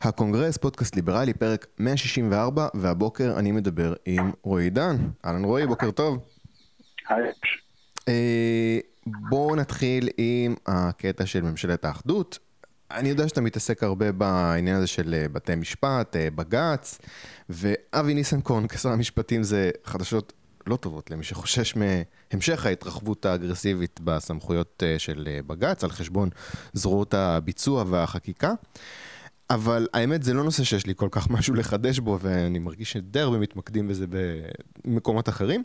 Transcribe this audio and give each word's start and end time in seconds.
הקונגרס, 0.00 0.56
פודקאסט 0.56 0.96
ליברלי, 0.96 1.34
פרק 1.34 1.66
164, 1.78 2.68
והבוקר 2.74 3.34
אני 3.38 3.52
מדבר 3.52 3.94
עם 4.06 4.32
רועי 4.42 4.64
עידן. 4.64 4.96
אהלן 5.24 5.44
רועי, 5.44 5.66
בוקר 5.66 5.90
טוב. 5.90 6.18
היי. 7.08 7.32
אה, 8.08 8.78
בואו 9.06 9.56
נתחיל 9.56 10.08
עם 10.18 10.54
הקטע 10.66 11.26
של 11.26 11.42
ממשלת 11.42 11.84
האחדות. 11.84 12.38
אני 12.90 13.08
יודע 13.08 13.28
שאתה 13.28 13.40
מתעסק 13.40 13.82
הרבה 13.82 14.12
בעניין 14.12 14.76
הזה 14.76 14.86
של 14.86 15.14
אה, 15.14 15.28
בתי 15.28 15.54
משפט, 15.54 16.16
אה, 16.16 16.30
בג"ץ, 16.30 16.98
ואבי 17.48 18.14
ניסנקורן 18.14 18.68
כשר 18.68 18.88
המשפטים 18.88 19.42
זה 19.42 19.70
חדשות 19.84 20.32
לא 20.66 20.76
טובות 20.76 21.10
למי 21.10 21.24
שחושש 21.24 21.74
מהמשך 21.76 22.66
ההתרחבות 22.66 23.26
האגרסיבית 23.26 24.00
בסמכויות 24.04 24.82
של 24.98 25.28
בג"ץ 25.46 25.84
על 25.84 25.90
חשבון 25.90 26.28
זרועות 26.72 27.14
הביצוע 27.14 27.84
והחקיקה. 27.86 28.52
אבל 29.50 29.88
האמת 29.94 30.22
זה 30.22 30.34
לא 30.34 30.44
נושא 30.44 30.64
שיש 30.64 30.86
לי 30.86 30.92
כל 30.96 31.08
כך 31.10 31.30
משהו 31.34 31.54
לחדש 31.54 31.98
בו 31.98 32.18
ואני 32.22 32.58
מרגיש 32.58 32.92
שדי 32.92 33.20
הרבה 33.20 33.38
מתמקדים 33.38 33.88
בזה 33.88 34.06
במקומות 34.84 35.28
אחרים. 35.28 35.62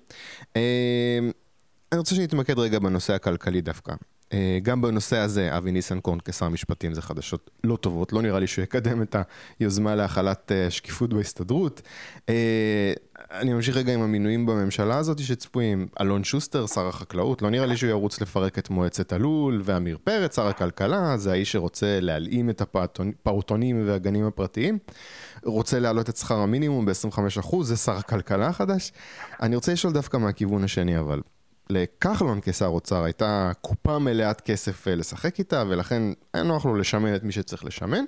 אני 1.91 1.99
רוצה 1.99 2.15
שנתמקד 2.15 2.59
רגע 2.59 2.79
בנושא 2.79 3.13
הכלכלי 3.13 3.61
דווקא. 3.61 3.93
אה, 4.33 4.59
גם 4.63 4.81
בנושא 4.81 5.17
הזה, 5.17 5.57
אבי 5.57 5.71
ניסנקורן 5.71 6.17
כשר 6.25 6.49
משפטים 6.49 6.93
זה 6.93 7.01
חדשות 7.01 7.51
לא 7.63 7.75
טובות, 7.75 8.13
לא 8.13 8.21
נראה 8.21 8.39
לי 8.39 8.47
שהוא 8.47 8.63
יקדם 8.63 9.01
את 9.01 9.15
היוזמה 9.59 9.95
להחלת 9.95 10.51
אה, 10.51 10.71
שקיפות 10.71 11.13
בהסתדרות. 11.13 11.81
אה, 12.29 12.93
אני 13.31 13.53
ממשיך 13.53 13.77
רגע 13.77 13.93
עם 13.93 14.01
המינויים 14.01 14.45
בממשלה 14.45 14.97
הזאת 14.97 15.19
שצפויים. 15.19 15.88
אלון 16.01 16.23
שוסטר, 16.23 16.67
שר 16.67 16.88
החקלאות, 16.88 17.41
לא 17.41 17.49
נראה 17.49 17.65
לי 17.65 17.77
שהוא 17.77 17.89
ירוץ 17.89 18.21
לפרק 18.21 18.59
את 18.59 18.69
מועצת 18.69 19.13
הלול, 19.13 19.61
ועמיר 19.63 19.97
פרץ, 20.03 20.35
שר 20.35 20.47
הכלכלה, 20.47 21.17
זה 21.17 21.31
האיש 21.31 21.52
שרוצה 21.52 21.99
להלאים 22.02 22.49
את 22.49 22.61
הפעוטונים 22.61 23.88
והגנים 23.88 24.25
הפרטיים. 24.25 24.77
רוצה 25.43 25.79
להעלות 25.79 26.09
את 26.09 26.17
שכר 26.17 26.38
המינימום 26.38 26.85
ב-25%, 26.85 27.63
זה 27.63 27.77
שר 27.77 27.97
הכלכלה 27.97 28.47
החדש. 28.47 28.91
אני 29.41 29.55
רוצה 29.55 29.73
לשאול 29.73 29.93
דווקא 29.93 30.17
מהכיוון 30.17 30.63
השני, 30.63 30.99
אבל 30.99 31.21
לכחלון 31.69 32.39
כשר 32.42 32.66
אוצר 32.66 33.03
הייתה 33.03 33.52
קופה 33.61 34.00
מלאת 34.00 34.42
כסף 34.42 34.88
אה, 34.88 34.95
לשחק 34.95 35.39
איתה, 35.39 35.64
ולכן 35.70 36.03
היה 36.33 36.44
נוח 36.44 36.66
לו 36.66 36.75
לשמן 36.75 37.16
את 37.16 37.23
מי 37.23 37.31
שצריך 37.31 37.66
לשמן. 37.66 38.03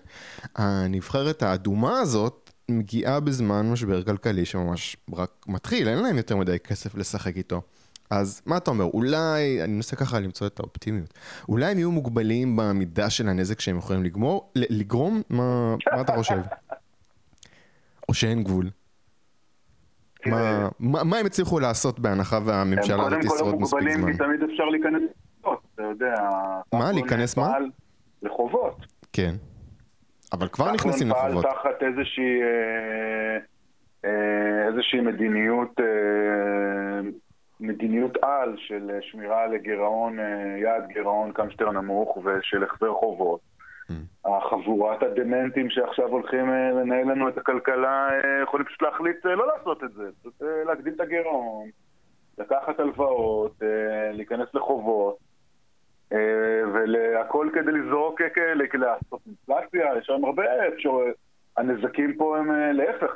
הנבחרת 0.56 1.44
האדומה 1.44 2.00
הזאת 2.00 2.52
מגיעה 2.70 3.20
בזמן 3.20 3.70
משבר 3.72 4.03
כלכלי 4.03 4.45
שממש 4.45 4.97
רק 5.14 5.31
מתחיל, 5.47 5.88
אין 5.88 6.03
להם 6.03 6.17
יותר 6.17 6.38
מדי 6.38 6.59
כסף 6.59 6.95
לשחק 6.95 7.38
איתו. 7.38 7.62
אז 8.09 8.42
מה 8.45 8.58
אתה 8.58 8.72
אומר, 8.72 8.86
אולי, 8.86 9.64
אני 9.64 9.73
מנסה 9.73 9.95
ככה 9.95 10.19
למצוא 10.19 10.47
את 10.47 10.59
האופטימיות, 10.59 11.14
אולי 11.50 11.72
הם 11.72 11.78
יהיו 11.78 11.92
מוגבלים 11.92 12.56
במידה 12.56 13.09
של 13.09 13.30
הנזק 13.30 13.59
שהם 13.59 13.78
יכולים 13.78 14.03
לגמור, 14.03 14.52
לגרום? 14.56 15.22
מה, 15.30 15.75
מה 15.94 16.02
אתה 16.02 16.14
חושב? 16.16 16.40
או 18.09 18.14
שאין 18.14 18.44
גבול? 18.44 18.69
מה 20.80 21.18
הם 21.18 21.26
הצליחו 21.26 21.59
לעשות 21.59 22.00
בהנחה 22.00 22.40
והממשלה 22.45 23.04
הזאת 23.04 23.20
תשרוד 23.20 23.62
מספיק 23.62 23.81
זמן? 23.81 24.02
קודם 24.02 24.06
כל 24.06 24.06
המוגבלים 24.06 24.12
כי 24.12 24.18
תמיד 24.18 24.52
אפשר 24.52 24.64
להיכנס 24.64 25.02
לחובות, 25.44 25.62
אתה 25.73 25.84
יודע. 25.84 26.30
מה, 26.73 26.92
להיכנס 26.92 27.38
מה? 27.38 27.58
לחובות. 28.22 28.86
כן. 29.14 29.36
אבל 30.34 30.48
כבר 30.48 30.72
נכנסים 30.72 31.09
לחובות. 31.09 31.46
פעל 31.46 31.53
תחת 31.53 31.84
איזושהי, 31.84 32.42
אה, 32.42 33.38
אה, 34.06 34.68
איזושהי 34.68 35.02
מדיניות, 35.02 35.80
אה, 35.80 37.09
מדיניות 37.59 38.18
על 38.22 38.56
של 38.58 38.92
שמירה 39.02 39.48
לגירעון, 39.48 40.18
יעד 40.62 40.88
גירעון 40.88 41.31
כמה 41.31 41.50
שיותר 41.50 41.72
נמוך 41.72 42.18
ושל 42.18 42.64
החזר 42.64 42.94
חובות. 42.94 43.55
החבורת 44.25 45.03
הדמנטים 45.03 45.69
שעכשיו 45.69 46.08
הולכים 46.08 46.50
אה, 46.50 46.72
לנהל 46.72 47.11
לנו 47.11 47.30
את 47.30 47.38
הכלכלה 47.38 48.09
אה, 48.09 48.44
יכולים 48.44 48.66
פשוט 48.66 48.81
להחליט 48.81 49.25
אה, 49.25 49.36
לא 49.36 49.47
לעשות 49.47 49.83
את 49.83 49.94
זה, 49.94 50.09
פשוט 50.19 50.41
להגדיל 50.67 50.94
את 50.94 51.00
הגירעון, 51.00 51.69
לקחת 52.38 52.80
הלוואות, 52.80 53.61
להיכנס 54.13 54.47
לחובות 54.53 55.18
והכל 56.73 57.50
כדי 57.53 57.72
לזרוק 57.72 58.22
כדי 58.72 58.78
לעשות 58.78 59.19
אינפלציה, 59.28 59.97
יש 59.97 60.06
שם 60.06 60.25
הרבה 60.25 60.44
אפשרויות, 60.67 61.16
הנזקים 61.57 62.16
פה 62.17 62.38
הם 62.38 62.52
להפך, 62.73 63.12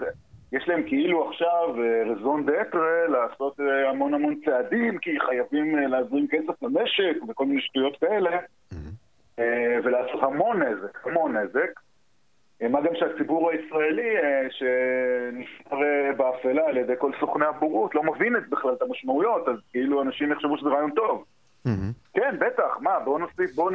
יש 0.52 0.68
להם 0.68 0.84
כאילו 0.88 1.30
עכשיו 1.30 1.76
רזון 2.06 2.46
דטרה 2.46 3.08
לעשות 3.08 3.60
המון 3.90 4.14
המון 4.14 4.40
צעדים 4.46 4.98
כי 4.98 5.20
חייבים 5.20 5.76
להזרים 5.76 6.28
כסף 6.28 6.64
למשק 6.64 7.30
וכל 7.30 7.46
מיני 7.46 7.62
שטויות 7.62 7.98
כאלה. 7.98 8.32
אה, 8.32 8.78
ולעשות 9.84 10.24
המון 10.24 10.64
נזק, 10.64 11.08
המון 11.08 11.38
נזק. 11.38 11.80
אה, 12.62 12.68
מה 12.68 12.82
גם 12.82 12.96
שהציבור 12.96 13.52
הישראלי 13.52 14.18
אה, 14.18 14.48
שנשאר 14.50 15.78
באפלה 16.18 16.68
על 16.68 16.78
ידי 16.78 16.94
כל 16.98 17.12
סוכני 17.20 17.46
הבורות 17.46 17.96
לא 17.96 18.04
מבין 18.04 18.36
את 18.36 18.50
בכלל 18.50 18.74
את 18.74 18.82
המשמעויות, 18.82 19.48
אז 19.48 19.56
כאילו 19.72 20.02
אנשים 20.02 20.32
יחשבו 20.32 20.58
שזה 20.58 20.70
רעיון 20.70 20.92
טוב. 20.92 21.26
כן, 22.14 22.36
בטח, 22.40 22.78
מה, 22.82 23.00
בואו 23.00 23.18
נוסיף, 23.18 23.56
בואו 23.56 23.70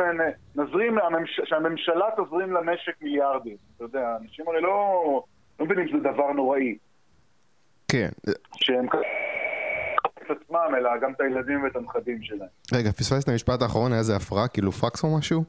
נזרים, 0.57 0.99
שהממשלה 1.29 2.07
תזרים 2.17 2.53
למשק 2.53 3.03
מיליארדים. 3.03 3.57
אתה 3.77 3.85
יודע, 3.85 4.17
אנשים 4.23 4.49
הרי 4.49 4.61
לא, 4.61 5.23
לא 5.61 5.67
מבינים 5.67 5.89
שזה 5.89 5.99
דבר 5.99 6.33
נוראי. 6.33 6.79
כן. 7.89 8.09
שהם 8.55 8.87
את 10.27 10.31
עצמם, 10.31 10.75
אלא 10.79 10.91
גם 11.03 11.13
את 11.13 11.21
הילדים 11.21 11.63
ואת 11.63 11.77
הנכדים 11.77 12.23
שלהם. 12.23 12.49
רגע, 12.73 12.93
פספסת 12.93 13.29
המשפט 13.29 13.63
האחרון, 13.63 13.93
היה 13.93 13.99
איזה 13.99 14.17
הפרעה, 14.17 14.49
כאילו 14.49 14.73
פקס 14.73 15.05
או 15.05 15.19
משהו? 15.19 15.45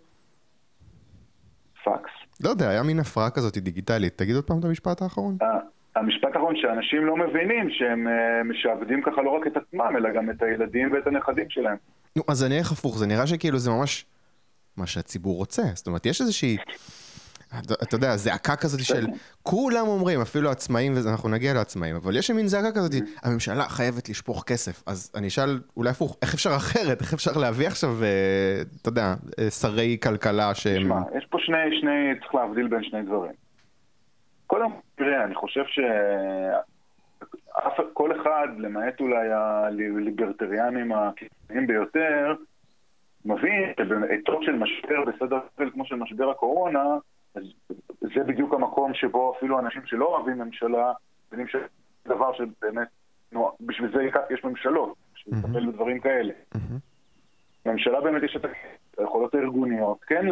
פקס. 1.83 2.11
לא 2.43 2.49
יודע, 2.49 2.69
היה 2.69 2.83
מין 2.83 2.99
הפרעה 2.99 3.29
כזאת 3.29 3.57
דיגיטלית. 3.57 4.17
תגיד 4.17 4.35
עוד 4.35 4.43
פעם 4.43 4.59
את 4.59 4.65
המשפט 4.65 5.01
האחרון. 5.01 5.37
אה, 5.41 5.47
המשפט 5.95 6.35
האחרון 6.35 6.55
שאנשים 6.55 7.05
לא 7.05 7.17
מבינים 7.17 7.69
שהם 7.69 8.07
אה, 8.07 8.43
משעבדים 8.43 9.01
ככה 9.01 9.21
לא 9.21 9.29
רק 9.29 9.47
את 9.47 9.57
עצמם, 9.57 9.97
אלא 9.97 10.09
גם 10.15 10.29
את 10.29 10.41
הילדים 10.41 10.93
ואת 10.93 11.07
הנכדים 11.07 11.49
שלהם. 11.49 11.77
נו, 12.15 12.23
אז 12.27 12.43
אני 12.43 12.57
אלך 12.57 12.71
הפוך, 12.71 12.97
זה 12.97 13.07
נראה 13.07 13.27
שכאילו 13.27 13.57
זה 13.57 13.71
ממש 13.71 14.05
מה 14.77 14.87
שהציבור 14.87 15.37
רוצה. 15.37 15.63
זאת 15.73 15.87
אומרת, 15.87 16.05
יש 16.05 16.21
איזושהי... 16.21 16.57
אתה 17.83 17.95
יודע, 17.95 18.15
זעקה 18.15 18.55
כזאת 18.55 18.79
של 18.83 19.05
כולם 19.43 19.87
אומרים, 19.87 20.21
אפילו 20.21 20.49
עצמאים, 20.49 20.93
ואנחנו 20.95 21.29
נגיע 21.29 21.53
לעצמאים, 21.53 21.95
אבל 21.95 22.17
יש 22.17 22.31
מין 22.31 22.47
זעקה 22.47 22.71
כזאת, 22.71 22.91
הממשלה 23.23 23.63
חייבת 23.63 24.09
לשפוך 24.09 24.43
כסף. 24.47 24.83
אז 24.87 25.11
אני 25.15 25.27
אשאל, 25.27 25.59
אולי 25.77 25.89
הפוך, 25.89 26.17
איך 26.21 26.33
אפשר 26.33 26.49
אחרת? 26.55 27.01
איך 27.01 27.13
אפשר 27.13 27.31
להביא 27.41 27.67
עכשיו, 27.67 27.89
אה, 28.03 28.61
אתה 28.81 28.89
יודע, 28.89 29.13
אה, 29.39 29.49
שרי 29.49 29.97
כלכלה 30.03 30.55
שהם... 30.55 30.81
תשמע, 30.83 31.01
יש 31.17 31.25
פה 31.25 31.37
שני, 31.41 31.79
שני, 31.81 32.19
צריך 32.19 32.35
להבדיל 32.35 32.67
בין 32.67 32.83
שני 32.83 33.01
דברים. 33.01 33.31
קודם, 34.47 34.71
תראה, 34.95 35.23
אני 35.23 35.35
חושב 35.35 35.63
ש... 35.67 35.79
כל 37.93 38.21
אחד, 38.21 38.47
למעט 38.57 38.99
אולי 38.99 39.27
הליברטריאנים 39.31 40.91
הקיצוניים 40.91 41.67
ביותר, 41.67 42.35
מבין 43.25 43.73
שבעיתות 43.77 44.43
של 44.43 44.55
משבר 44.55 45.05
בסדר 45.05 45.39
גודל 45.57 45.71
כמו 45.71 45.85
של 45.85 45.95
משבר 45.95 46.29
הקורונה, 46.29 46.83
אז 47.35 47.43
זה 48.01 48.23
בדיוק 48.23 48.53
המקום 48.53 48.93
שבו 48.93 49.35
אפילו 49.37 49.59
אנשים 49.59 49.81
שלא 49.85 50.05
אוהבים 50.05 50.37
ממשלה, 50.37 50.93
מבינים 51.27 51.47
שזה 51.47 51.65
דבר 52.07 52.33
שבאמת, 52.33 52.87
נו, 53.31 53.51
בשביל 53.61 53.91
זה 53.91 54.03
יש 54.33 54.43
ממשלות, 54.43 54.95
בשביל 55.15 55.35
לטפל 55.39 55.71
בדברים 55.71 55.99
כאלה. 55.99 56.33
לממשלה 57.65 58.01
באמת 58.01 58.23
יש 58.23 58.35
את 58.35 58.45
היכולות 58.97 59.35
הארגוניות, 59.35 60.03
כן 60.03 60.25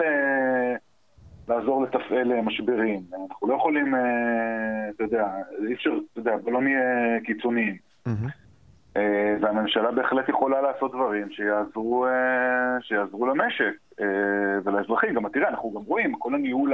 לעזור 1.48 1.84
לתפעל 1.84 2.42
משברים. 2.42 3.02
אנחנו 3.32 3.48
לא 3.48 3.56
יכולים, 3.56 3.96
אה, 3.96 4.90
אתה 4.96 5.04
יודע, 5.04 5.28
אי 5.68 5.74
אפשר, 5.74 5.90
אתה 6.12 6.20
יודע, 6.20 6.36
לא 6.46 6.62
נהיה 6.62 7.20
קיצוניים. 7.26 7.78
אה, 8.08 8.14
והממשלה 9.42 9.92
בהחלט 9.92 10.30
יכולה 10.30 10.62
לעשות 10.62 10.92
דברים 10.92 11.30
שיעזרו, 11.32 12.06
אה, 12.06 12.82
שיעזרו 12.82 13.26
למשק 13.26 13.74
אה, 14.02 14.06
ולאזרחים. 14.64 15.14
גם 15.14 15.30
תראה, 15.30 15.50
אנחנו 15.50 15.72
גם 15.72 15.82
רואים, 15.82 16.16
כל 16.16 16.36
הניהול 16.36 16.74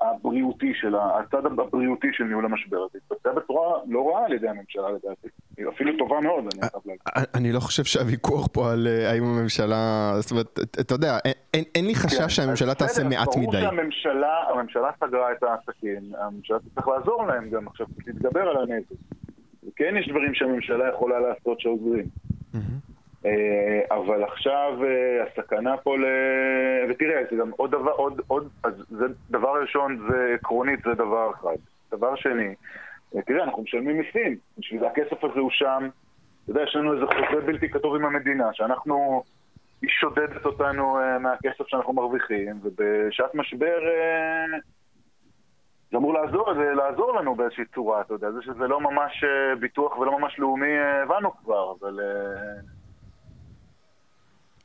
הבריאותי 0.00 0.72
של, 0.74 0.94
הצד 0.96 1.46
הבריאותי 1.46 2.08
של 2.12 2.24
ניהול 2.24 2.44
המשבר 2.44 2.76
הזה 2.76 2.98
התבצע 3.04 3.32
בצורה 3.32 3.78
לא 3.88 4.10
רעה 4.10 4.24
על 4.24 4.32
ידי 4.32 4.48
הממשלה 4.48 4.90
לדעתי. 4.90 5.28
היא 5.56 5.68
אפילו 5.68 5.92
טובה 5.98 6.20
מאוד, 6.20 6.44
אני 6.44 6.60
חייב 6.60 6.82
להגיד. 6.86 7.26
אני 7.34 7.52
לא 7.52 7.60
חושב 7.60 7.84
שהוויכוח 7.84 8.46
פה 8.52 8.72
על 8.72 8.86
האם 8.86 9.24
הממשלה, 9.24 10.12
זאת 10.20 10.30
אומרת, 10.30 10.58
אתה 10.80 10.94
יודע, 10.94 11.18
אין 11.74 11.86
לי 11.86 11.94
חשש 11.94 12.18
כן, 12.18 12.28
שהממשלה 12.28 12.74
תעשה 12.74 13.04
מעט 13.04 13.36
מדי. 13.36 13.46
ברור 13.46 13.90
שהממשלה 13.90 14.90
סגרה 15.04 15.32
את 15.32 15.42
העסקים, 15.42 16.12
הממשלה 16.18 16.58
צריך 16.74 16.88
לעזור 16.88 17.26
להם 17.26 17.50
גם 17.50 17.68
עכשיו, 17.68 17.86
להתגבר 18.06 18.40
על 18.40 18.56
הנזק. 18.56 18.94
כן 19.76 19.96
יש 19.96 20.08
דברים 20.08 20.34
שהממשלה 20.34 20.88
יכולה 20.88 21.20
לעשות 21.20 21.60
שעוזרים. 21.60 22.04
אה, 23.26 23.96
אבל 23.96 24.24
עכשיו 24.24 24.78
אה, 24.84 25.24
הסכנה 25.24 25.76
פה 25.76 25.96
ל... 25.98 26.04
ותראה, 26.88 27.22
זה 27.30 27.36
גם 27.36 27.50
עוד 27.56 27.70
דבר, 27.70 27.90
עוד, 27.90 28.20
עוד, 28.26 28.48
אז 28.64 28.72
זה 28.88 29.06
דבר 29.30 29.60
ראשון, 29.62 29.98
זה 30.10 30.34
עקרונית, 30.34 30.80
זה 30.84 30.94
דבר 30.94 31.30
אחד. 31.34 31.56
דבר 31.90 32.16
שני, 32.16 32.54
אה, 33.16 33.22
תראה, 33.22 33.44
אנחנו 33.44 33.62
משלמים 33.62 33.98
מיסים, 33.98 34.36
בשביל 34.58 34.84
הכסף 34.84 35.24
הזה 35.24 35.40
הוא 35.40 35.50
שם. 35.50 35.88
אתה 36.44 36.50
יודע, 36.50 36.62
יש 36.62 36.76
לנו 36.76 36.94
איזה 36.94 37.06
חוזה 37.06 37.46
בלתי 37.46 37.68
כתוב 37.68 37.94
עם 37.94 38.04
המדינה, 38.04 38.48
שאנחנו, 38.52 39.22
היא 39.82 39.90
שודדת 39.90 40.46
אותנו 40.46 40.98
מהכסף 41.20 41.66
שאנחנו 41.66 41.92
מרוויחים, 41.92 42.60
ובשעת 42.62 43.34
משבר 43.34 43.78
זה 45.90 45.96
אמור 45.96 46.14
לעזור, 46.14 46.54
זה 46.54 46.74
לעזור 46.74 47.18
לנו 47.18 47.34
באיזושהי 47.34 47.64
צורה, 47.74 48.00
אתה 48.00 48.14
יודע, 48.14 48.30
זה 48.30 48.38
שזה 48.42 48.66
לא 48.68 48.80
ממש 48.80 49.24
אה, 49.24 49.56
ביטוח 49.56 49.98
ולא 49.98 50.18
ממש 50.18 50.38
לאומי 50.38 50.66
אה, 50.66 51.02
הבנו 51.02 51.30
כבר, 51.44 51.74
אבל... 51.80 52.00
אה, 52.00 52.60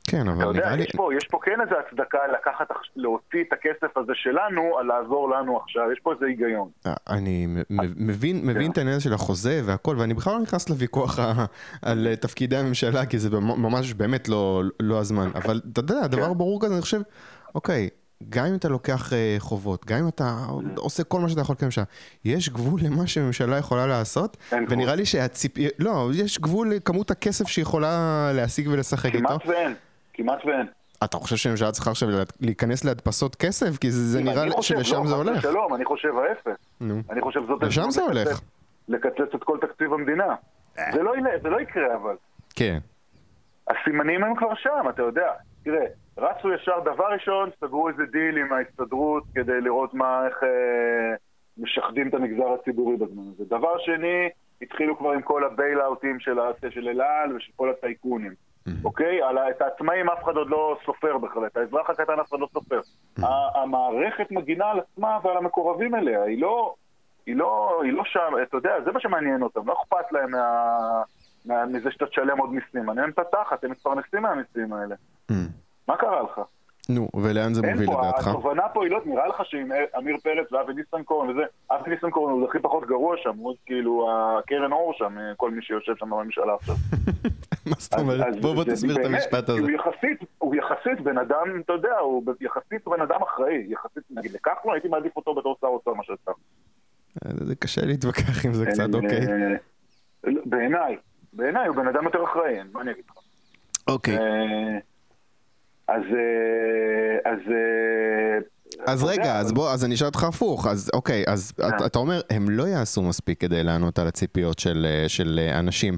כן, 0.08 0.22
אתה 0.22 0.32
אבל 0.32 0.42
יודע, 0.42 0.60
נראה 0.60 0.76
לי... 0.76 0.82
יש 0.82 0.96
פה, 0.96 1.10
יש 1.16 1.26
פה 1.26 1.38
כן 1.42 1.60
איזו 1.60 1.74
הצדקה 1.86 2.18
לקחת, 2.32 2.66
להוציא 2.96 3.44
את 3.48 3.52
הכסף 3.52 3.96
הזה 3.96 4.12
שלנו, 4.14 4.78
על 4.78 4.86
לעזור 4.86 5.30
לנו 5.30 5.58
עכשיו, 5.58 5.92
יש 5.92 6.00
פה 6.00 6.12
איזה 6.12 6.26
היגיון. 6.26 6.70
אני 7.10 7.46
מבין, 7.96 8.52
כן. 8.54 8.70
את 8.70 8.78
העניין 8.78 9.00
של 9.00 9.12
החוזה 9.12 9.60
והכל, 9.66 9.96
ואני 9.98 10.14
בכלל 10.14 10.32
לא 10.32 10.40
נכנס 10.40 10.70
לוויכוח 10.70 11.18
על 11.82 12.14
תפקידי 12.20 12.56
הממשלה, 12.56 13.06
כי 13.06 13.18
זה 13.18 13.40
ממש 13.40 13.94
באמת 13.94 14.28
לא, 14.28 14.62
לא 14.80 14.98
הזמן. 14.98 15.28
אבל 15.34 15.60
אתה 15.72 15.80
יודע, 15.80 16.06
דבר 16.06 16.28
כן. 16.28 16.38
ברור 16.38 16.60
כזה, 16.62 16.74
אני 16.74 16.82
חושב, 16.82 17.00
אוקיי, 17.54 17.88
גם 18.28 18.44
אם 18.46 18.54
אתה 18.54 18.68
לוקח 18.68 19.12
אה, 19.12 19.36
חובות, 19.38 19.84
גם 19.86 19.98
אם 19.98 20.08
אתה 20.08 20.36
עושה 20.76 21.04
כל 21.04 21.20
מה 21.20 21.28
שאתה 21.28 21.40
יכול 21.40 21.56
כממשלה, 21.58 21.84
יש 22.24 22.48
גבול 22.48 22.80
למה 22.84 23.06
שממשלה 23.06 23.58
יכולה 23.58 23.86
לעשות, 23.86 24.36
גבול. 24.52 24.64
ונראה 24.68 24.94
לי 24.94 25.06
שהציפי... 25.06 25.68
לא, 25.78 26.08
יש 26.14 26.38
גבול 26.38 26.70
לכמות 26.74 27.10
הכסף 27.10 27.48
שיכולה 27.48 27.88
להשיג 28.34 28.68
ולשחק 28.68 29.14
איתו. 29.14 29.28
כמעט 29.28 29.46
ואין, 29.46 29.74
כמעט 30.14 30.44
ואין. 30.44 30.66
אתה 31.04 31.16
חושב 31.16 31.36
שהממשלה 31.36 31.72
צריכה 31.72 31.90
עכשיו 31.90 32.08
להיכנס 32.40 32.84
להדפסות 32.84 33.34
כסף? 33.36 33.76
כי 33.78 33.90
זה, 33.90 34.20
נראה 34.22 34.50
חושב, 34.50 34.74
שלשם 34.76 35.02
לא, 35.02 35.06
זה 35.08 35.14
הולך. 35.14 35.38
ושלום, 35.38 35.74
אני 35.74 35.84
חושב 35.84 36.08
ההפך. 36.18 36.56
נו. 36.80 37.02
אני 37.10 37.20
חושב 37.20 37.40
זאת... 37.46 37.62
לשם 37.62 37.90
זה 37.90 38.02
הולך. 38.02 38.28
לקצץ- 38.28 38.40
לקצץ 38.88 39.34
את 39.34 39.44
כל 39.44 39.58
תקציב 39.60 39.92
המדינה. 39.92 40.34
זה 40.92 41.02
לא 41.02 41.12
זה 41.42 41.48
לא 41.48 41.60
יקרה 41.60 41.96
אבל. 41.96 42.14
כן. 42.54 42.78
הסימנים 43.70 44.24
הם 44.24 44.36
כבר 44.36 44.54
שם, 44.54 44.88
אתה 44.90 45.02
יודע. 45.02 45.26
תראה, 45.64 45.86
רצו 46.18 46.52
ישר, 46.52 46.80
דבר 46.84 47.04
ראשון, 47.12 47.50
סגרו 47.60 47.88
איזה 47.88 48.06
דיל 48.06 48.36
עם 48.38 48.52
ההסתדרות 48.52 49.22
כדי 49.34 49.60
לראות 49.60 49.94
מה, 49.94 50.26
איך 50.26 50.42
אה, 50.42 51.14
משחדים 51.58 52.08
את 52.08 52.14
המגזר 52.14 52.52
הציבורי 52.52 52.96
בזמן 52.96 53.22
הזה. 53.34 53.44
דבר 53.44 53.78
שני, 53.78 54.28
התחילו 54.62 54.98
כבר 54.98 55.10
עם 55.10 55.22
כל 55.22 55.44
הבייל-אוטים 55.44 56.20
של, 56.20 56.38
של 56.70 56.88
אל 56.88 57.00
על 57.00 57.36
ושל 57.36 57.52
כל 57.56 57.70
הטייקונים. 57.70 58.34
אוקיי? 58.84 59.22
על 59.22 59.38
את 59.38 59.62
העצמאים 59.62 60.10
אף 60.10 60.24
אחד 60.24 60.36
עוד 60.36 60.50
לא 60.50 60.76
סופר 60.86 61.18
בכלל, 61.18 61.46
את 61.46 61.56
האזרח 61.56 61.90
הקטן 61.90 62.20
אף 62.20 62.28
אחד 62.28 62.40
לא 62.40 62.48
סופר. 62.52 62.80
ה- 63.22 63.58
המערכת 63.62 64.30
מגינה 64.30 64.70
על 64.70 64.80
עצמה 64.80 65.18
ועל 65.24 65.36
המקורבים 65.36 65.94
אליה, 65.94 66.22
היא 66.22 66.40
לא, 66.42 66.74
היא 67.26 67.36
לא, 67.36 67.80
היא 67.84 67.92
לא 67.92 68.02
שם, 68.04 68.32
אתה 68.42 68.56
יודע, 68.56 68.80
זה 68.84 68.92
מה 68.92 69.00
שמעניין 69.00 69.42
אותם, 69.42 69.60
לא 69.66 69.72
אכפת 69.82 70.12
להם 70.12 70.30
מה, 70.30 71.02
מה, 71.46 71.66
מזה 71.66 71.90
שאתה 71.90 72.06
תשלם 72.06 72.38
עוד 72.38 72.50
מיסים, 72.52 72.84
מעניין 72.86 73.10
את 73.10 73.18
התחת, 73.18 73.64
הם 73.64 73.70
מתפרנסים 73.70 74.22
מהמיסים 74.22 74.72
האלה. 74.72 74.94
מה 75.88 75.96
קרה 75.96 76.22
לך? 76.22 76.40
נו, 76.88 77.08
ולאן 77.14 77.54
זה 77.54 77.62
מוביל 77.62 77.86
פה, 77.86 78.00
לדעתך? 78.02 78.26
התובנה 78.26 78.68
פה 78.68 78.84
היא 78.84 78.90
לא, 78.90 79.00
נראה 79.04 79.28
לך 79.28 79.42
שעם 79.44 79.68
עמיר 79.94 80.16
פרץ 80.22 80.52
ואבי 80.52 80.74
ניסנקורן 80.74 81.30
וזה, 81.30 81.42
אבי 81.70 81.90
ניסנקורן 81.90 82.32
הוא 82.32 82.48
הכי 82.48 82.58
פחות 82.58 82.86
גרוע 82.86 83.16
שם, 83.22 83.36
הוא 83.36 83.54
כאילו 83.66 84.08
הקרן 84.10 84.72
אור 84.72 84.92
שם, 84.98 85.16
כל 85.36 85.50
מי 85.50 85.62
שיושב 85.62 85.92
שם 85.96 86.10
בממשלה 86.10 86.54
עכשיו. 86.54 86.74
מה 87.70 87.76
זאת 87.78 87.94
אומרת? 87.94 88.40
בוא 88.40 88.54
בוא 88.54 88.64
תסביר 88.64 88.96
את 89.00 89.06
המשפט 89.06 89.48
הזה. 89.48 89.60
הוא 89.60 89.70
יחסית, 89.70 90.28
הוא 90.38 90.54
יחסית 90.54 91.00
בן 91.00 91.18
אדם, 91.18 91.60
אתה 91.64 91.72
יודע, 91.72 91.98
הוא 91.98 92.22
יחסית 92.40 92.88
בן 92.88 93.00
אדם 93.00 93.22
אחראי, 93.22 93.66
יחסית, 93.68 94.02
נגיד 94.10 94.32
לכחלון 94.32 94.74
הייתי 94.74 94.88
מעדיף 94.88 95.16
אותו 95.16 95.34
בתור 95.34 95.56
שר 95.60 95.66
אוצר 95.66 95.94
מאשר 95.94 96.14
סתם. 96.22 96.32
זה 97.24 97.54
קשה 97.54 97.80
להתווכח 97.84 98.46
עם 98.46 98.54
זה 98.54 98.66
קצת, 98.66 98.94
אוקיי. 98.94 99.26
אה, 99.26 100.32
בעיניי, 100.44 100.96
בעיניי 101.32 101.66
הוא 101.68 101.76
בן 101.76 101.88
אדם 101.88 102.04
יותר 102.04 102.24
אחראי, 102.24 102.58
מה 102.72 102.80
אני 102.80 102.90
אגיד 102.90 103.04
לך? 103.10 103.16
אוקיי. 103.88 104.18
אה, 105.90 105.94
אז, 105.94 106.02
אה, 106.02 107.32
אז, 107.32 107.38
אה, 107.50 108.38
אז 108.86 109.04
רגע, 109.04 109.38
אז 109.38 109.52
בוא, 109.52 109.70
אז 109.70 109.84
אני 109.84 109.94
אשאל 109.94 110.06
אותך 110.06 110.24
הפוך, 110.24 110.66
אז 110.66 110.90
אוקיי, 110.94 111.24
אז 111.26 111.52
אתה- 111.58 111.86
אתה 111.86 111.98
אומר, 111.98 112.20
הם 112.30 112.50
לא 112.50 112.62
יעשו 112.62 113.02
מספיק 113.02 113.40
כדי 113.40 113.62
לענות 113.62 113.98
על 113.98 114.06
הציפיות 114.06 114.58
של 114.58 114.86
אה, 114.88 115.08
של 115.08 115.40
אה, 115.42 115.58
אנשים. 115.58 115.94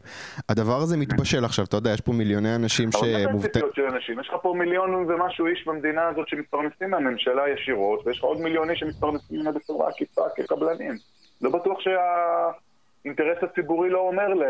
הדבר 0.49 0.77
הזה 0.81 0.97
מתבשל 0.97 1.45
עכשיו, 1.45 1.65
אתה 1.65 1.77
יודע, 1.77 1.91
יש 1.91 2.01
פה 2.01 2.13
מיליוני 2.13 2.55
אנשים 2.55 2.93
שמובטח... 2.93 3.49
הציפיות 3.49 3.75
של 3.75 3.83
אנשים? 3.83 4.21
יש 4.21 4.29
לך 4.29 4.35
פה 4.43 4.55
מיליון 4.59 4.95
ומשהו 4.95 5.47
איש 5.47 5.65
במדינה 5.67 6.09
הזאת 6.09 6.29
שמתפרנסים 6.29 6.91
מהממשלה 6.91 7.43
ישירות, 7.55 8.07
ויש 8.07 8.19
לך 8.19 8.25
עוד 8.25 8.41
מיליון 8.41 8.71
איש 8.71 8.81
שמתפרנסים 8.81 9.37
ממנה 9.39 9.53
בצורה 9.53 9.89
עקיפה 9.89 10.23
כקבלנים. 10.37 10.95
לא 11.43 11.51
בטוח 11.51 11.79
שהאינטרס 11.81 13.39
הציבורי 13.43 13.91
לא 13.91 13.99
אומר 13.99 14.29
ל... 14.35 14.43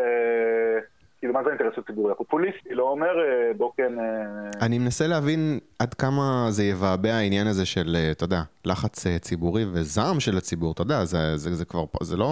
כאילו, 1.18 1.34
מה 1.34 1.42
זה 1.42 1.48
האינטרס 1.48 1.78
הציבורי? 1.78 2.12
הפופוליסטי 2.12 2.74
לא 2.74 2.82
אומר, 2.82 3.06
אה, 3.06 3.54
בוא 3.56 3.70
כן... 3.76 3.98
אה, 3.98 4.66
אני 4.66 4.78
מנסה 4.78 5.06
להבין 5.06 5.58
עד 5.78 5.94
כמה 5.94 6.46
זה 6.48 6.64
יבעבע 6.64 7.14
העניין 7.14 7.46
הזה 7.46 7.66
של, 7.66 7.96
אה, 7.98 8.10
אתה 8.10 8.24
יודע, 8.24 8.42
לחץ 8.64 9.06
ציבורי 9.20 9.64
וזעם 9.72 10.20
של 10.20 10.36
הציבור, 10.36 10.72
אתה 10.72 10.82
יודע, 10.82 11.04
זה, 11.04 11.36
זה, 11.36 11.54
זה 11.54 11.64
כבר, 11.64 11.84
זה 12.02 12.16
לא 12.16 12.30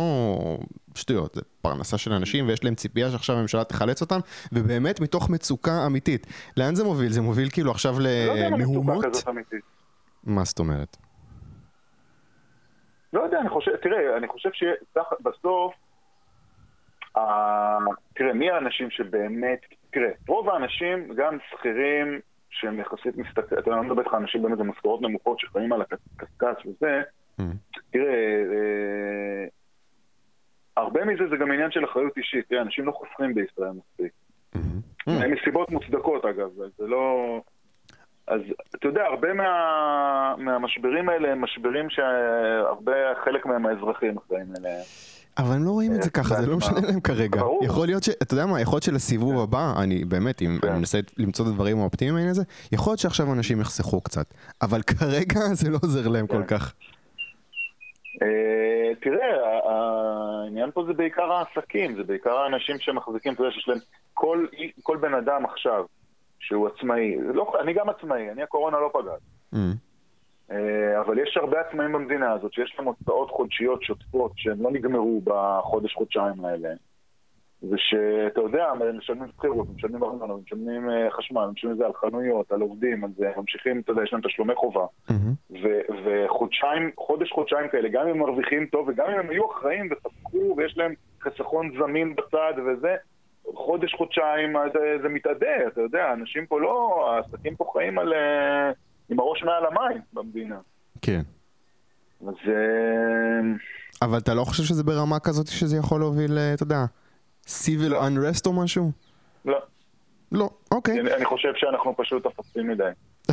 שטויות, 0.94 1.34
זה 1.34 1.40
פרנסה 1.62 1.98
של 1.98 2.12
אנשים 2.12 2.48
ויש 2.48 2.64
להם 2.64 2.74
ציפייה 2.74 3.10
שעכשיו 3.10 3.36
הממשלה 3.36 3.64
תחלץ 3.64 4.00
אותם, 4.00 4.18
ובאמת 4.52 5.00
מתוך 5.00 5.30
מצוקה 5.30 5.86
אמיתית. 5.86 6.26
לאן 6.56 6.74
זה 6.74 6.84
מוביל? 6.84 7.12
זה 7.12 7.22
מוביל 7.22 7.50
כאילו 7.50 7.70
עכשיו 7.70 7.94
לא 8.00 8.08
למהומות? 8.34 9.04
אמיתית. 9.28 9.64
מה 10.24 10.44
זאת 10.44 10.58
אומרת? 10.58 10.96
לא 13.12 13.20
יודע, 13.20 13.40
אני 13.40 13.48
חושב, 13.48 13.76
תראה, 13.76 14.16
אני 14.16 14.28
חושב 14.28 14.50
שבסוף, 14.52 15.74
תראה, 18.16 18.32
מי 18.32 18.50
האנשים 18.50 18.90
שבאמת, 18.90 19.60
תראה, 19.90 20.10
רוב 20.28 20.48
האנשים, 20.48 21.14
גם 21.16 21.38
שכירים, 21.50 22.20
שהם 22.50 22.80
יחסית 22.80 23.16
מסתכלים, 23.16 23.58
אתה 23.58 23.70
יודע, 23.70 23.72
אני 23.72 23.76
לא 23.76 23.82
מדבר 23.82 24.02
איתך 24.02 24.14
על 24.14 24.20
אנשים 24.20 24.42
באמת 24.42 24.58
במשכורות 24.58 25.02
נמוכות 25.02 25.38
שחיים 25.40 25.72
על 25.72 25.82
הקשקש 25.82 26.66
וזה, 26.66 27.02
Mm. 27.40 27.44
תראה, 27.90 28.14
אה, 28.52 29.46
הרבה 30.76 31.04
מזה 31.04 31.28
זה 31.30 31.36
גם 31.36 31.52
עניין 31.52 31.70
של 31.70 31.84
אחריות 31.84 32.16
אישית, 32.16 32.48
תראה, 32.48 32.62
אנשים 32.62 32.86
לא 32.86 32.92
חוסכים 32.92 33.34
בישראל 33.34 33.70
מספיק. 33.70 34.12
Mm. 34.54 34.58
מסיבות 35.28 35.70
מוצדקות 35.70 36.24
אגב, 36.24 36.48
זה 36.78 36.86
לא... 36.86 37.40
אז 38.26 38.40
אתה 38.76 38.88
יודע, 38.88 39.04
הרבה 39.04 39.32
מה, 39.32 40.34
מהמשברים 40.38 41.08
האלה 41.08 41.32
הם 41.32 41.40
משברים 41.40 41.90
שהרבה, 41.90 42.92
חלק 43.24 43.46
מהם 43.46 43.66
האזרחים 43.66 44.16
אחראים 44.16 44.46
אליהם. 44.58 44.82
אבל 45.38 45.54
הם 45.54 45.64
לא 45.64 45.70
רואים 45.70 45.94
את 45.94 46.02
זה 46.02 46.10
ככה, 46.10 46.34
זה 46.34 46.46
לא 46.46 46.56
משנה 46.56 46.80
להם 46.80 47.00
כרגע. 47.00 47.40
יכול 47.62 47.86
להיות 47.86 48.02
ש... 48.02 48.08
אתה 48.08 48.34
יודע 48.34 48.46
מה, 48.46 48.60
יכול 48.60 48.74
להיות 48.74 48.82
שלסיבוב 48.82 49.40
הבא, 49.40 49.72
אני 49.82 50.04
באמת, 50.04 50.42
אם 50.42 50.58
כן. 50.62 50.68
אני 50.68 50.78
מנסה 50.78 50.98
למצוא 51.18 51.44
את 51.44 51.50
הדברים 51.50 51.78
האופטימיים 51.80 52.14
בעניין 52.14 52.30
הזה, 52.30 52.42
יכול 52.72 52.90
להיות 52.90 53.00
שעכשיו 53.00 53.32
אנשים 53.32 53.60
יחסכו 53.60 54.00
קצת. 54.00 54.34
אבל 54.62 54.82
כרגע 54.98 55.40
זה 55.52 55.70
לא 55.70 55.78
עוזר 55.82 56.08
להם 56.08 56.26
כל 56.26 56.42
כן. 56.48 56.58
כך. 56.58 56.74
אה, 58.22 58.94
תראה, 59.00 59.26
העניין 59.64 60.70
פה 60.70 60.84
זה 60.86 60.92
בעיקר 60.92 61.32
העסקים, 61.32 61.96
זה 61.96 62.02
בעיקר 62.04 62.36
האנשים 62.36 62.76
שמחזיקים, 62.78 63.32
אתה 63.34 63.42
יודע 63.42 63.52
שיש 63.52 63.68
להם, 63.68 63.78
כל, 64.82 64.96
בן 65.00 65.14
אדם 65.14 65.44
עכשיו 65.44 65.84
שהוא 66.40 66.68
עצמאי, 66.68 67.16
לא, 67.34 67.52
אני 67.60 67.72
גם 67.72 67.88
עצמאי, 67.88 68.30
אני 68.30 68.42
הקורונה 68.42 68.76
לא 68.80 68.90
פגעת. 68.92 69.20
אה, 70.50 71.00
אבל 71.00 71.18
יש 71.18 71.36
הרבה 71.36 71.60
עצמאים 71.60 71.92
במדינה 71.92 72.32
הזאת 72.32 72.52
שיש 72.52 72.74
להם 72.78 72.88
הוצאות 72.88 73.30
חודשיות 73.30 73.82
שוטפות 73.82 74.32
שהן 74.36 74.58
לא 74.58 74.70
נגמרו 74.70 75.20
בחודש-חודשיים 75.24 76.44
האלה. 76.44 76.68
ושאתה 77.62 78.40
יודע, 78.40 78.64
הם 78.64 78.98
משלמים 78.98 79.28
שכירות, 79.36 79.66
משלמים 79.76 80.02
ארנונה, 80.04 80.34
משלמים 80.34 80.90
אה, 80.90 81.10
חשמל, 81.10 81.46
משלמים 81.52 81.76
זה 81.76 81.86
על 81.86 81.92
חנויות, 81.92 82.52
על 82.52 82.60
עובדים, 82.60 83.04
על 83.04 83.10
זה, 83.16 83.30
ממשיכים, 83.36 83.80
אתה 83.80 83.92
יודע, 83.92 84.02
יש 84.02 84.12
להם 84.12 84.22
תשלומי 84.22 84.54
חובה. 84.54 84.86
ו- 85.50 85.80
וחודשיים, 86.04 86.90
חודש-חודשיים 86.98 87.68
כאלה, 87.68 87.88
גם 87.88 88.02
אם 88.02 88.08
הם 88.08 88.18
מרוויחים 88.18 88.66
טוב 88.66 88.88
וגם 88.88 89.06
אם 89.06 89.18
הם 89.18 89.30
היו 89.30 89.50
אחראים 89.50 89.88
וחסכו 89.90 90.54
ויש 90.56 90.78
להם 90.78 90.94
חיסכון 91.20 91.70
זמין 91.78 92.14
בצד 92.14 92.52
וזה, 92.66 92.96
חודש-חודשיים 93.54 94.56
אה, 94.56 94.62
זה 95.02 95.08
מתאדה, 95.08 95.66
אתה 95.66 95.80
יודע, 95.80 96.12
אנשים 96.12 96.46
פה 96.46 96.60
לא, 96.60 97.06
העסקים 97.10 97.56
פה 97.56 97.70
חיים 97.72 97.98
על, 97.98 98.12
אה, 98.12 98.70
עם 99.10 99.20
הראש 99.20 99.42
מעל 99.42 99.66
המים 99.66 100.00
במדינה. 100.12 100.58
כן. 101.02 101.20
אז 102.20 102.34
אה, 102.48 103.40
אבל 104.02 104.18
אתה 104.18 104.34
לא 104.34 104.44
חושב 104.44 104.62
שזה 104.62 104.84
ברמה 104.84 105.20
כזאת 105.20 105.46
שזה 105.46 105.76
יכול 105.76 106.00
להוביל, 106.00 106.38
אה, 106.38 106.54
אתה 106.54 106.62
יודע, 106.62 106.84
civil 107.46 107.88
לא. 107.88 108.06
unrest 108.06 108.46
או 108.46 108.52
משהו? 108.52 108.90
לא, 109.44 109.58
לא, 110.32 110.50
אוקיי. 110.70 111.00
אני, 111.00 111.14
אני 111.14 111.24
חושב 111.24 111.52
שאנחנו 111.56 111.96
פשוט 111.96 112.26
אפסים 112.26 112.68
מדי. 112.68 112.90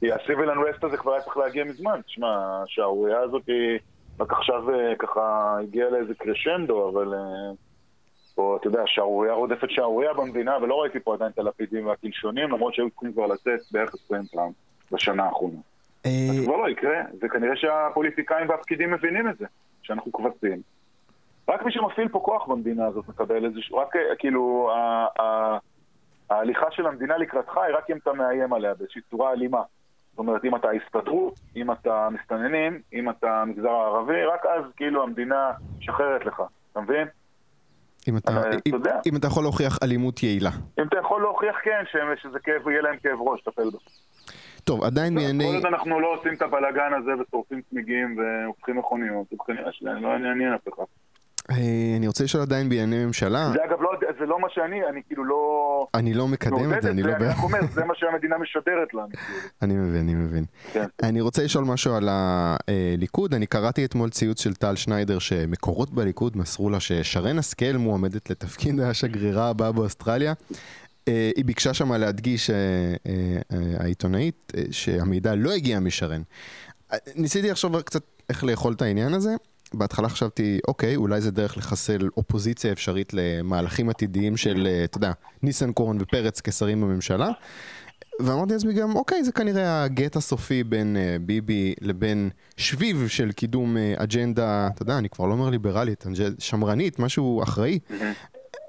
כי 0.00 0.12
ה-civil 0.12 0.48
unrest 0.54 0.86
הזה 0.86 0.96
כבר 0.96 1.12
היה 1.12 1.22
צריך 1.22 1.36
להגיע 1.36 1.64
מזמן. 1.64 2.00
תשמע, 2.06 2.62
השערורייה 2.64 3.20
הזאת 3.20 3.42
היא 3.46 3.78
רק 4.20 4.32
עכשיו 4.32 4.70
אה, 4.70 4.96
ככה 4.98 5.56
הגיעה 5.62 5.90
לאיזה 5.90 6.14
קרשנדו, 6.14 6.90
אבל... 6.90 7.14
פה, 8.34 8.56
אתה 8.60 8.66
יודע, 8.66 8.82
שערורייה 8.86 9.34
רודפת 9.34 9.70
שערורייה 9.70 10.12
במדינה, 10.14 10.56
ולא 10.62 10.74
ראיתי 10.74 11.00
פה 11.00 11.14
עדיין 11.14 11.30
את 11.30 11.38
הלפידים 11.38 11.86
והקלשונים, 11.86 12.50
למרות 12.50 12.74
שהיו 12.74 12.90
צריכים 12.90 13.12
כבר 13.12 13.26
לצאת 13.26 13.60
בערך 13.72 13.94
20 14.06 14.22
פעם 14.32 14.52
בשנה 14.94 15.24
האחרונה. 15.24 15.58
אה, 16.06 16.10
זה 16.32 16.44
כבר 16.44 16.56
לא 16.56 16.68
יקרה, 16.68 17.02
וכנראה 17.22 17.56
שהפוליטיקאים 17.56 18.48
והפקידים 18.48 18.90
מבינים 18.90 19.28
את 19.28 19.38
זה, 19.38 19.46
שאנחנו 19.82 20.12
כבשים. 20.12 20.60
רק 21.48 21.62
מי 21.62 21.72
שמפעיל 21.72 22.08
פה 22.08 22.20
כוח 22.24 22.46
במדינה 22.46 22.86
הזאת 22.86 23.08
מקבל 23.08 23.44
איזשהו, 23.44 23.76
רק 23.76 23.96
אה, 23.96 24.16
כאילו, 24.18 24.70
ההליכה 26.30 26.66
של 26.70 26.86
המדינה 26.86 27.18
לקראתך 27.18 27.56
היא 27.56 27.76
רק 27.76 27.90
אם 27.90 27.96
אתה 27.96 28.12
מאיים 28.12 28.52
עליה 28.52 28.74
באיזושהי 28.74 29.00
צורה 29.10 29.32
אלימה. 29.32 29.62
זאת 30.10 30.18
אומרת, 30.18 30.44
אם 30.44 30.56
אתה 30.56 30.68
הסתדרות, 30.70 31.40
אם 31.56 31.72
אתה 31.72 32.08
מסתננים, 32.10 32.80
אם 32.92 33.10
אתה 33.10 33.44
מגזר 33.46 33.70
הערבי, 33.70 34.24
רק 34.24 34.46
אז 34.46 34.64
כאילו 34.76 35.02
המדינה 35.02 35.52
משחררת 35.78 36.26
לך, 36.26 36.42
אתה 36.72 36.80
מבין? 36.80 37.08
אם 38.08 38.16
אתה, 38.16 38.40
אתה 38.40 38.56
אם. 38.66 38.74
אם 39.06 39.16
אתה 39.16 39.26
יכול 39.26 39.42
להוכיח 39.42 39.78
אלימות 39.82 40.22
יעילה. 40.22 40.50
אם 40.78 40.86
אתה 40.86 40.98
יכול 40.98 41.22
להוכיח 41.22 41.56
כן, 41.64 41.84
שזה 42.22 42.38
כאב, 42.38 42.68
יהיה 42.68 42.82
להם 42.82 42.96
כאב 43.02 43.18
ראש, 43.20 43.42
טפל 43.42 43.70
בו. 43.70 43.78
טוב, 44.64 44.84
עדיין 44.84 45.14
כל 45.14 45.20
בענייני... 45.20 45.54
עוד 45.56 45.66
אנחנו 45.66 46.00
לא 46.00 46.14
עושים 46.18 46.34
את 46.34 46.42
הבלאגן 46.42 46.90
הזה 47.02 47.10
ושורפים 47.22 47.60
צמיגים 47.70 48.16
והופכים 48.18 48.78
מכוניות, 48.78 49.26
הופכים- 49.30 49.56
לא 49.82 50.08
יעניין 50.08 50.52
אף 50.54 50.74
אחד. 50.74 50.84
אה, 51.50 51.94
אני 51.96 52.06
רוצה 52.06 52.24
לשאול 52.24 52.42
עדיין 52.42 52.68
בענייני 52.68 53.04
ממשלה. 53.04 53.50
זה 53.52 53.64
אגב 53.64 53.82
לא, 53.82 53.90
זה 54.18 54.26
לא 54.26 54.40
מה 54.40 54.48
שאני, 54.50 54.86
אני 54.90 55.00
כאילו 55.06 55.24
לא... 55.24 55.86
אני 55.94 56.14
לא 56.14 56.28
מקדם 56.28 56.74
את 56.74 56.82
זה, 56.82 56.90
אני 56.90 57.02
לא... 57.02 57.12
אני 57.16 57.26
רק 57.26 57.36
אומר, 57.42 57.58
זה 57.72 57.84
מה 57.84 57.94
שהמדינה 57.96 58.38
משדרת 58.38 58.94
לנו. 58.94 59.08
כאילו. 59.08 59.38
אני 59.62 59.74
מבין, 59.74 60.00
אני 60.00 60.14
מבין. 60.14 60.44
כן. 60.72 60.84
אני 61.02 61.20
רוצה 61.20 61.44
לשאול 61.44 61.64
משהו 61.64 61.94
על 61.94 62.08
הליכוד. 62.10 63.34
אני 63.34 63.46
קראתי 63.46 63.84
אתמול 63.84 64.10
ציוץ 64.10 64.42
של 64.42 64.54
טל 64.54 64.76
שניידר 64.76 65.18
שמקורות 65.18 65.90
בליכוד 65.90 66.36
מסרו 66.36 66.70
לה 66.70 66.80
ששרן 66.80 67.38
השכל 67.38 67.72
מועמדת 67.78 68.30
לתפקיד 68.30 68.80
השגרירה 68.80 69.48
הבאה 69.50 69.72
באוסטרליה. 69.72 70.32
אה, 71.08 71.30
היא 71.36 71.44
ביקשה 71.44 71.74
שם 71.74 71.92
להדגיש, 71.92 72.50
אה, 72.50 72.56
אה, 73.06 73.58
העיתונאית, 73.78 74.52
שהמידע 74.70 75.34
לא 75.34 75.52
הגיע 75.52 75.80
משרן. 75.80 76.22
ניסיתי 77.14 77.50
לחשוב 77.50 77.80
קצת 77.80 78.02
איך 78.28 78.44
לאכול 78.44 78.72
את 78.72 78.82
העניין 78.82 79.14
הזה. 79.14 79.34
בהתחלה 79.74 80.08
חשבתי, 80.08 80.58
אוקיי, 80.68 80.96
אולי 80.96 81.20
זה 81.20 81.30
דרך 81.30 81.56
לחסל 81.56 82.08
אופוזיציה 82.16 82.72
אפשרית 82.72 83.12
למהלכים 83.14 83.90
עתידיים 83.90 84.36
של, 84.36 84.68
אתה 84.84 84.96
יודע, 84.96 85.12
ניסנקורן 85.42 85.96
ופרץ 86.00 86.40
כשרים 86.40 86.80
בממשלה. 86.80 87.30
ואמרתי 88.20 88.52
לעצמי 88.52 88.72
גם, 88.72 88.96
אוקיי, 88.96 89.24
זה 89.24 89.32
כנראה 89.32 89.84
הגט 89.84 90.16
הסופי 90.16 90.64
בין 90.64 90.96
uh, 90.96 91.18
ביבי 91.22 91.74
לבין 91.80 92.30
שביב 92.56 93.08
של 93.08 93.32
קידום 93.32 93.76
uh, 93.76 94.02
אג'נדה, 94.02 94.68
אתה 94.74 94.82
יודע, 94.82 94.98
אני 94.98 95.08
כבר 95.08 95.26
לא 95.26 95.32
אומר 95.32 95.50
ליברלית, 95.50 96.04
שמרנית, 96.38 96.98
משהו 96.98 97.42
אחראי. 97.42 97.78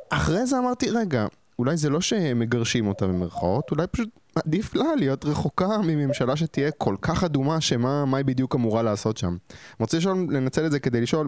אחרי 0.09 0.45
זה 0.45 0.59
אמרתי, 0.59 0.89
רגע, 0.89 1.27
אולי 1.59 1.77
זה 1.77 1.89
לא 1.89 2.01
שמגרשים 2.01 2.87
אותה 2.87 3.07
במרכאות, 3.07 3.71
אולי 3.71 3.87
פשוט 3.87 4.09
עדיף 4.35 4.75
לה 4.75 4.95
להיות 4.97 5.25
רחוקה 5.25 5.67
מממשלה 5.87 6.35
שתהיה 6.35 6.71
כל 6.71 6.95
כך 7.01 7.23
אדומה, 7.23 7.61
שמה 7.61 8.05
מה 8.05 8.17
היא 8.17 8.25
בדיוק 8.25 8.55
אמורה 8.55 8.83
לעשות 8.83 9.17
שם. 9.17 9.27
אני 9.27 9.37
רוצה 9.79 9.97
לשאול, 9.97 10.17
לנצל 10.29 10.65
את 10.65 10.71
זה 10.71 10.79
כדי 10.79 11.01
לשאול, 11.01 11.27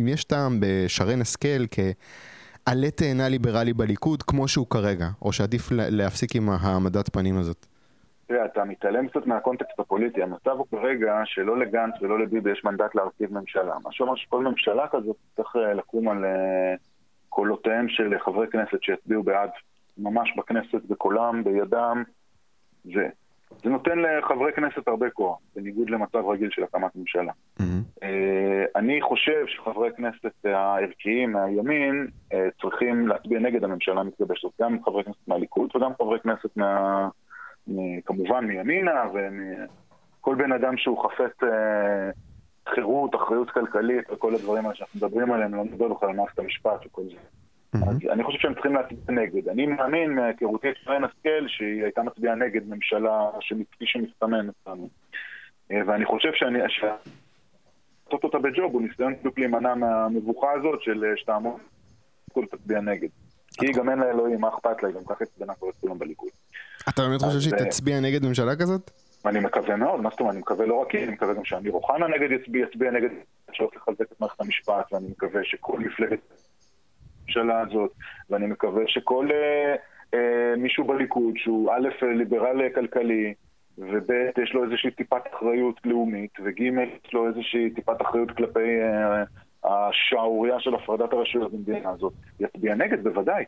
אם 0.00 0.08
יש 0.08 0.24
טעם 0.24 0.60
בשרן 0.60 1.20
השכל 1.20 1.64
כעלה 1.70 2.90
תאנה 2.90 3.28
ליברלי 3.28 3.72
בליכוד, 3.72 4.22
כמו 4.22 4.48
שהוא 4.48 4.66
כרגע, 4.70 5.08
או 5.22 5.32
שעדיף 5.32 5.70
לה- 5.72 5.90
להפסיק 5.90 6.36
עם 6.36 6.48
העמדת 6.60 7.08
פנים 7.12 7.38
הזאת. 7.38 7.66
תראה, 8.26 8.44
אתה 8.44 8.64
מתעלם 8.64 9.08
קצת 9.08 9.26
מהקונטקסט 9.26 9.80
הפוליטי. 9.80 10.22
המצב 10.22 10.50
הוא 10.50 10.66
כרגע 10.70 11.12
שלא 11.24 11.58
לגנץ 11.58 11.94
ולא 12.02 12.18
לביבי 12.18 12.52
יש 12.52 12.64
מנדט 12.64 12.94
להרכיב 12.94 13.32
ממשלה. 13.32 13.74
מה 13.84 13.90
שאומר 13.92 14.16
שכל 14.16 14.44
ממשלה 14.44 14.86
כזאת 14.92 15.16
צריך 15.36 15.56
אה, 15.56 15.74
לקום 15.74 16.08
על 16.08 16.24
אה, 16.24 16.30
קולותיהם 17.28 17.86
של 17.88 18.14
חברי 18.24 18.46
כנסת 18.52 18.82
שיצביעו 18.82 19.22
בעד 19.22 19.50
ממש 19.98 20.34
בכנסת, 20.36 20.84
בקולם, 20.88 21.44
בידם. 21.44 22.02
זה. 22.84 23.08
זה 23.62 23.70
נותן 23.70 23.98
לחברי 23.98 24.52
כנסת 24.52 24.88
הרבה 24.88 25.10
כוח, 25.10 25.38
בניגוד 25.56 25.90
למצב 25.90 26.18
רגיל 26.26 26.50
של 26.50 26.62
הקמת 26.62 26.96
ממשלה. 26.96 27.32
אה, 28.02 28.64
אני 28.76 29.02
חושב 29.02 29.44
שחברי 29.46 29.90
כנסת 29.96 30.44
הערכיים 30.44 31.32
מהימין 31.32 32.06
אה, 32.32 32.48
צריכים 32.60 33.08
להצביע 33.08 33.40
נגד 33.40 33.64
הממשלה 33.64 34.00
המתגבשת, 34.00 34.48
גם 34.60 34.84
חברי 34.84 35.04
כנסת 35.04 35.28
מהליכוד 35.28 35.76
וגם 35.76 35.92
חברי 35.98 36.20
כנסת 36.20 36.56
מה... 36.56 37.08
כמובן 38.04 38.44
מימינה 38.44 39.04
וכל 39.12 40.34
בן 40.34 40.52
אדם 40.52 40.76
שהוא 40.76 41.04
חפץ 41.04 41.42
אה, 41.42 42.10
חירות, 42.74 43.14
אחריות 43.14 43.50
כלכלית 43.50 44.10
וכל 44.10 44.34
הדברים 44.34 44.64
האלה 44.64 44.74
שאנחנו 44.74 44.98
מדברים 44.98 45.32
עליהם, 45.32 45.54
לא 45.54 45.64
מדבר 45.64 45.88
בכלל 45.88 46.08
על 46.08 46.16
מערכת 46.16 46.38
המשפט 46.38 46.86
וכל 46.86 47.02
זה. 47.02 47.37
אז 47.72 47.96
אני 48.10 48.24
חושב 48.24 48.38
שהם 48.38 48.54
צריכים 48.54 48.74
להצביע 48.74 48.98
נגד. 49.08 49.48
אני 49.48 49.66
מאמין 49.66 50.14
מהיכרותי 50.14 50.70
את 50.70 50.74
שרן 50.84 51.04
השכל 51.04 51.48
שהיא 51.48 51.82
הייתה 51.82 52.02
מצביעה 52.02 52.34
נגד 52.34 52.68
ממשלה 52.68 53.30
כפי 53.72 53.86
שמסתמן. 53.86 54.48
אה, 55.72 55.80
ואני 55.86 56.04
חושב 56.04 56.30
שאני... 56.34 56.58
לעשות 58.06 58.24
אותה 58.24 58.38
בג'וב 58.38 58.72
הוא 58.72 58.82
ניסיון 58.82 59.14
בדיוק 59.14 59.38
להימנע 59.38 59.74
מהמבוכה 59.74 60.52
הזאת 60.52 60.82
של 60.82 61.04
אה, 61.04 61.16
שתעמוד 61.16 61.60
כל 62.32 62.44
תצביע 62.50 62.80
נגד. 62.80 63.08
כי 63.52 63.66
היא 63.66 63.74
גם 63.74 63.90
אין 63.90 63.98
לה 63.98 64.10
אלוהים, 64.10 64.40
מה 64.40 64.48
אכפת 64.48 64.82
לה, 64.82 64.88
היא 64.88 64.96
גם 64.96 65.04
ככה 65.04 65.24
הצבנה 65.24 65.54
כבר 65.54 65.68
את 65.68 65.74
כולם 65.80 65.98
בליכוד. 65.98 66.30
אתה 66.88 67.02
באמת 67.02 67.22
חושב 67.22 67.40
שהיא 67.40 67.54
אה, 67.54 67.64
תצביע 67.64 68.00
נגד 68.00 68.26
ממשלה 68.26 68.56
כזאת? 68.56 68.90
ואני 69.24 69.40
מקווה 69.40 69.76
מאוד, 69.76 70.00
מה 70.00 70.10
זאת 70.10 70.20
אומרת, 70.20 70.32
אני 70.32 70.40
מקווה 70.40 70.66
לא 70.66 70.74
רק 70.74 70.90
היא, 70.90 71.04
אני 71.04 71.12
מקווה 71.12 71.34
גם 71.34 71.44
שאמיר 71.44 71.72
אוחנה 71.72 72.08
נגד 72.08 72.30
יצביע, 72.30 72.66
יצביע 72.66 72.90
נגד 72.90 73.08
אפשרות 73.50 73.76
לחזק 73.76 74.12
את 74.12 74.20
מערכת 74.20 74.40
המשפט, 74.40 74.92
ואני 74.92 75.08
מקווה 75.08 75.40
שכל 75.44 75.78
מפלגת 75.78 76.18
הממשלה 77.28 77.60
הזאת, 77.60 77.90
ואני 78.30 78.46
מקווה 78.46 78.82
שכל 78.86 79.28
אה, 79.32 79.74
אה, 80.14 80.56
מישהו 80.56 80.84
בליכוד 80.84 81.34
שהוא 81.36 81.72
א', 81.72 82.04
ליברל 82.04 82.62
אה, 82.62 82.68
כלכלי, 82.74 83.34
וב', 83.78 84.10
יש 84.42 84.54
לו 84.54 84.64
איזושהי 84.64 84.90
טיפת 84.90 85.22
אחריות 85.36 85.80
לאומית, 85.84 86.30
וג', 86.44 86.60
יש 86.60 87.12
לו 87.14 87.28
איזושהי 87.28 87.70
טיפת 87.70 88.02
אחריות 88.02 88.30
כלפי 88.30 88.80
אה, 88.82 89.24
השערורייה 89.64 90.60
של 90.60 90.74
הפרדת 90.74 91.12
הרשויות 91.12 91.52
במדינה 91.52 91.90
הזאת, 91.90 92.12
יצביע 92.40 92.74
נגד 92.74 93.04
בוודאי. 93.04 93.44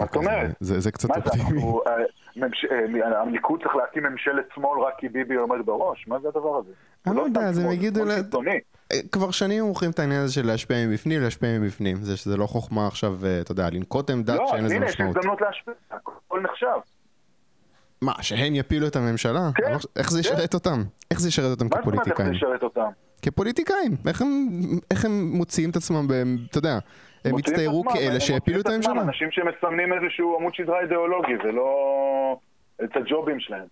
מה 0.00 0.06
זאת 0.06 0.16
אומרת? 0.16 0.50
זה- 0.60 0.90
קצת 0.90 1.08
אופטימי. 1.16 1.62
אה, 1.86 1.92
אה, 3.12 3.20
הליכוד 3.22 3.62
צריך 3.62 3.76
להקים 3.76 4.02
ממשלת 4.02 4.44
שמאל 4.54 4.80
רק 4.80 4.94
כי 4.98 5.08
ביבי 5.08 5.34
עומד 5.34 5.66
בראש? 5.66 6.08
מה 6.08 6.18
זה 6.20 6.28
הדבר 6.28 6.56
הזה? 6.56 6.72
אני 7.06 7.14
זה 7.14 7.20
לא 7.20 7.24
יודע, 7.24 7.40
אז 7.40 7.58
הם 7.58 7.64
שמאל, 7.64 7.74
יגידו 7.74 8.04
כבר 9.12 9.30
שנים 9.30 9.64
מוכרים 9.64 9.90
את 9.90 9.98
העניין 9.98 10.20
הזה 10.22 10.32
של 10.34 10.46
להשפיע 10.46 10.86
מבפנים, 10.86 11.22
להשפיע 11.22 11.58
מבפנים. 11.58 11.96
זה 11.96 12.16
שזה 12.16 12.36
לא 12.36 12.46
חוכמה 12.46 12.86
עכשיו, 12.86 13.26
אה, 13.26 13.40
אתה 13.40 13.52
יודע, 13.52 13.70
לנקוט 13.70 14.10
עמדה 14.10 14.34
לא, 14.36 14.46
שאין 14.50 14.64
לזה 14.64 14.74
הנה, 14.74 14.86
יש 14.86 14.92
משמעות. 14.94 15.16
הזדמנות 15.16 15.40
להשפיע, 15.40 15.74
הכל 15.90 16.40
נחשב. 16.40 16.66
מה, 18.02 18.12
שהם 18.22 18.54
יפילו 18.54 18.86
את 18.86 18.96
הממשלה? 18.96 19.50
כן, 19.54 19.72
לא 19.72 19.78
איך 19.96 20.10
זה 20.10 20.22
כן. 20.22 20.28
ישרת 20.34 20.54
אותם? 20.54 20.82
איך 21.10 21.20
זה 21.20 21.28
ישרת 21.28 21.50
אותם 21.50 21.64
מה 21.64 21.70
זאת 21.76 21.86
אומרת 21.86 21.98
איך 21.98 22.04
זה 22.04 22.10
כפוליטיקאים? 22.10 22.34
ישרת 22.34 22.62
אותם? 22.62 22.90
כפוליטיקאים. 23.22 23.96
איך 24.08 24.22
הם- 24.22 24.48
איך 24.90 25.04
הם 25.04 25.30
מוציאים 25.32 25.70
את 25.70 25.76
עצמם, 25.76 26.08
ב- 26.08 26.12
אתה 26.50 26.58
יודע, 26.58 26.78
הם 27.24 27.36
הצטיירו 27.38 27.80
עצמם, 27.80 27.92
כאלה 27.94 28.20
שהפילו 28.20 28.60
את 28.60 28.66
הממשלה. 28.66 28.92
אנשים 29.02 29.28
שמסמנים 29.30 29.92
איזשהו 29.92 30.36
עמוד 30.40 30.54
שדרה 30.54 30.80
אידיאולוגי, 30.80 31.32
ולא 31.44 31.68
את 32.84 32.96
הג'ובים 32.96 33.40
שלהם. 33.40 33.64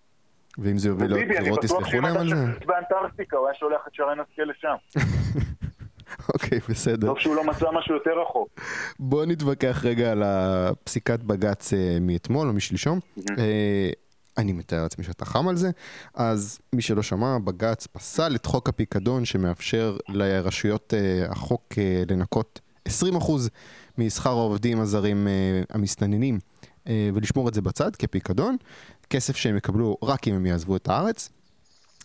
ואם 0.57 0.77
זה 0.77 0.89
יוביל 0.89 1.07
לעוד 1.07 1.21
אני 1.21 1.39
בחירות, 1.39 1.65
בטוח 1.65 1.87
שאם 1.87 2.03
להם 2.03 2.13
אתה 2.13 2.21
על 2.21 2.29
זה? 2.29 2.35
שולט 2.35 2.65
באנטארקטיקה, 2.65 3.37
הוא 3.37 3.47
היה 3.47 3.55
שולח 3.55 3.81
את 3.87 3.95
שרן 3.95 4.17
השכל 4.19 4.43
לשם. 4.43 4.75
אוקיי, 6.33 6.59
בסדר. 6.69 7.07
טוב 7.07 7.19
שהוא 7.19 7.35
לא 7.35 7.43
מצא 7.43 7.65
משהו 7.71 7.95
יותר 7.95 8.11
רחוק. 8.21 8.49
בואו 8.99 9.25
נתווכח 9.25 9.85
רגע 9.85 10.11
על 10.11 10.23
הפסיקת 10.25 11.19
בג"ץ 11.19 11.73
אה, 11.73 11.97
מאתמול 12.01 12.47
או 12.47 12.53
משלשום. 12.53 12.99
אה, 13.37 13.89
אני 14.37 14.53
מתאר 14.53 14.83
לעצמי 14.83 15.03
שאתה 15.03 15.25
חם 15.25 15.47
על 15.47 15.55
זה. 15.55 15.69
אז 16.13 16.59
מי 16.73 16.81
שלא 16.81 17.01
שמע, 17.01 17.37
בג"ץ 17.43 17.87
פסל 17.87 18.35
את 18.35 18.45
חוק 18.45 18.69
הפיקדון 18.69 19.25
שמאפשר 19.25 19.97
לרשויות 20.09 20.93
אה, 20.93 21.25
החוק 21.29 21.73
לנקות 22.09 22.61
20% 22.89 22.91
משכר 23.97 24.29
העובדים 24.29 24.79
הזרים 24.79 25.27
המסתננים 25.69 26.39
ולשמור 27.13 27.49
את 27.49 27.53
זה 27.53 27.61
בצד 27.61 27.95
כפיקדון. 27.95 28.57
כסף 29.09 29.35
שהם 29.35 29.57
יקבלו 29.57 29.97
רק 30.03 30.27
אם 30.27 30.33
הם 30.33 30.45
יעזבו 30.45 30.75
את 30.75 30.87
הארץ. 30.87 31.29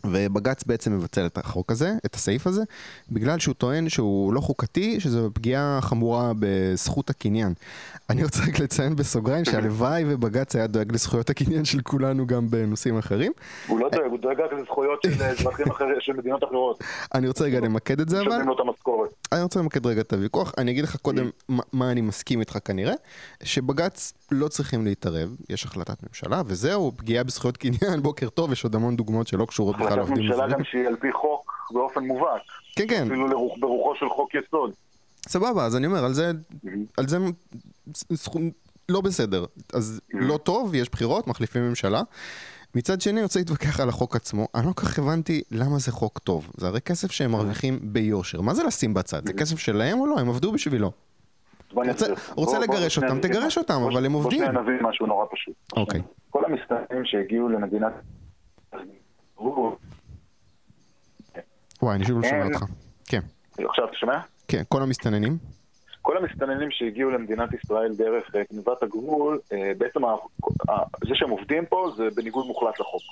ובג"ץ 0.06 0.64
בעצם 0.64 0.92
מבטל 0.92 1.26
את 1.26 1.38
החוק 1.38 1.70
הזה, 1.72 1.94
את 2.06 2.14
הסעיף 2.14 2.46
הזה, 2.46 2.62
בגלל 3.10 3.38
שהוא 3.38 3.54
טוען 3.54 3.88
שהוא 3.88 4.32
לא 4.32 4.40
חוקתי, 4.40 5.00
שזו 5.00 5.30
פגיעה 5.34 5.78
חמורה 5.80 6.32
בזכות 6.38 7.10
הקניין. 7.10 7.54
אני 8.10 8.24
רוצה 8.24 8.42
רק 8.48 8.58
לציין 8.58 8.96
בסוגריים 8.96 9.44
שהלוואי 9.44 10.04
ובג"ץ 10.06 10.56
היה 10.56 10.66
דואג 10.66 10.92
לזכויות 10.92 11.30
הקניין 11.30 11.64
של 11.64 11.80
כולנו 11.80 12.26
גם 12.26 12.50
בנושאים 12.50 12.98
אחרים. 12.98 13.32
הוא 13.66 13.80
לא 13.80 13.88
דואג, 13.92 14.10
הוא 14.10 14.18
דואג 14.18 14.40
רק 14.40 14.52
לזכויות 14.52 15.02
של 15.02 15.22
אזרחים 15.22 15.70
אחרים, 15.70 15.94
של 16.00 16.12
מדינות 16.12 16.44
אחרות. 16.44 16.84
אני 17.14 17.28
רוצה 17.28 17.44
רגע 17.44 17.60
למקד 17.60 18.00
את 18.00 18.08
זה 18.08 18.20
אבל, 18.20 18.42
לו 18.42 18.54
את 18.54 18.60
המשכורת. 18.60 19.10
אני 19.32 19.42
רוצה 19.42 19.60
למקד 19.60 19.86
רגע 19.86 20.00
את 20.00 20.12
הוויכוח, 20.12 20.52
אני 20.58 20.70
אגיד 20.70 20.84
לך 20.84 20.96
קודם 20.96 21.30
מה, 21.72 21.90
אני 21.90 22.00
מסכים 22.00 22.40
איתך 22.40 22.58
כנראה, 22.64 22.94
שבג"ץ 23.42 24.12
לא 24.30 24.48
צריכים 24.48 24.84
להתערב, 24.84 25.36
יש 25.48 25.64
החלטת 25.64 26.02
ממשלה 26.08 26.42
וזהו, 26.46 26.92
פגיעה 26.96 27.24
בזכויות 27.24 27.56
קניין, 27.56 28.02
בוקר 28.02 28.28
טוב, 28.28 28.52
יש 28.52 28.64
עוד 28.64 28.74
המון 28.74 28.96
דוגמאות 28.96 29.26
שלא 29.26 29.44
קשורות 29.44 29.76
החלטת 29.92 30.10
ממשלה. 30.20 30.48
גם 30.48 30.64
שהיא 30.64 30.86
על 30.86 30.96
פי 30.96 31.12
חוק 31.12 31.52
באופן 31.70 32.04
מובהק. 32.04 32.42
כן, 32.76 32.84
כן, 32.88 33.02
אפילו 33.06 33.26
לרוח- 33.28 33.58
ברוחו 33.60 33.94
של 33.94 34.08
חוק 34.08 34.30
יסוד. 34.34 34.70
סבבה, 35.28 35.64
אז 35.66 35.76
אני 35.76 35.86
אומר, 35.86 36.04
על 36.04 36.12
זה, 36.12 36.30
על 36.96 37.08
זה 37.08 37.18
סכום 38.14 38.50
לא 38.88 39.00
בסדר. 39.00 39.44
אז 39.74 40.00
לא 40.12 40.36
טוב, 40.36 40.74
יש 40.74 40.88
בחירות, 40.88 41.26
מחליפים 41.26 41.68
ממשלה. 41.68 42.00
מצד 42.74 43.00
שני, 43.00 43.12
אני 43.12 43.22
רוצה 43.22 43.38
להתווכח 43.38 43.80
על 43.80 43.88
החוק 43.88 44.16
עצמו. 44.16 44.46
אני 44.54 44.66
לא 44.66 44.72
כל 44.72 44.86
כך 44.86 44.98
הבנתי 44.98 45.42
למה 45.50 45.78
זה 45.78 45.92
חוק 45.92 46.18
טוב. 46.18 46.50
זה 46.56 46.66
הרי 46.66 46.80
כסף 46.80 47.10
שהם 47.12 47.30
מרוויחים 47.32 47.78
ביושר. 47.82 48.40
מה 48.40 48.54
זה 48.54 48.64
לשים 48.64 48.94
בצד? 48.94 49.26
זה 49.26 49.32
כסף 49.32 49.58
שלהם 49.58 50.00
או 50.00 50.06
לא? 50.06 50.18
הם 50.18 50.28
עבדו 50.28 50.52
בשבילו. 50.52 50.90
בוא 51.72 51.84
רוצה-. 51.84 52.06
רוצה 52.10 52.24
בוא- 52.34 52.46
בוא 52.46 52.58
לגרש 52.58 52.94
שנייה 52.94 53.10
אותם, 53.10 53.18
נבין 53.18 53.30
תגרש 53.32 53.44
משהו. 53.46 53.62
אותם, 53.62 53.78
בוא- 53.80 53.92
אבל 53.92 54.06
הם 54.06 54.12
עובדים. 54.12 54.38
בוא 54.38 54.46
שנייה 54.48 54.62
נבין 54.62 54.78
משהו 54.82 55.06
נורא 55.06 55.26
פשוט. 55.32 55.54
אוקיי. 55.76 56.00
כל 56.30 56.42
המסתננים 56.44 57.04
שהגיעו 57.04 57.48
למדינת... 57.48 57.92
הגבול. 59.40 59.72
וואי, 61.82 61.96
אני 61.96 62.04
שוב 62.04 62.20
לא 62.20 62.28
שומע 62.28 62.42
אין. 62.42 62.54
אותך. 62.54 62.64
כן, 63.08 63.20
עכשיו 63.68 63.84
אתה 63.84 63.94
שומע? 63.96 64.18
כן, 64.48 64.62
כל 64.68 64.82
המסתננים? 64.82 65.38
כל 66.02 66.16
המסתננים 66.16 66.70
שהגיעו 66.70 67.10
למדינת 67.10 67.48
ישראל 67.52 67.94
דרך 67.94 68.34
אה, 68.36 68.42
גנבת 68.52 68.82
הגבול, 68.82 69.40
אה, 69.52 69.72
בעצם 69.78 70.00
זה 71.08 71.14
שהם 71.14 71.30
עובדים 71.30 71.66
פה 71.66 71.90
זה 71.96 72.08
בניגוד 72.16 72.46
מוחלט 72.46 72.80
לחוק. 72.80 73.02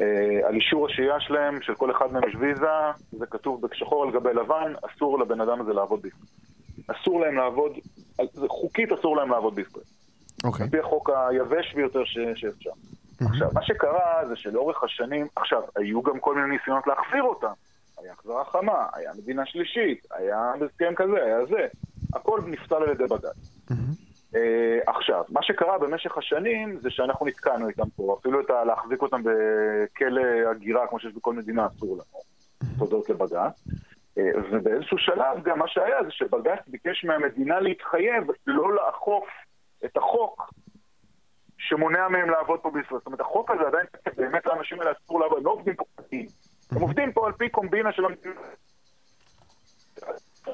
אה, 0.00 0.48
על 0.48 0.54
אישור 0.54 0.86
השהייה 0.86 1.20
שלהם, 1.20 1.62
של 1.62 1.74
כל 1.74 1.90
אחד 1.90 2.12
מהם 2.12 2.28
יש 2.28 2.34
ויזה, 2.34 2.66
זה 3.12 3.26
כתוב 3.26 3.66
בשחור 3.66 4.04
על 4.04 4.10
גבי 4.10 4.34
לבן, 4.34 4.72
אסור 4.82 5.18
לבן 5.18 5.40
אדם 5.40 5.60
הזה 5.60 5.72
לעבוד 5.72 6.02
בישראל. 6.02 6.22
אסור 6.86 7.20
להם 7.20 7.34
לעבוד, 7.34 7.72
חוקית 8.48 8.92
אסור 8.92 9.16
להם 9.16 9.30
לעבוד 9.30 9.54
בישראל. 9.54 9.84
אוקיי. 10.44 10.64
על 10.64 10.70
פי 10.70 10.78
החוק 10.78 11.10
היבש 11.10 11.74
ביותר 11.74 12.04
שאפשר. 12.34 12.70
עכשיו, 13.26 13.48
מה 13.52 13.62
שקרה 13.62 14.22
זה 14.28 14.36
שלאורך 14.36 14.84
השנים, 14.84 15.26
עכשיו, 15.36 15.62
היו 15.76 16.02
גם 16.02 16.20
כל 16.20 16.34
מיני 16.34 16.56
ניסיונות 16.56 16.86
להחזיר 16.86 17.22
אותם. 17.22 17.52
היה 18.02 18.12
החזרה 18.12 18.44
חמה, 18.44 18.86
היה 18.92 19.12
מדינה 19.18 19.46
שלישית, 19.46 20.06
היה 20.14 20.52
הסכם 20.66 20.92
כזה, 20.96 21.24
היה 21.24 21.46
זה. 21.46 21.66
הכל 22.14 22.40
נפסל 22.46 22.74
על 22.74 22.90
ידי 22.90 23.04
בג"ץ. 23.04 23.58
אה, 24.36 24.78
עכשיו, 24.86 25.24
מה 25.28 25.42
שקרה 25.42 25.78
במשך 25.78 26.18
השנים 26.18 26.78
זה 26.80 26.90
שאנחנו 26.90 27.26
נתקענו 27.26 27.68
איתם 27.68 27.90
פה, 27.96 28.16
אפילו 28.20 28.40
את 28.40 28.50
ה- 28.50 28.64
להחזיק 28.64 29.02
אותם 29.02 29.22
בכלא 29.22 30.22
הגירה, 30.50 30.86
כמו 30.86 31.00
שיש 31.00 31.12
בכל 31.14 31.32
מדינה, 31.34 31.66
אסור 31.66 31.94
לנו, 31.94 32.20
תודות 32.78 33.10
לבג"ץ. 33.10 33.64
אה, 34.18 34.30
ובאיזשהו 34.50 34.98
שלב 34.98 35.42
גם 35.44 35.58
מה 35.58 35.68
שהיה 35.68 36.04
זה 36.04 36.10
שבג"ץ 36.10 36.58
ביקש 36.66 37.04
מהמדינה 37.04 37.60
להתחייב 37.60 38.24
לא 38.46 38.74
לאכוף 38.74 39.24
את 39.84 39.96
החוק 39.96 40.50
שמונע 41.68 42.08
מהם 42.08 42.30
לעבוד 42.30 42.60
פה 42.60 42.70
בישראל. 42.70 42.98
זאת 42.98 43.06
אומרת, 43.06 43.20
החוק 43.20 43.50
הזה 43.50 43.62
עדיין 43.66 43.86
באמת 44.16 44.46
לאנשים 44.46 44.80
האלה 44.80 44.92
אסור 44.92 45.20
לעבוד, 45.20 45.38
הם 45.38 45.44
לא 45.44 45.50
עובדים 45.50 45.74
פה 45.74 45.84
פרטיים. 45.94 46.26
הם 46.70 46.80
עובדים 46.80 47.12
פה 47.12 47.26
על 47.26 47.32
פי 47.32 47.48
קומבינה 47.48 47.92
של 47.92 48.04
המדינה. 48.04 48.40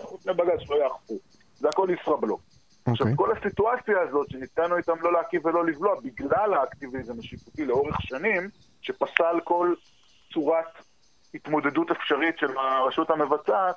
חוץ 0.03 0.27
מבג"ץ 0.27 0.61
שלא 0.61 0.77
יאכפו. 0.85 1.15
זה 1.55 1.69
הכל 1.69 1.89
ישראבלוף. 2.01 2.41
עכשיו, 2.87 3.07
אוקיי. 3.07 3.17
כל 3.17 3.33
הסיטואציה 3.37 4.01
הזאת 4.01 4.31
שנתקענו 4.31 4.77
איתם 4.77 4.93
לא 5.01 5.13
להקיא 5.13 5.47
ולא 5.47 5.67
לבלוע, 5.67 6.01
בגלל 6.01 6.55
האקטיביזם 6.55 7.19
השיפוטי 7.19 7.65
לאורך 7.65 7.97
שנים, 8.01 8.49
שפסל 8.81 9.41
כל 9.45 9.75
צורת 10.33 10.67
התמודדות 11.35 11.91
אפשרית 11.91 12.39
של 12.39 12.59
הרשות 12.59 13.11
המבצעת, 13.11 13.77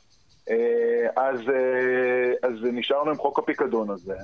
אה, 0.49 1.23
אז, 1.23 1.39
אה, 1.39 2.49
אז 2.49 2.53
נשארנו 2.63 3.09
עם 3.11 3.17
חוק 3.17 3.39
הפיקדון 3.39 3.89
הזה, 3.89 4.17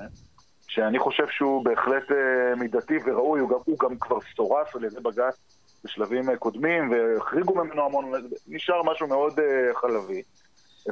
שאני 0.73 0.99
חושב 0.99 1.27
שהוא 1.29 1.65
בהחלט 1.65 2.11
אה, 2.11 2.55
מידתי 2.55 2.97
וראוי, 3.05 3.39
הוא 3.39 3.49
גם, 3.49 3.57
הוא 3.65 3.79
גם 3.79 3.97
כבר 3.99 4.17
סורס 4.35 4.75
על 4.75 4.83
ידי 4.83 4.99
בג"ץ 4.99 5.37
בשלבים 5.83 6.29
אה, 6.29 6.37
קודמים, 6.37 6.91
והחריגו 6.91 7.55
ממנו 7.55 7.85
המון, 7.85 8.11
נשאר 8.47 8.83
משהו 8.83 9.07
מאוד 9.07 9.39
אה, 9.39 9.73
חלבי. 9.73 10.21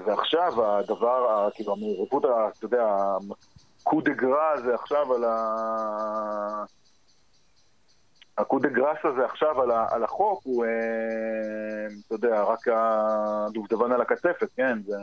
ועכשיו 0.05 0.65
הדבר, 0.65 1.50
כאילו 1.55 1.73
המעורבות, 1.73 2.25
אתה 2.25 2.65
יודע, 2.65 2.95
הקו 3.81 4.01
דה 4.01 4.13
גרא 4.13 4.51
הזה 4.53 4.75
עכשיו 4.75 5.13
על 5.13 5.23
ה... 5.23 5.35
הקו 8.38 8.59
דה 8.59 8.69
גראס 8.69 8.97
הזה 9.03 9.25
עכשיו 9.25 9.61
על, 9.61 9.71
ה... 9.71 9.85
על 9.89 10.03
החוק 10.03 10.41
הוא, 10.43 10.65
אתה 12.07 12.15
יודע, 12.15 12.43
רק 12.43 12.67
הדובדבן 12.67 13.91
על 13.91 14.01
הקצפת, 14.01 14.50
כן? 14.55 14.79
זה 14.83 14.97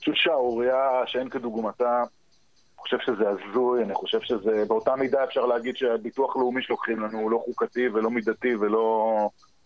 פשוט 0.00 0.14
שערורייה 0.16 1.02
שאין 1.06 1.28
כדוגמתה. 1.28 2.02
חושב 2.82 2.98
שזה 3.00 3.24
הזוי, 3.28 3.82
אני 3.84 3.94
חושב 3.94 4.20
שזה, 4.20 4.64
באותה 4.68 4.96
מידה 4.96 5.24
אפשר 5.24 5.46
להגיד 5.46 5.76
שהביטוח 5.76 6.36
לאומי 6.36 6.62
שלוקחים 6.62 7.00
לנו 7.00 7.18
הוא 7.18 7.30
לא 7.30 7.42
חוקתי 7.44 7.88
ולא 7.88 8.10
מידתי 8.10 8.54
ולא 8.56 9.16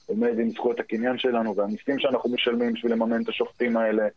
עומד 0.06 0.38
עם 0.38 0.50
זכויות 0.50 0.80
הקניין 0.80 1.18
שלנו, 1.18 1.56
והמיסים 1.56 1.98
שאנחנו 1.98 2.30
משלמים 2.30 2.72
בשביל 2.72 2.92
לממן 2.92 3.22
את 3.22 3.28
השופטים 3.28 3.76
האלה, 3.76 4.08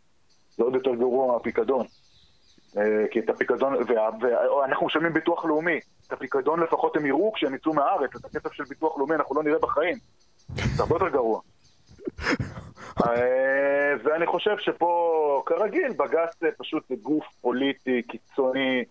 זה 0.50 0.63
עוד 0.63 0.75
יותר 0.75 0.96
גרוע 0.96 1.34
מהפיקדון. 1.34 1.86
אה, 2.77 3.06
כי 3.12 3.20
את 3.20 3.29
הפיקדון, 3.29 3.74
ואנחנו 4.22 4.85
משלמים 4.85 5.14
ביטוח 5.14 5.46
לאומי, 5.46 5.79
את 6.07 6.14
הפיקדון 6.14 6.59
לפחות 6.59 6.96
הם 6.96 7.05
יראו 7.05 7.31
כשהם 7.33 7.55
יצאו 7.55 7.74
מהארץ, 7.74 8.09
את 8.16 8.25
הכסף 8.25 8.53
של 8.53 8.64
ביטוח 8.64 8.98
לאומי 8.98 9.16
אנחנו 9.16 9.35
לא 9.35 9.44
נראה 9.44 9.59
בחיים. 9.59 9.98
זה 10.55 10.83
הרבה 10.83 10.96
יותר 10.96 11.09
גרוע. 11.09 11.42
אה, 13.07 13.94
ואני 14.03 14.25
חושב 14.27 14.57
שפה, 14.57 15.44
כרגיל, 15.46 15.94
בג"ץ 15.98 16.40
פשוט 16.57 16.83
זה 16.90 16.96
גוף 17.01 17.25
פוליטי, 17.42 18.01
קיצוני, 18.01 18.83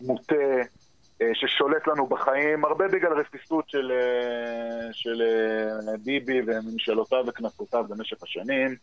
מוטה, 0.00 0.34
אה, 1.22 1.30
ששולט 1.34 1.86
לנו 1.86 2.06
בחיים, 2.06 2.64
הרבה 2.64 2.88
בגלל 2.88 3.12
רפיסות 3.12 3.68
של, 3.68 3.92
אה, 3.92 4.92
של 4.92 5.22
ביבי 6.04 6.40
וממשלותיו 6.46 7.24
וכנסותיו 7.26 7.84
במשך 7.88 8.22
השנים. 8.22 8.76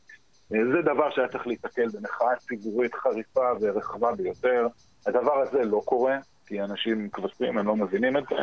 זה 0.49 0.81
דבר 0.85 1.09
שהיה 1.09 1.27
צריך 1.27 1.47
להיתקל 1.47 1.87
במחאה 1.87 2.35
ציבורית 2.39 2.95
חריפה 2.95 3.49
ורחבה 3.61 4.11
ביותר. 4.11 4.67
הדבר 5.07 5.41
הזה 5.41 5.63
לא 5.63 5.81
קורה, 5.85 6.17
כי 6.47 6.61
אנשים 6.61 7.09
כבשים, 7.09 7.57
הם 7.57 7.67
לא 7.67 7.75
מבינים 7.75 8.17
את 8.17 8.23
זה, 8.29 8.35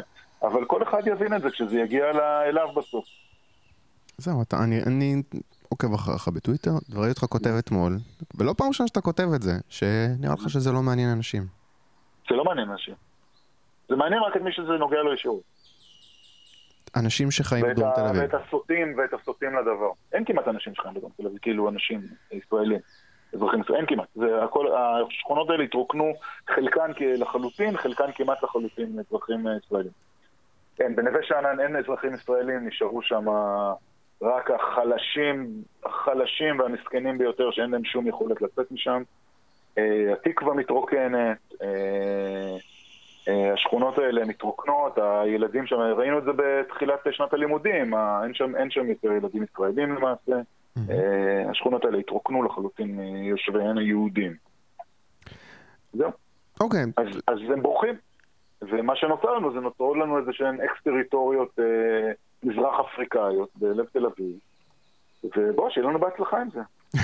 אבל 0.42 0.64
כל 0.64 0.82
אחד 0.82 1.06
יבין 1.06 1.34
את 1.34 1.42
זה 1.42 1.50
כשזה 1.50 1.78
יגיע 1.78 2.10
אליו 2.48 2.68
בסוף. 2.76 3.04
זהו, 4.18 4.42
אתה, 4.42 4.56
אני, 4.64 4.82
אני 4.86 5.22
עוקב 5.72 5.94
אחריך 5.94 6.28
בטוויטר, 6.28 6.70
וראיתי 6.90 7.10
אותך 7.10 7.24
כותב 7.24 7.50
אתמול, 7.58 7.92
ולא 8.38 8.54
פעם 8.58 8.68
ראשונה 8.68 8.88
שאתה 8.88 9.00
כותב 9.00 9.28
את 9.36 9.42
זה, 9.42 9.52
שנראה 9.68 10.34
לך 10.34 10.50
שזה 10.50 10.72
לא 10.72 10.82
מעניין 10.82 11.08
אנשים. 11.16 11.42
זה 12.28 12.34
לא 12.34 12.44
מעניין 12.44 12.70
אנשים. 12.70 12.94
זה 13.88 13.96
מעניין 13.96 14.22
רק 14.22 14.36
את 14.36 14.42
מי 14.42 14.52
שזה 14.52 14.72
נוגע 14.72 15.02
לו 15.02 15.14
ישירות. 15.14 15.42
אנשים 16.96 17.30
שחיים 17.30 17.64
בדרום 17.70 17.90
תל 17.94 18.00
אביב. 18.00 18.22
ואת 18.22 18.34
הסוטים 18.34 18.94
ואת 18.98 19.12
הסוטים 19.20 19.56
לדבר. 19.56 19.90
אין 20.12 20.24
כמעט 20.24 20.48
אנשים 20.48 20.74
שחיים 20.74 20.94
בדרום 20.94 21.12
תל 21.16 21.26
אביב, 21.26 21.38
כאילו 21.42 21.68
אנשים 21.68 22.00
ישראלים, 22.32 22.80
אזרחים 23.34 23.60
ישראלים, 23.60 23.80
אין 23.80 23.96
כמעט. 23.96 24.08
זה 24.14 24.44
הכל, 24.44 24.66
השכונות 24.76 25.50
האלה 25.50 25.64
התרוקנו, 25.64 26.12
חלקן 26.54 26.90
לחלוטין, 27.00 27.76
חלקן 27.76 28.12
כמעט 28.14 28.42
לחלוטין 28.42 28.98
אזרחים 28.98 29.48
אה, 29.48 29.52
ישראלים. 29.56 29.92
כן, 30.76 30.96
בנווה 30.96 31.20
שאנן 31.22 31.60
אין 31.60 31.76
אזרחים 31.76 32.14
ישראלים, 32.14 32.66
נשארו 32.66 33.02
שם 33.02 33.24
רק 34.22 34.50
החלשים, 34.50 35.50
החלשים 35.84 36.58
והמסכנים 36.58 37.18
ביותר 37.18 37.50
שאין 37.50 37.70
להם 37.70 37.84
שום 37.84 38.06
יכולת 38.06 38.42
לצאת 38.42 38.72
משם. 38.72 39.02
אה, 39.78 40.12
התקווה 40.12 40.54
מתרוקנת, 40.54 41.38
אה, 41.62 42.56
אה, 43.28 43.52
השכונות 43.52 43.98
האלה 43.98 44.24
מתרוקנות, 44.24 44.98
הילדים 44.98 45.66
שם, 45.66 45.76
ראינו 45.76 46.18
את 46.18 46.24
זה 46.24 46.30
בתחילת 46.36 47.00
שנת 47.10 47.32
הלימודים, 47.32 47.94
אין 48.24 48.34
שם, 48.34 48.56
אין 48.56 48.70
שם 48.70 48.88
יותר 48.88 49.12
ילדים 49.12 49.42
ישראלים 49.42 49.94
למעשה, 49.94 50.36
אה, 50.90 51.50
השכונות 51.50 51.84
האלה 51.84 51.98
התרוקנו 51.98 52.42
לחלוטין 52.42 52.96
מיושביהן 52.96 53.78
היהודים. 53.78 54.34
זהו, 55.92 56.10
אוקיי, 56.60 56.84
אז, 56.96 57.06
אז 57.26 57.38
הם 57.52 57.62
בורחים. 57.62 57.94
ומה 58.62 58.96
שנותר 58.96 59.34
לנו 59.34 59.52
זה 59.52 59.60
נותרו 59.60 59.94
לנו 59.94 60.18
איזה 60.18 60.32
שהן 60.32 60.60
אקס 60.60 60.82
טריטוריות 60.84 61.58
אה, 61.58 62.12
מזרח 62.42 62.80
אפריקאיות 62.80 63.48
בלב 63.56 63.84
תל 63.92 64.06
אביב. 64.06 64.38
ובוא, 65.36 65.70
שיהיה 65.70 65.88
לנו 65.88 66.00
בהצלחה 66.00 66.40
עם 66.40 66.48
זה. 66.50 66.60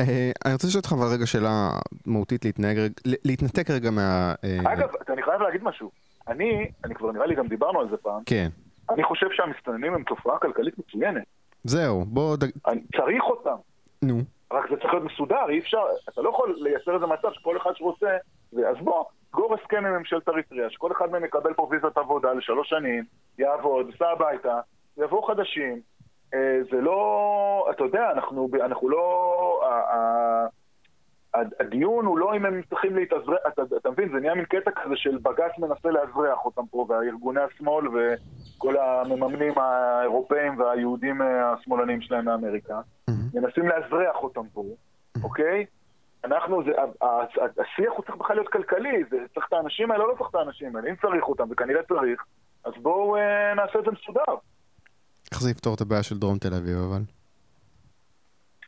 אה, 0.00 0.30
אני 0.44 0.52
רוצה 0.52 0.66
לשאול 0.66 0.80
אותך 0.80 0.92
אבל 0.92 1.06
רגע 1.14 1.26
שאלה 1.26 1.68
מהותית 2.06 2.44
להתנהג, 2.44 2.76
להתנתק 3.24 3.70
רגע 3.70 3.90
מה... 3.90 4.34
אה, 4.44 4.72
אגב, 4.72 4.88
אני 5.08 5.22
חייב 5.22 5.42
להגיד 5.42 5.64
משהו. 5.64 5.90
אני, 6.28 6.70
אני 6.84 6.94
כבר 6.94 7.12
נראה 7.12 7.26
לי 7.26 7.34
גם 7.34 7.48
דיברנו 7.48 7.80
על 7.80 7.88
זה 7.90 7.96
פעם, 7.96 8.22
כן, 8.26 8.48
אני 8.90 9.04
חושב 9.04 9.26
שהמסתננים 9.30 9.94
הם 9.94 10.02
תופעה 10.02 10.38
כלכלית 10.38 10.78
מצוינת. 10.78 11.22
זהו, 11.64 12.04
בוא... 12.04 12.36
אני 12.66 12.80
צריך 12.96 13.24
אותם. 13.24 13.56
נו. 14.02 14.18
רק 14.52 14.70
זה 14.70 14.76
צריך 14.76 14.92
להיות 14.92 15.04
מסודר, 15.04 15.48
אי 15.48 15.58
אפשר, 15.58 15.82
אתה 16.08 16.22
לא 16.22 16.30
יכול 16.30 16.56
לייצר 16.58 16.94
איזה 16.94 17.06
מצב 17.06 17.28
שכל 17.32 17.56
אחד 17.56 17.70
שרוצה, 17.74 18.16
אז 18.52 18.76
בוא, 18.80 19.04
סגור 19.28 19.54
הסכם 19.54 19.86
עם 19.86 19.92
ממשלת 19.92 20.28
אריתריאה, 20.28 20.70
שכל 20.70 20.92
אחד 20.92 21.10
מהם 21.10 21.24
יקבל 21.24 21.54
פה 21.54 21.68
ויזת 21.70 21.96
עבודה 21.96 22.32
לשלוש 22.32 22.68
שנים, 22.68 23.04
יעבוד, 23.40 23.86
ייסע 23.90 24.08
הביתה, 24.08 24.60
יבואו 24.96 25.22
חדשים. 25.22 25.80
אה, 26.34 26.58
זה 26.70 26.80
לא, 26.80 27.66
אתה 27.70 27.84
יודע, 27.84 28.10
אנחנו, 28.10 28.48
אנחנו 28.62 28.88
לא, 28.88 29.62
הדיון 31.34 32.06
הוא 32.06 32.18
לא 32.18 32.36
אם 32.36 32.46
הם 32.46 32.62
צריכים 32.68 32.96
להתאזרח, 32.96 33.38
אתה, 33.48 33.62
אתה 33.76 33.90
מבין, 33.90 34.08
זה 34.12 34.20
נהיה 34.20 34.34
מין 34.34 34.44
קטע 34.44 34.70
כזה 34.70 34.96
של 34.96 35.18
בג"ץ 35.22 35.58
מנסה 35.58 35.90
לאזרח 35.90 36.44
אותם 36.44 36.66
פה, 36.70 36.86
והארגוני 36.88 37.40
השמאל 37.40 37.84
וכל 37.88 38.76
המממנים 38.76 39.58
האירופאים 39.58 40.60
והיהודים 40.60 41.22
אה, 41.22 41.52
השמאלנים 41.52 42.00
שלהם 42.00 42.24
מאמריקה. 42.24 42.80
מנסים 43.34 43.68
לאזרח 43.68 44.16
אותם 44.16 44.48
פה, 44.52 44.64
אוקיי? 45.22 45.66
אנחנו, 46.24 46.62
זה, 46.64 46.70
השיח 47.58 47.92
הוא 47.92 48.04
צריך 48.04 48.16
בכלל 48.16 48.36
להיות 48.36 48.48
כלכלי, 48.48 49.04
זה 49.10 49.16
צריך 49.34 49.46
את 49.48 49.52
האנשים 49.52 49.90
האלה, 49.90 50.04
לא 50.04 50.14
צריך 50.18 50.30
את 50.30 50.34
האנשים 50.34 50.76
האלה, 50.76 50.90
אם 50.90 50.94
צריך 50.96 51.28
אותם, 51.28 51.44
וכנראה 51.50 51.82
צריך, 51.82 52.24
אז 52.64 52.72
בואו 52.82 53.16
אה, 53.16 53.54
נעשה 53.54 53.78
את 53.78 53.84
זה 53.84 53.90
מסודר. 53.90 54.34
איך 55.32 55.40
זה 55.42 55.50
יפתור 55.50 55.74
את 55.74 55.80
הבעיה 55.80 56.02
של 56.02 56.18
דרום 56.18 56.38
תל 56.38 56.54
אביב 56.54 56.76
אבל? 56.78 57.02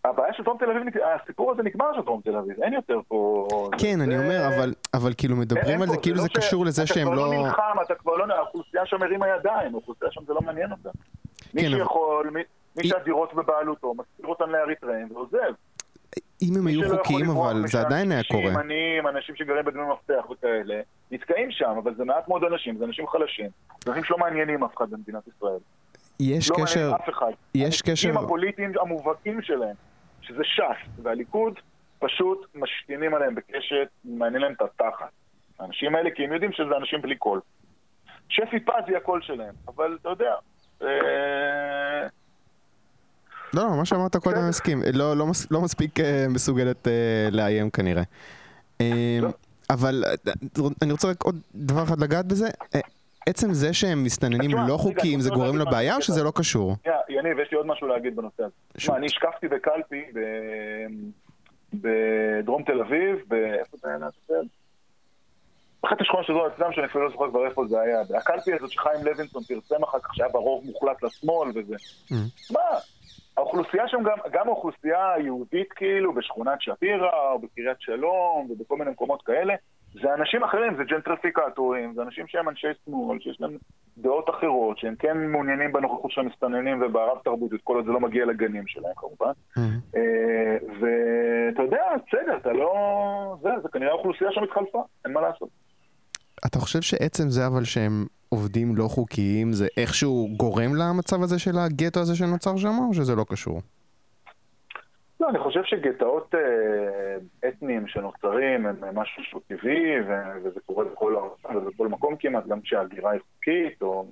הבעיה 0.04 0.32
של 0.34 0.42
דרום 0.42 0.58
תל 0.58 0.64
אביב, 0.70 0.82
הסיפור 1.22 1.52
הזה 1.52 1.62
נגמר 1.62 1.86
של 1.96 2.00
דרום 2.02 2.20
תל 2.24 2.36
אביב, 2.36 2.62
אין 2.62 2.72
יותר 2.72 2.98
פה... 3.08 3.46
כן, 3.78 4.00
אני 4.00 4.16
זה- 4.18 4.24
אומר, 4.24 4.46
אבל, 4.56 4.74
אבל 4.94 5.12
כאילו 5.18 5.36
מדברים 5.36 5.82
על 5.82 5.86
פה, 5.88 5.92
זה 5.94 5.98
כאילו 6.00 6.16
לא 6.16 6.22
זה 6.22 6.28
ש- 6.28 6.36
קשור 6.36 6.64
לזה 6.64 6.86
שהם 6.86 7.06
אתה 7.08 7.16
כבר 7.16 7.24
לא... 7.26 7.34
לא 7.34 7.42
נלחם, 7.42 7.76
אתה 7.86 7.94
כבר 7.94 8.16
לא... 8.16 8.34
האוכלוסייה 8.34 8.86
שם 8.86 9.02
הרימה 9.02 9.28
ידיים, 9.28 9.74
האוכלוסייה 9.74 10.10
שם 10.12 10.24
זה 10.26 10.32
לא 10.34 10.40
מעניין 10.40 10.72
אותה. 10.72 10.90
מי 11.54 11.60
כן, 11.62 11.66
אבל- 11.68 11.76
שיכול, 11.78 12.30
מי- 12.30 12.40
מי 12.76 12.82
היא- 12.82 12.90
שהדירות 12.90 13.34
בבעלותו, 13.34 13.94
מסתיר 13.94 14.26
אותן 14.26 14.48
לאריתריאים 14.50 15.08
ועוזב. 15.16 15.52
אם 16.42 16.56
הם 16.58 16.66
היו 16.66 16.80
חוקיים, 16.90 17.30
אבל 17.30 17.66
זה 17.66 17.80
עדיין 17.80 18.12
היה 18.12 18.22
קורה. 18.24 18.60
עניים, 18.60 19.06
אנשים 19.06 19.36
שגרים 19.36 19.64
בדמי 19.64 19.82
מפתח 19.92 20.30
וכאלה, 20.30 20.80
נתקעים 21.10 21.50
שם, 21.50 21.74
אבל 21.82 21.94
זה 21.94 22.04
מעט 22.04 22.28
מאוד 22.28 22.44
אנשים, 22.44 22.78
זה 22.78 22.84
אנשים 22.84 23.06
חלשים. 23.06 23.50
זה 23.84 23.90
אנשים 23.90 24.04
שלא 24.04 24.18
מעניינים 24.18 24.64
אף 24.64 24.76
אחד 24.76 24.90
במדינת 24.90 25.22
ישראל. 25.36 25.58
יש 26.20 26.50
לא 26.50 26.56
קשר, 26.56 26.80
מעניין 26.80 26.94
אף 26.94 27.08
אחד. 27.08 27.32
יש 27.54 27.82
קשר, 27.82 27.90
הנציגים 27.90 28.24
הפוליטיים 28.24 28.72
המובהקים 28.80 29.42
שלהם, 29.42 29.76
שזה 30.20 30.44
ש"ס 30.44 31.02
והליכוד, 31.02 31.54
פשוט 31.98 32.46
משתינים 32.54 33.14
עליהם 33.14 33.34
בקשת, 33.34 33.88
מעניין 34.04 34.42
להם 34.42 34.52
את 34.52 34.62
התחת. 34.62 35.10
האנשים 35.60 35.94
האלה, 35.94 36.10
כי 36.10 36.24
הם 36.24 36.32
יודעים 36.32 36.52
שזה 36.52 36.76
אנשים 36.76 37.02
בלי 37.02 37.16
קול. 37.16 37.40
שפי 38.28 38.60
פז 38.60 38.84
היא 38.86 38.96
הקול 38.96 39.22
שלהם, 39.22 39.54
אבל 39.68 39.98
אתה 40.00 40.08
יודע, 40.08 40.34
אה, 40.82 42.06
לא, 43.54 43.62
לא, 43.64 43.76
מה 43.76 43.84
שאמרת 43.84 44.16
קודם 44.16 44.36
בסדר. 44.36 44.48
מסכים, 44.48 44.82
לא, 44.92 45.16
לא, 45.16 45.26
מס- 45.26 45.50
לא 45.50 45.60
מספיק 45.60 46.00
אה, 46.00 46.26
מסוגלת 46.28 46.88
אה, 46.88 46.92
לאיים 47.30 47.70
כנראה. 47.70 48.02
אה, 48.80 49.18
לא. 49.22 49.28
אבל 49.70 50.04
אה, 50.06 50.32
אני 50.82 50.92
רוצה 50.92 51.08
רק 51.08 51.22
עוד 51.22 51.38
דבר 51.54 51.82
אחד 51.82 52.00
לגעת 52.00 52.26
בזה, 52.26 52.48
אה, 52.74 52.80
עצם 53.28 53.52
זה 53.52 53.72
שהם 53.72 54.04
מסתננים 54.04 54.50
לא 54.68 54.76
חוקיים 54.76 55.14
אני 55.14 55.22
זה 55.22 55.30
גורם 55.30 55.58
לבעיה 55.58 55.96
או 55.96 56.02
שזה 56.02 56.22
לא 56.22 56.32
קשור? 56.34 56.76
יניב, 57.08 57.38
יש 57.38 57.48
לי 57.50 57.56
עוד 57.56 57.66
משהו 57.66 57.86
להגיד 57.86 58.16
בנושא 58.16 58.42
הזה. 58.42 58.96
אני 58.96 59.06
השקפתי 59.06 59.48
בקלפי 59.48 60.02
בדרום 61.74 62.62
תל 62.62 62.80
אביב, 62.80 63.32
איפה 63.60 63.76
זה 63.82 63.88
היה? 63.88 63.98
אחת 65.86 66.00
השכונות 66.00 66.26
שזו 66.26 66.46
אצלם, 66.46 66.72
שאני 66.72 66.86
אפילו 66.86 67.04
לא 67.04 67.10
זוכר 67.10 67.30
כבר 67.30 67.46
איפה 67.46 67.66
זה 67.68 67.80
היה. 67.80 68.00
הקלפי 68.18 68.52
הזאת 68.54 68.70
שחיים 68.70 69.04
לוינסון 69.04 69.42
פרסם 69.42 69.82
אחר 69.82 69.98
כך, 70.02 70.14
שהיה 70.14 70.28
ברוב 70.28 70.64
מוחלט 70.64 71.02
לשמאל 71.02 71.48
וזה. 71.54 71.74
Mm. 72.10 72.14
מה? 72.50 72.60
האוכלוסייה 73.36 73.88
שם 73.88 74.02
גם, 74.02 74.16
גם 74.32 74.48
האוכלוסייה 74.48 75.12
היהודית 75.12 75.72
כאילו, 75.72 76.14
בשכונת 76.14 76.60
שפירא, 76.62 77.30
או 77.32 77.38
בקריית 77.38 77.80
שלום, 77.80 78.50
ובכל 78.50 78.76
מיני 78.76 78.90
מקומות 78.90 79.22
כאלה, 79.22 79.54
זה 79.92 80.14
אנשים 80.14 80.44
אחרים, 80.44 80.76
זה 80.76 80.84
ג'נטריפיקטורים, 80.84 81.94
זה 81.94 82.02
אנשים 82.02 82.26
שהם 82.28 82.48
אנשי 82.48 82.66
שמאל, 82.84 83.18
שיש 83.20 83.40
להם 83.40 83.56
דעות 83.98 84.30
אחרות, 84.30 84.78
שהם 84.78 84.94
כן 84.98 85.18
מעוניינים 85.18 85.72
בנוכחות 85.72 86.10
של 86.10 86.20
המסתננים 86.20 86.82
וברב 86.82 87.18
תרבותיות, 87.24 87.60
כל 87.64 87.76
עוד 87.76 87.84
זה 87.84 87.92
לא 87.92 88.00
מגיע 88.00 88.24
לגנים 88.24 88.66
שלהם 88.66 88.92
כמובן. 88.96 89.32
אה, 89.58 89.62
אה, 89.96 90.56
ואתה 90.80 91.62
יודע, 91.62 91.84
בסדר, 92.06 92.36
אתה 92.36 92.52
לא... 92.52 93.36
זה, 93.42 93.48
זה 93.62 93.68
כנראה 93.72 93.90
האוכלוסייה 93.90 94.32
שם 94.32 94.42
התחלפה, 94.42 94.82
אין 95.04 95.12
מה 95.12 95.20
לעשות. 95.20 95.48
אתה 96.46 96.58
חושב 96.58 96.80
שעצם 96.82 97.28
זה 97.28 97.46
אבל 97.46 97.64
שהם 97.64 98.06
עובדים 98.32 98.76
לא 98.76 98.88
חוקיים 98.88 99.52
זה 99.52 99.66
איכשהו 99.76 100.28
גורם 100.36 100.74
למצב 100.74 101.22
הזה 101.22 101.38
של 101.38 101.58
הגטו 101.58 102.00
הזה 102.00 102.16
שנוצר 102.16 102.56
שם 102.56 102.74
או 102.88 102.94
שזה 102.94 103.14
לא 103.14 103.24
קשור? 103.28 103.60
לא, 105.20 105.28
אני 105.28 105.38
חושב 105.38 105.60
שגטאות 105.64 106.34
אה, 106.34 107.48
אתניים 107.48 107.86
שנוצרים 107.86 108.66
הם 108.66 108.76
משהו 108.94 109.22
שהוא 109.24 109.40
טבעי, 109.48 110.00
ו- 110.08 110.44
וזה 110.44 110.60
קורה 110.66 110.84
בכל 110.84 111.16
ובכל 111.54 111.88
מקום 111.88 112.16
כמעט, 112.16 112.46
גם 112.46 112.60
כשההגירה 112.60 113.10
היא 113.10 113.20
חוקית, 113.34 113.82
או... 113.82 114.06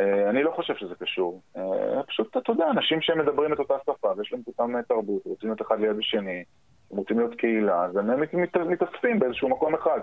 אה, 0.00 0.30
אני 0.30 0.42
לא 0.42 0.52
חושב 0.56 0.74
שזה 0.76 0.94
קשור. 0.94 1.40
אה, 1.56 2.02
פשוט, 2.02 2.36
אתה 2.36 2.52
יודע, 2.52 2.70
אנשים 2.70 3.00
שמדברים 3.00 3.52
את 3.52 3.58
אותה 3.58 3.74
שפה 3.82 4.08
ויש 4.16 4.32
להם 4.32 4.42
את 4.42 4.48
אותה 4.48 4.64
תרבות, 4.88 5.22
רוצים 5.24 5.48
להיות 5.48 5.62
אחד 5.62 5.80
ליד 5.80 5.98
השני, 5.98 6.44
רוצים 6.88 7.18
להיות 7.18 7.34
קהילה, 7.34 7.84
אז 7.84 7.96
הם 7.96 8.20
מת- 8.20 8.34
מת- 8.34 8.56
מתאספים 8.56 9.18
באיזשהו 9.18 9.48
מקום 9.48 9.74
אחד. 9.74 10.00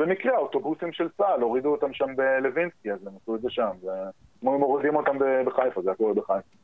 במקרה, 0.00 0.34
האוטובוסים 0.34 0.92
של 0.92 1.08
צה"ל, 1.16 1.40
הורידו 1.40 1.68
אותם 1.68 1.92
שם 1.92 2.16
בלווינסקי, 2.16 2.92
אז 2.92 3.06
הם 3.06 3.12
עשו 3.22 3.36
את 3.36 3.40
זה 3.40 3.50
שם. 3.50 3.70
זה... 3.82 3.90
כמו 4.40 4.54
אם 4.54 4.60
מורידים 4.60 4.96
אותם 4.96 5.18
בחיפה, 5.46 5.82
זה 5.82 5.90
הכל 5.90 6.12
בחיפה. 6.16 6.56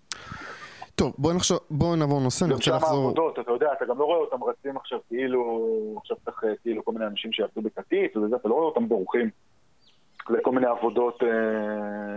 טוב 0.95 1.15
בוא 1.19 1.33
נחשוב, 1.33 1.59
בוא 1.71 1.97
נעבור 1.97 2.21
נושא, 2.21 2.45
אני 2.45 2.51
גם 2.51 2.57
רוצה 2.57 2.71
שם 2.71 2.77
לחזור, 2.77 2.99
העבודות, 2.99 3.39
אתה 3.39 3.51
יודע, 3.53 3.73
אתה 3.73 3.85
גם 3.85 3.99
לא 3.99 4.05
רואה 4.05 4.19
אותם 4.19 4.45
רצים 4.45 4.77
עכשיו 4.77 4.99
כאילו, 5.09 5.71
עכשיו 6.01 6.17
צריך 6.25 6.45
אה, 6.45 6.53
כאילו 6.63 6.85
כל 6.85 6.93
מיני 6.93 7.07
אנשים 7.07 7.33
שיעבדו 7.33 7.63
בקטיף 7.63 8.17
וזה, 8.17 8.37
אתה 8.37 8.49
לא 8.49 8.55
רואה 8.55 8.67
אותם 8.67 8.89
בורחים 8.89 9.31
לכל 10.31 10.53
מיני 10.53 10.67
עבודות 10.67 11.23
אה, 11.23 11.29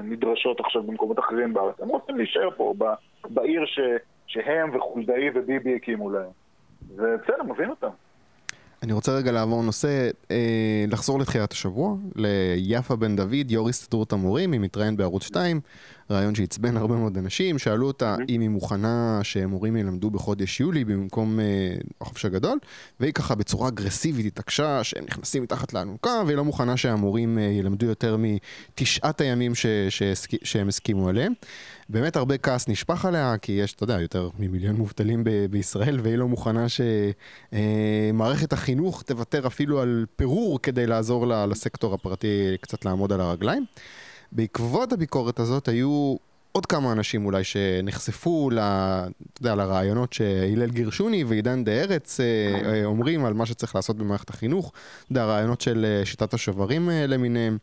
נדרשות 0.04 0.60
עכשיו 0.60 0.84
במקומות 0.84 1.20
אחרים 1.20 1.54
בארץ. 1.54 1.80
הם 1.80 1.88
רוצים 1.88 2.18
להישאר 2.18 2.50
פה, 2.58 2.74
ב, 2.78 2.84
בעיר 3.30 3.66
ש, 3.66 3.80
שהם 4.28 4.76
וחולדאי 4.76 5.30
וביבי 5.36 5.76
הקימו 5.76 6.10
להם. 6.10 6.32
ובסדר, 6.96 7.44
מבין 7.44 7.70
אותם. 7.70 7.90
אני 8.84 8.94
רוצה 8.94 9.12
רגע 9.12 9.32
לעבור 9.32 9.64
נושא, 9.64 10.10
אה, 10.32 10.86
לחזור 10.88 11.20
לתחילת 11.20 11.52
השבוע, 11.52 11.96
ליפה 12.16 12.96
בן 12.96 13.16
דוד, 13.16 13.52
יו"ר 13.52 13.70
הסתדרות 13.70 14.14
המורים, 14.14 14.52
היא 14.52 14.60
מתראיינת 14.60 14.98
בערוץ 14.98 15.24
2, 15.24 15.62
רעיון 16.12 16.36
שעצבן 16.36 16.78
הרבה 16.78 16.96
מאוד 16.96 17.18
אנשים, 17.18 17.60
שאלו 17.60 17.88
אותה 17.88 18.16
אם 18.30 18.42
היא 18.42 18.50
מוכנה 18.50 19.20
שמורים 19.24 19.78
ילמדו 19.78 20.10
בחודש 20.10 20.60
יולי 20.60 20.86
במקום 20.86 21.40
אה, 21.40 21.76
החופש 22.02 22.26
הגדול, 22.26 22.60
והיא 23.00 23.14
ככה 23.14 23.36
בצורה 23.36 23.68
אגרסיבית 23.68 24.26
התעקשה 24.26 24.84
שהם 24.84 25.06
נכנסים 25.08 25.44
מתחת 25.44 25.74
לאלונקה, 25.74 26.22
והיא 26.26 26.38
לא 26.38 26.46
מוכנה 26.46 26.78
שהמורים 26.78 27.38
אה, 27.38 27.44
ילמדו 27.44 27.86
יותר 27.86 28.18
מתשעת 28.20 29.22
הימים 29.22 29.56
ש, 29.56 29.66
שהם 30.44 30.68
הסכימו 30.68 31.10
עליהם. 31.10 31.34
באמת 31.90 32.16
הרבה 32.16 32.38
כעס 32.38 32.68
נשפך 32.68 33.06
עליה, 33.06 33.36
כי 33.42 33.52
יש, 33.52 33.74
אתה 33.74 33.84
יודע, 33.84 34.02
יותר 34.02 34.30
ממיליון 34.40 34.76
מובטלים 34.76 35.24
ב- 35.24 35.46
בישראל, 35.50 36.00
והיא 36.04 36.16
לא 36.16 36.28
מוכנה 36.28 36.66
שמערכת 37.52 38.54
החינוך 38.54 39.02
תוותר 39.04 39.48
אפילו 39.48 39.82
על 39.82 40.06
פירור 40.16 40.60
כדי 40.62 40.88
לעזור 40.88 41.28
לה- 41.28 41.46
לסקטור 41.46 41.94
הפרטי 41.94 42.28
קצת 42.62 42.86
לעמוד 42.86 43.12
על 43.14 43.22
הרגליים. 43.22 43.66
בעקבות 44.32 44.94
הביקורת 44.94 45.40
הזאת 45.40 45.68
היו 45.68 46.16
עוד 46.52 46.66
כמה 46.66 46.92
אנשים 46.92 47.26
אולי 47.26 47.44
שנחשפו 47.44 48.50
ל, 48.50 48.60
אתה 48.60 49.10
יודע, 49.42 49.56
לרעיונות 49.56 50.14
שהלל 50.14 50.70
גרשוני 50.72 51.24
ועידן 51.24 51.64
דה 51.64 51.72
ארץ 51.72 52.20
אה, 52.20 52.26
אה, 52.66 52.86
אומרים 52.86 53.26
על 53.26 53.34
מה 53.34 53.46
שצריך 53.46 53.76
לעשות 53.76 53.98
במערכת 53.98 54.30
החינוך, 54.30 54.72
אתה 55.04 55.12
יודע, 55.12 55.24
הרעיונות 55.24 55.62
של 55.62 55.86
אה, 55.86 56.06
שיטת 56.06 56.34
השוברים 56.34 56.90
אה, 56.90 57.08
למיניהם. 57.08 57.58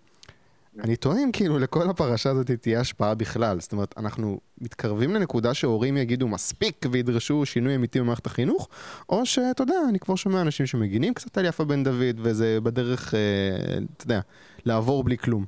אני 0.85 0.97
טוען 0.97 1.31
כאילו 1.33 1.59
לכל 1.59 1.91
הפרשה 1.91 2.31
הזאת 2.31 2.51
תהיה 2.51 2.81
השפעה 2.81 3.15
בכלל. 3.15 3.61
זאת 3.61 3.73
אומרת, 3.73 3.95
אנחנו 3.99 4.39
מתקרבים 4.61 5.15
לנקודה 5.15 5.55
שהורים 5.55 5.97
יגידו 5.97 6.29
מספיק 6.29 6.87
וידרשו 6.93 7.47
שינוי 7.47 7.77
אמיתי 7.77 8.01
במערכת 8.01 8.27
החינוך, 8.27 8.69
או 9.09 9.27
שאתה 9.27 9.62
יודע, 9.62 9.75
אני 9.89 9.99
כבר 9.99 10.15
שומע 10.15 10.41
אנשים 10.41 10.67
שמגינים 10.67 11.15
קצת 11.15 11.39
על 11.39 11.45
יפה 11.45 11.65
בן 11.65 11.85
דוד, 11.85 12.17
וזה 12.17 12.59
בדרך, 12.62 13.15
אה, 13.15 13.19
אתה 13.97 14.05
יודע, 14.05 14.21
לעבור 14.67 15.05
בלי 15.05 15.19
כלום. 15.19 15.45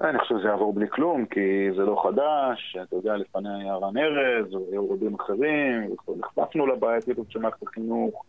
אני 0.00 0.18
חושב 0.18 0.34
שזה 0.38 0.48
יעבור 0.48 0.72
בלי 0.72 0.86
כלום, 0.90 1.26
כי 1.26 1.40
זה 1.76 1.82
לא 1.82 2.02
חדש, 2.04 2.76
אתה 2.82 2.96
יודע, 2.96 3.16
לפניה 3.16 3.56
היה 3.56 3.74
רן 3.74 3.96
ארז, 3.96 4.54
והיו 4.54 4.90
רבים 4.90 5.14
אחרים, 5.14 5.94
נחשפנו 6.18 6.66
לבעייתיות 6.66 7.30
של 7.30 7.38
מערכת 7.38 7.62
החינוך, 7.62 8.24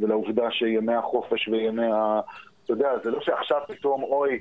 ולעובדה 0.00 0.50
שימי 0.50 0.94
החופש 0.94 1.48
וימי. 1.48 1.86
אתה 2.64 2.72
יודע, 2.72 2.98
זה 3.04 3.10
לא 3.10 3.20
שעכשיו 3.20 3.60
פתאום, 3.68 4.02
אוי, 4.02 4.38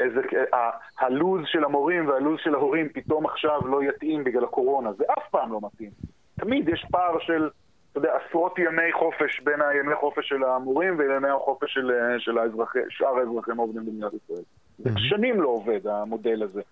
איזה... 0.00 0.20
ה- 0.52 1.04
הלו"ז 1.04 1.40
של 1.46 1.64
המורים 1.64 2.08
והלו"ז 2.08 2.40
של 2.44 2.54
ההורים 2.54 2.88
פתאום 2.88 3.26
עכשיו 3.26 3.66
לא 3.66 3.82
יתאים 3.82 4.24
בגלל 4.24 4.44
הקורונה, 4.44 4.92
זה 4.92 5.04
אף 5.18 5.28
פעם 5.30 5.52
לא 5.52 5.60
מתאים. 5.62 5.90
תמיד 6.36 6.68
יש 6.68 6.86
פער 6.90 7.18
של, 7.18 7.50
אתה 7.90 7.98
יודע, 7.98 8.12
עשרות 8.16 8.58
ימי 8.58 8.92
חופש 8.92 9.40
בין 9.40 9.62
הימי 9.62 9.94
חופש 9.94 10.28
של 10.28 10.44
המורים 10.44 10.98
וימי 10.98 11.28
החופש 11.28 11.74
של, 11.74 11.90
של 12.18 12.38
האזרחי, 12.38 12.78
שאר 12.88 13.18
האזרחים 13.18 13.58
העובדים 13.58 13.86
במדינת 13.86 14.12
ישראל. 14.14 14.42
זה 14.78 14.90
שנים 14.96 15.40
לא 15.40 15.48
עובד, 15.48 15.86
המודל 15.86 16.42
הזה, 16.42 16.62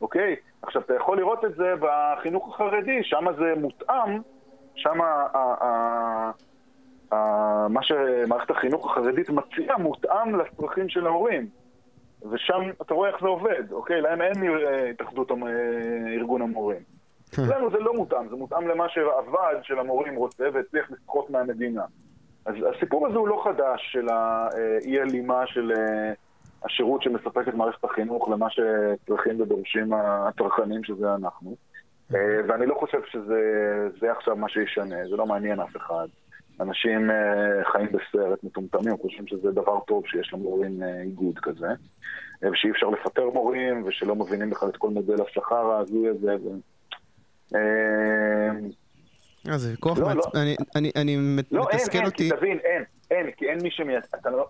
אוקיי? 0.00 0.36
עכשיו, 0.62 0.82
אתה 0.82 0.94
יכול 0.94 1.16
לראות 1.18 1.44
את 1.44 1.54
זה 1.54 1.74
בחינוך 1.80 2.54
החרדי, 2.54 3.00
שם 3.02 3.24
זה 3.38 3.54
מותאם, 3.60 4.20
שם 4.74 4.98
מה 7.68 7.82
שמערכת 7.82 8.50
החינוך 8.50 8.90
החרדית 8.90 9.30
מציעה 9.30 9.78
מותאם 9.78 10.34
לצרכים 10.36 10.88
של 10.88 11.06
ההורים. 11.06 11.48
ושם 12.30 12.62
אתה 12.82 12.94
רואה 12.94 13.08
איך 13.08 13.16
זה 13.20 13.28
עובד, 13.28 13.72
אוקיי? 13.72 14.00
להם 14.00 14.22
אין 14.22 14.44
אה, 14.44 14.90
התאחדות 14.90 15.30
אה, 15.30 15.36
ארגון 16.14 16.42
המורים. 16.42 16.82
אצלנו 17.32 17.70
זה 17.70 17.78
לא 17.78 17.94
מותאם, 17.94 18.28
זה 18.28 18.36
מותאם 18.36 18.68
למה 18.68 18.88
שהוועד 18.88 19.56
של 19.62 19.78
המורים 19.78 20.16
רוצה 20.16 20.44
והצליח 20.52 20.90
לסחוט 20.90 21.30
מהמדינה. 21.30 21.84
אז 22.44 22.54
הסיפור 22.76 23.06
הזה 23.06 23.18
הוא 23.18 23.28
לא 23.28 23.42
חדש 23.44 23.92
של 23.92 24.08
האי 24.08 25.00
הלימה 25.00 25.46
של 25.46 25.72
אה, 25.72 26.12
השירות 26.64 27.02
שמספקת 27.02 27.54
מערכת 27.54 27.84
החינוך 27.84 28.28
למה 28.28 28.46
שצריכים 28.50 29.40
ודורשים 29.40 29.92
הצרכנים, 29.92 30.84
שזה 30.84 31.14
אנחנו. 31.14 31.56
אה, 32.14 32.40
ואני 32.48 32.66
לא 32.66 32.74
חושב 32.74 33.00
שזה 33.06 33.40
זה 34.00 34.12
עכשיו 34.12 34.36
מה 34.36 34.48
שישנה, 34.48 34.96
זה 35.10 35.16
לא 35.16 35.26
מעניין 35.26 35.60
אף 35.60 35.76
אחד. 35.76 36.06
אנשים 36.60 37.10
אה, 37.10 37.64
חיים 37.72 37.88
בסרט 37.92 38.44
מטומטמים, 38.44 38.96
חושבים 38.96 39.26
שזה 39.26 39.50
דבר 39.50 39.80
טוב 39.86 40.06
שיש 40.06 40.32
למורים 40.32 40.82
אה, 40.82 41.02
איגוד 41.02 41.38
כזה, 41.38 41.68
אה, 42.44 42.50
ושאי 42.50 42.70
אפשר 42.70 42.86
לפטר 42.86 43.30
מורים, 43.30 43.84
ושלא 43.86 44.16
מבינים 44.16 44.50
בכלל 44.50 44.68
את 44.68 44.76
כל 44.76 44.90
מודל 44.90 45.22
השכר 45.22 45.70
ההזוי 45.70 46.08
הזה. 46.08 46.36
ו... 46.42 46.48
אה, 49.48 49.52
אה, 49.52 49.58
זה 49.58 49.70
ויכוח 49.70 49.98
לא, 49.98 50.12
לא. 50.12 50.22
אני 50.96 51.16
לא, 51.50 51.66
מתסכל 51.72 52.04
אותי. 52.04 52.28
לא, 52.28 52.36
אין, 52.36 52.44
אין, 52.44 52.58
כי 52.58 52.58
תבין, 52.58 52.58
אין. 52.58 52.84
אין, 53.10 53.30
כי 53.30 53.48
אין 53.48 53.58
מי 53.62 53.70
שמייצג, 53.70 54.28
לא, 54.28 54.48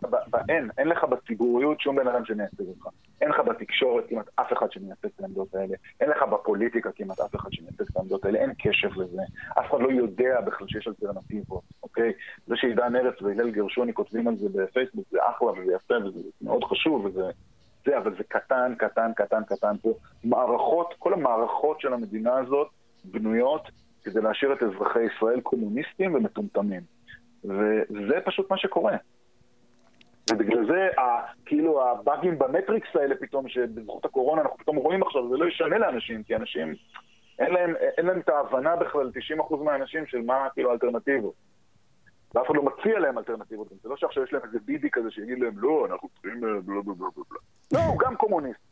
אין, 0.49 0.71
אין 0.79 0.89
לך 0.89 1.05
בציבוריות 1.05 1.81
שום 1.81 1.97
בן 1.97 2.09
אדם 2.09 2.25
שמייצג 2.25 2.65
אותך. 2.69 2.89
אין 3.21 3.31
לך 3.31 3.41
בתקשורת 3.41 4.05
כמעט 4.09 4.29
אף 4.41 4.53
אחד 4.53 4.73
שמייצג 4.73 5.09
את 5.17 5.21
העמדות 5.21 5.55
האלה. 5.55 5.77
אין 6.01 6.11
לך 6.11 6.23
בפוליטיקה 6.23 6.91
כמעט 6.93 7.21
אף 7.21 7.37
אחד 7.37 7.53
שמייצג 7.53 7.85
את 7.91 7.97
העמדות 7.97 8.25
האלה. 8.25 8.39
אין 8.39 8.53
קשב 8.59 9.01
לזה. 9.01 9.23
אף 9.59 9.71
אחד 9.71 9.81
לא 9.81 9.89
יודע 9.89 10.41
בכלל 10.41 10.69
שיש 10.69 10.89
אלטרנטיבות, 10.89 11.63
אוקיי? 11.83 12.13
זה 12.47 12.57
שעידן 12.57 12.97
ארץ 12.97 13.23
והלל 13.23 13.51
גרשוני 13.51 13.95
כותבים 13.95 14.29
על 14.29 14.37
זה 14.37 14.49
בפייסבוק 14.55 15.05
זה 15.11 15.19
אחלה 15.31 15.51
וזה 15.51 15.73
יפה 15.73 15.95
וזה 16.07 16.21
מאוד 16.43 16.65
חשוב 16.65 17.05
וזה... 17.05 17.23
זה, 17.87 17.99
אבל 17.99 18.17
זה 18.19 18.25
קטן, 18.29 18.75
קטן, 18.79 19.11
קטן, 19.17 19.43
קטן 19.45 19.77
פה. 19.83 19.95
מערכות, 20.25 20.95
כל 20.99 21.13
המערכות 21.13 21.81
של 21.81 21.93
המדינה 21.93 22.39
הזאת 22.39 22.69
בנויות 23.05 23.69
כדי 24.05 24.21
להשאיר 24.21 24.53
את 24.53 24.63
אזרחי 24.63 25.01
ישראל 25.03 25.41
קומוניסטים 25.41 26.15
ומטומטמים. 26.15 26.83
וזה 27.45 28.15
פשוט 28.25 28.51
מה 28.51 28.59
שקורה. 28.59 28.97
ובגלל 30.31 30.67
זה, 30.67 31.01
ה, 31.01 31.03
כאילו, 31.47 31.91
הבאגים 31.91 32.39
במטריקס 32.39 32.89
האלה 32.95 33.15
פתאום, 33.21 33.49
שבזכות 33.49 34.05
הקורונה 34.05 34.43
אנחנו 34.43 34.57
פתאום 34.59 34.77
רואים 34.77 35.03
עכשיו, 35.03 35.29
זה 35.31 35.37
לא 35.37 35.49
ישנה 35.49 35.79
לאנשים, 35.79 36.23
כי 36.23 36.37
אנשים, 36.37 36.75
אין 37.39 37.53
להם, 37.53 37.75
אין 37.77 38.07
להם 38.07 38.21
את 38.21 38.29
ההבנה 38.29 38.77
בכלל, 38.77 39.11
90% 39.51 39.57
מהאנשים, 39.65 40.07
של 40.07 40.21
מה 40.21 40.49
כאילו 40.55 40.71
האלטרנטיבות. 40.71 41.35
ואף 42.35 42.47
אחד 42.47 42.55
לא 42.55 42.63
מציע 42.63 42.99
להם 42.99 43.19
אלטרנטיבות. 43.19 43.69
זה 43.83 43.89
לא 43.89 43.97
שעכשיו 43.97 44.23
יש 44.25 44.33
להם 44.33 44.43
איזה 44.45 44.59
ביבי 44.65 44.89
כזה 44.93 45.11
שיגיד 45.11 45.39
להם, 45.39 45.59
לא, 45.59 45.87
אנחנו 45.91 46.09
צריכים 46.09 46.41
בלה 46.41 46.61
בלה 46.61 46.83
בלה 46.83 46.95
בלה. 46.95 47.39
לא, 47.73 47.79
הוא 47.79 47.99
גם 47.99 48.17
קומוניסט. 48.17 48.68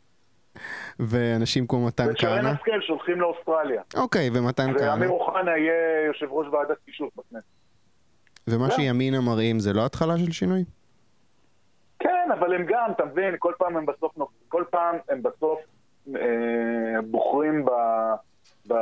ואנשים 0.99 1.67
כמו 1.67 1.85
מתן 1.85 2.03
כהנא? 2.03 2.39
ושרן 2.39 2.45
השכל 2.45 2.81
שולחים 2.81 3.21
לאוסטרליה. 3.21 3.81
אוקיי, 3.95 4.29
ומתן 4.33 4.73
כהנא? 4.77 4.91
ואמיר 4.91 5.09
אוחנה 5.09 5.57
יהיה 5.57 6.05
יושב 6.07 6.27
ראש 6.31 6.47
ועדת 6.47 6.77
קישוט 6.85 7.09
בכנסת. 7.17 7.45
ומה 8.47 8.71
שימינה 8.71 9.21
מראים 9.21 9.59
זה 9.59 9.73
לא 9.73 9.85
התחלה 9.85 10.17
של 10.17 10.31
שינוי? 10.31 10.63
כן, 11.99 12.29
אבל 12.39 12.53
הם 12.53 12.65
גם, 12.67 12.91
אתה 12.95 13.05
מבין, 13.05 13.35
כל 13.39 13.53
פעם 13.57 13.77
הם 13.77 13.85
בסוף, 13.85 14.17
כל 14.47 14.63
פעם 14.69 14.95
הם 15.09 15.23
בסוף 15.23 15.59
אה, 16.15 17.01
בוחרים 17.09 17.65
ב, 17.65 17.69
ב, 18.67 18.73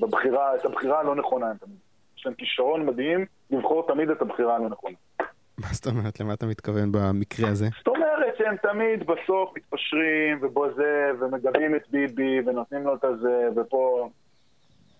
בבחירה, 0.00 0.54
את 0.54 0.64
הבחירה 0.64 1.00
הלא 1.00 1.14
נכונה, 1.14 1.46
הם 1.46 1.56
תמיד. 1.56 1.76
יש 2.18 2.26
להם 2.26 2.34
כישרון 2.34 2.86
מדהים 2.86 3.26
לבחור 3.50 3.86
תמיד 3.86 4.10
את 4.10 4.22
הבחירה 4.22 4.56
הלא 4.56 4.68
נכונה. 4.68 4.96
מה 5.58 5.68
זאת 5.72 5.86
אומרת? 5.86 6.20
למה 6.20 6.34
אתה 6.34 6.46
מתכוון 6.46 6.92
במקרה 6.92 7.48
הזה? 7.48 7.68
זאת 7.78 7.95
שהם 8.38 8.56
תמיד 8.56 9.06
בסוף 9.06 9.56
מתפשרים, 9.56 10.38
ובו 10.42 10.66
זה, 10.76 11.10
ומגבים 11.20 11.74
את 11.74 11.82
ביבי, 11.90 12.40
ונותנים 12.46 12.84
לו 12.84 12.94
את 12.94 13.04
הזה, 13.04 13.48
ופה... 13.56 14.08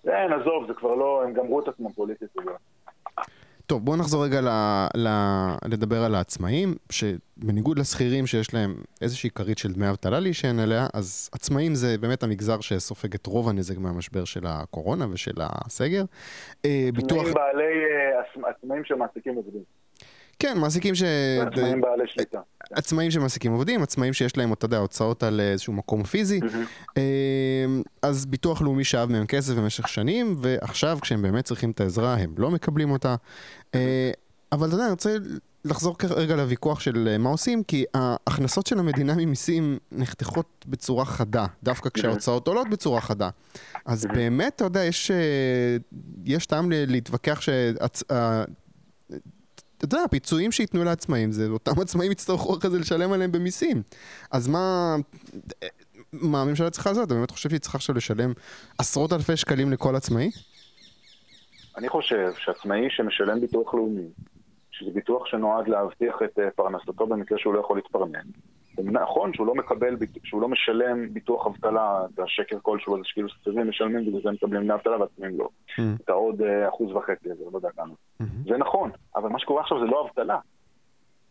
אין, 0.08 0.32
עזוב, 0.32 0.66
זה 0.66 0.74
כבר 0.74 0.94
לא, 0.94 1.22
הם 1.24 1.32
גמרו 1.32 1.60
את 1.60 1.68
עצמם 1.68 1.92
פוליטית. 1.92 2.28
טוב, 3.66 3.84
בואו 3.84 3.96
נחזור 3.96 4.24
רגע 4.24 4.40
ל, 4.40 4.48
ל, 4.94 5.08
לדבר 5.68 6.04
על 6.04 6.14
העצמאים, 6.14 6.74
שבניגוד 6.90 7.78
לשכירים 7.78 8.26
שיש 8.26 8.54
להם 8.54 8.74
איזושהי 9.02 9.30
כרית 9.30 9.58
של 9.58 9.72
דמי 9.72 9.90
אבטלה 9.90 10.20
להישען 10.20 10.58
עליה, 10.58 10.86
אז 10.94 11.30
עצמאים 11.32 11.74
זה 11.74 11.98
באמת 12.00 12.22
המגזר 12.22 12.60
שסופג 12.60 13.14
את 13.14 13.26
רוב 13.26 13.48
הנזק 13.48 13.78
מהמשבר 13.78 14.24
של 14.24 14.46
הקורונה 14.46 15.06
ושל 15.12 15.36
הסגר. 15.40 16.04
אה, 16.64 16.88
ביטוח... 16.94 17.26
בעלי, 17.34 17.84
אה, 18.44 18.50
עצמאים 18.50 18.84
שמעסיקים 18.84 19.34
עובדים. 19.34 19.62
כן, 20.38 20.58
מעסיקים 20.58 20.94
ש... 20.94 21.02
עצמאים 21.46 21.80
בעלי 21.80 22.04
שליטה. 22.06 22.40
עצמאים 22.70 23.10
שמעסיקים 23.10 23.52
עובדים, 23.52 23.82
עצמאים 23.82 24.12
שיש 24.12 24.36
להם, 24.36 24.52
אתה 24.52 24.64
יודע, 24.64 24.78
הוצאות 24.78 25.22
על 25.22 25.40
איזשהו 25.40 25.72
מקום 25.72 26.04
פיזי. 26.04 26.40
אמ, 26.96 27.02
אז 28.02 28.26
ביטוח 28.26 28.62
לאומי 28.62 28.84
שאב 28.84 29.12
מהם 29.12 29.26
כסף 29.26 29.54
במשך 29.54 29.88
שנים, 29.88 30.36
ועכשיו 30.38 30.98
כשהם 31.02 31.22
באמת 31.22 31.44
צריכים 31.44 31.70
את 31.70 31.80
העזרה, 31.80 32.14
הם 32.14 32.34
לא 32.38 32.50
מקבלים 32.50 32.90
אותה. 32.90 33.16
אה, 33.74 34.10
אבל 34.52 34.66
אתה 34.66 34.74
יודע, 34.74 34.84
אני 34.84 34.90
רוצה 34.90 35.16
לחזור 35.64 35.96
רגע 36.10 36.36
לוויכוח 36.36 36.80
של 36.80 37.08
אה, 37.10 37.18
מה 37.18 37.30
עושים, 37.30 37.62
כי 37.62 37.84
ההכנסות 37.94 38.66
של 38.66 38.78
המדינה 38.78 39.14
ממיסים 39.14 39.78
נחתכות 39.92 40.64
בצורה 40.68 41.04
חדה, 41.04 41.46
דווקא 41.62 41.90
כשההוצאות 41.94 42.48
עולות 42.48 42.70
בצורה 42.70 43.00
חדה. 43.00 43.30
אז 43.84 44.06
באמת, 44.06 44.52
אתה 44.56 44.64
יודע, 44.64 44.84
יש, 44.84 45.10
אה, 45.10 45.76
יש 46.24 46.46
טעם 46.46 46.68
להתווכח 46.70 47.40
אתה 49.76 49.84
יודע, 49.84 49.98
הפיצויים 50.04 50.52
שייתנו 50.52 50.84
לעצמאים, 50.84 51.32
זה 51.32 51.46
אותם 51.46 51.80
עצמאים 51.80 52.12
יצטרכו 52.12 52.58
אחרי 52.58 52.70
זה 52.70 52.78
לשלם 52.78 53.12
עליהם 53.12 53.32
במיסים. 53.32 53.82
אז 54.32 54.48
מה... 54.48 54.96
מה 56.12 56.42
הממשלה 56.42 56.70
צריכה 56.70 56.90
לעשות? 56.90 57.06
אתה 57.06 57.14
באמת 57.14 57.30
חושב 57.30 57.48
שהיא 57.48 57.60
צריכה 57.60 57.78
עכשיו 57.78 57.94
לשלם 57.94 58.32
עשרות 58.78 59.12
אלפי 59.12 59.36
שקלים 59.36 59.72
לכל 59.72 59.96
עצמאי? 59.96 60.30
אני 61.76 61.88
חושב 61.88 62.32
שעצמאי 62.38 62.90
שמשלם 62.90 63.40
ביטוח 63.40 63.74
לאומי, 63.74 64.08
שזה 64.70 64.90
ביטוח 64.90 65.26
שנועד 65.26 65.68
להבטיח 65.68 66.16
את 66.24 66.38
אה, 66.38 66.50
פרנסתו 66.50 67.06
במקרה 67.06 67.38
שהוא 67.38 67.54
לא 67.54 67.60
יכול 67.60 67.76
להתפרנן, 67.76 68.26
נכון 68.84 69.34
שהוא 69.34 69.46
לא 69.46 69.54
מקבל, 69.54 69.96
שהוא 70.24 70.42
לא 70.42 70.48
משלם 70.48 71.14
ביטוח 71.14 71.46
אבטלה, 71.46 72.00
זה 72.16 72.22
השקר 72.22 72.58
כלשהו, 72.62 72.96
זה 72.96 73.02
שכאילו 73.04 73.28
שכירים 73.28 73.68
משלמים 73.68 74.06
בגלל 74.06 74.20
זה 74.22 74.30
מקבלים 74.30 74.62
דמי 74.62 74.74
אבטלה 74.74 75.00
ועצמאים 75.00 75.38
לא. 75.38 75.48
Mm. 75.68 75.82
את 76.04 76.08
העוד 76.08 76.42
אה, 76.42 76.68
אחוז 76.68 76.92
וחצי 76.92 77.30
הזה, 77.30 77.44
לא 77.52 77.56
יודע 77.56 77.68
כמה. 77.76 77.94
Mm-hmm. 78.22 78.48
זה 78.48 78.56
נכון, 78.56 78.90
אבל 79.16 79.28
מה 79.28 79.38
שקורה 79.38 79.62
עכשיו 79.62 79.80
זה 79.80 79.86
לא 79.86 80.06
אבטלה. 80.06 80.38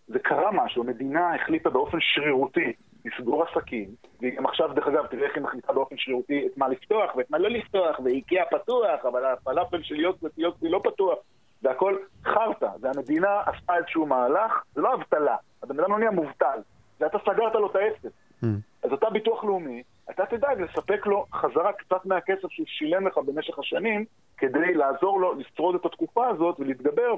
זה 0.07 0.19
קרה 0.19 0.51
משהו, 0.51 0.83
המדינה 0.83 1.35
החליטה 1.35 1.69
באופן 1.69 1.97
שרירותי 2.01 2.73
לסגור 3.05 3.43
עסקים, 3.43 3.89
והיא 4.21 4.37
גם 4.37 4.45
עכשיו, 4.45 4.73
דרך 4.73 4.87
אגב, 4.87 5.05
תראה 5.07 5.27
איך 5.27 5.35
היא 5.35 5.43
מחליטה 5.43 5.73
באופן 5.73 5.95
שרירותי 5.97 6.47
את 6.47 6.57
מה 6.57 6.67
לפתוח 6.67 7.15
ואת 7.15 7.31
מה 7.31 7.37
לא 7.37 7.49
לפתוח, 7.49 7.99
ואיקאה 8.03 8.45
פתוח, 8.45 9.05
אבל 9.05 9.25
הפלאפל 9.25 9.83
של 9.83 9.95
יוסי 10.37 10.69
לא 10.69 10.81
פתוח, 10.83 11.17
והכל 11.63 11.97
חרטא, 12.23 12.69
והמדינה 12.81 13.41
עשתה 13.45 13.77
איזשהו 13.77 14.05
מהלך, 14.05 14.63
זה 14.73 14.81
לא 14.81 14.93
אבטלה, 14.93 15.35
הבן 15.63 15.79
אדם 15.79 15.91
לא 15.91 15.99
נהיה 15.99 16.11
מובטל. 16.11 16.59
ואתה 16.99 17.17
סגרת 17.19 17.55
לו 17.55 17.67
את 17.71 17.75
העסק. 17.75 18.15
Mm. 18.43 18.47
אז 18.83 18.93
אתה 18.93 19.09
ביטוח 19.09 19.43
לאומי, 19.43 19.83
אתה 20.09 20.25
תדאג 20.25 20.61
לספק 20.61 21.05
לו 21.05 21.25
חזרה 21.33 21.73
קצת 21.73 22.05
מהכסף 22.05 22.47
שהוא 22.49 22.65
שילם 22.67 23.07
לך 23.07 23.17
במשך 23.17 23.59
השנים, 23.59 24.05
כדי 24.37 24.73
לעזור 24.73 25.21
לו 25.21 25.33
לשרוד 25.33 25.75
את 25.75 25.85
התקופה 25.85 26.27
הזאת 26.27 26.59
ולהתגבר, 26.59 27.15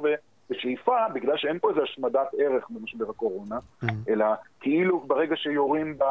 ובשאיפה, 0.50 0.98
בגלל 1.14 1.38
שאין 1.38 1.60
פה 1.60 1.70
איזה 1.70 1.82
השמדת 1.84 2.28
ערך 2.38 2.70
במשבר 2.70 3.10
הקורונה, 3.10 3.60
mm. 3.84 3.88
אלא 4.10 4.26
כאילו 4.60 5.00
ברגע 5.00 5.36
שיורים 5.36 5.98
ב... 5.98 6.04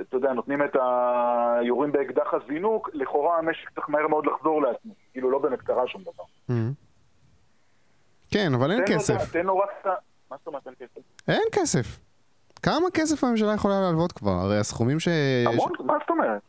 אתה 0.00 0.16
יודע, 0.16 0.32
נותנים 0.32 0.62
את 0.62 0.76
ה... 0.76 1.58
יורים 1.62 1.92
באקדח 1.92 2.34
הזינוק, 2.34 2.90
לכאורה 2.92 3.38
המשק 3.38 3.70
צריך 3.74 3.88
מהר 3.88 4.06
מאוד 4.06 4.26
לחזור 4.26 4.62
לעצמו. 4.62 4.92
כאילו 5.12 5.30
לא 5.30 5.38
באמת 5.38 5.60
קרה 5.60 5.88
שום 5.88 6.02
דבר. 6.02 6.24
Mm. 6.50 6.52
כן, 8.30 8.54
אבל 8.54 8.70
אין 8.70 8.82
כסף. 8.86 9.32
תן 9.32 9.46
לו 9.46 9.58
רק 9.58 9.70
את 9.80 9.86
ה... 9.86 9.94
מה 10.30 10.36
זאת 10.36 10.46
אומרת 10.46 10.66
אין 10.66 10.74
כסף? 10.74 11.00
אין 11.28 11.42
כסף. 11.52 12.09
כמה 12.62 12.90
כסף 12.94 13.24
הממשלה 13.24 13.54
יכולה 13.54 13.80
להלוות 13.80 14.12
כבר? 14.12 14.30
הרי 14.30 14.58
הסכומים 14.58 15.00
ש... 15.00 15.08
המון, 15.46 15.72
מה 15.84 15.94
זאת 16.00 16.10
אומרת? 16.10 16.40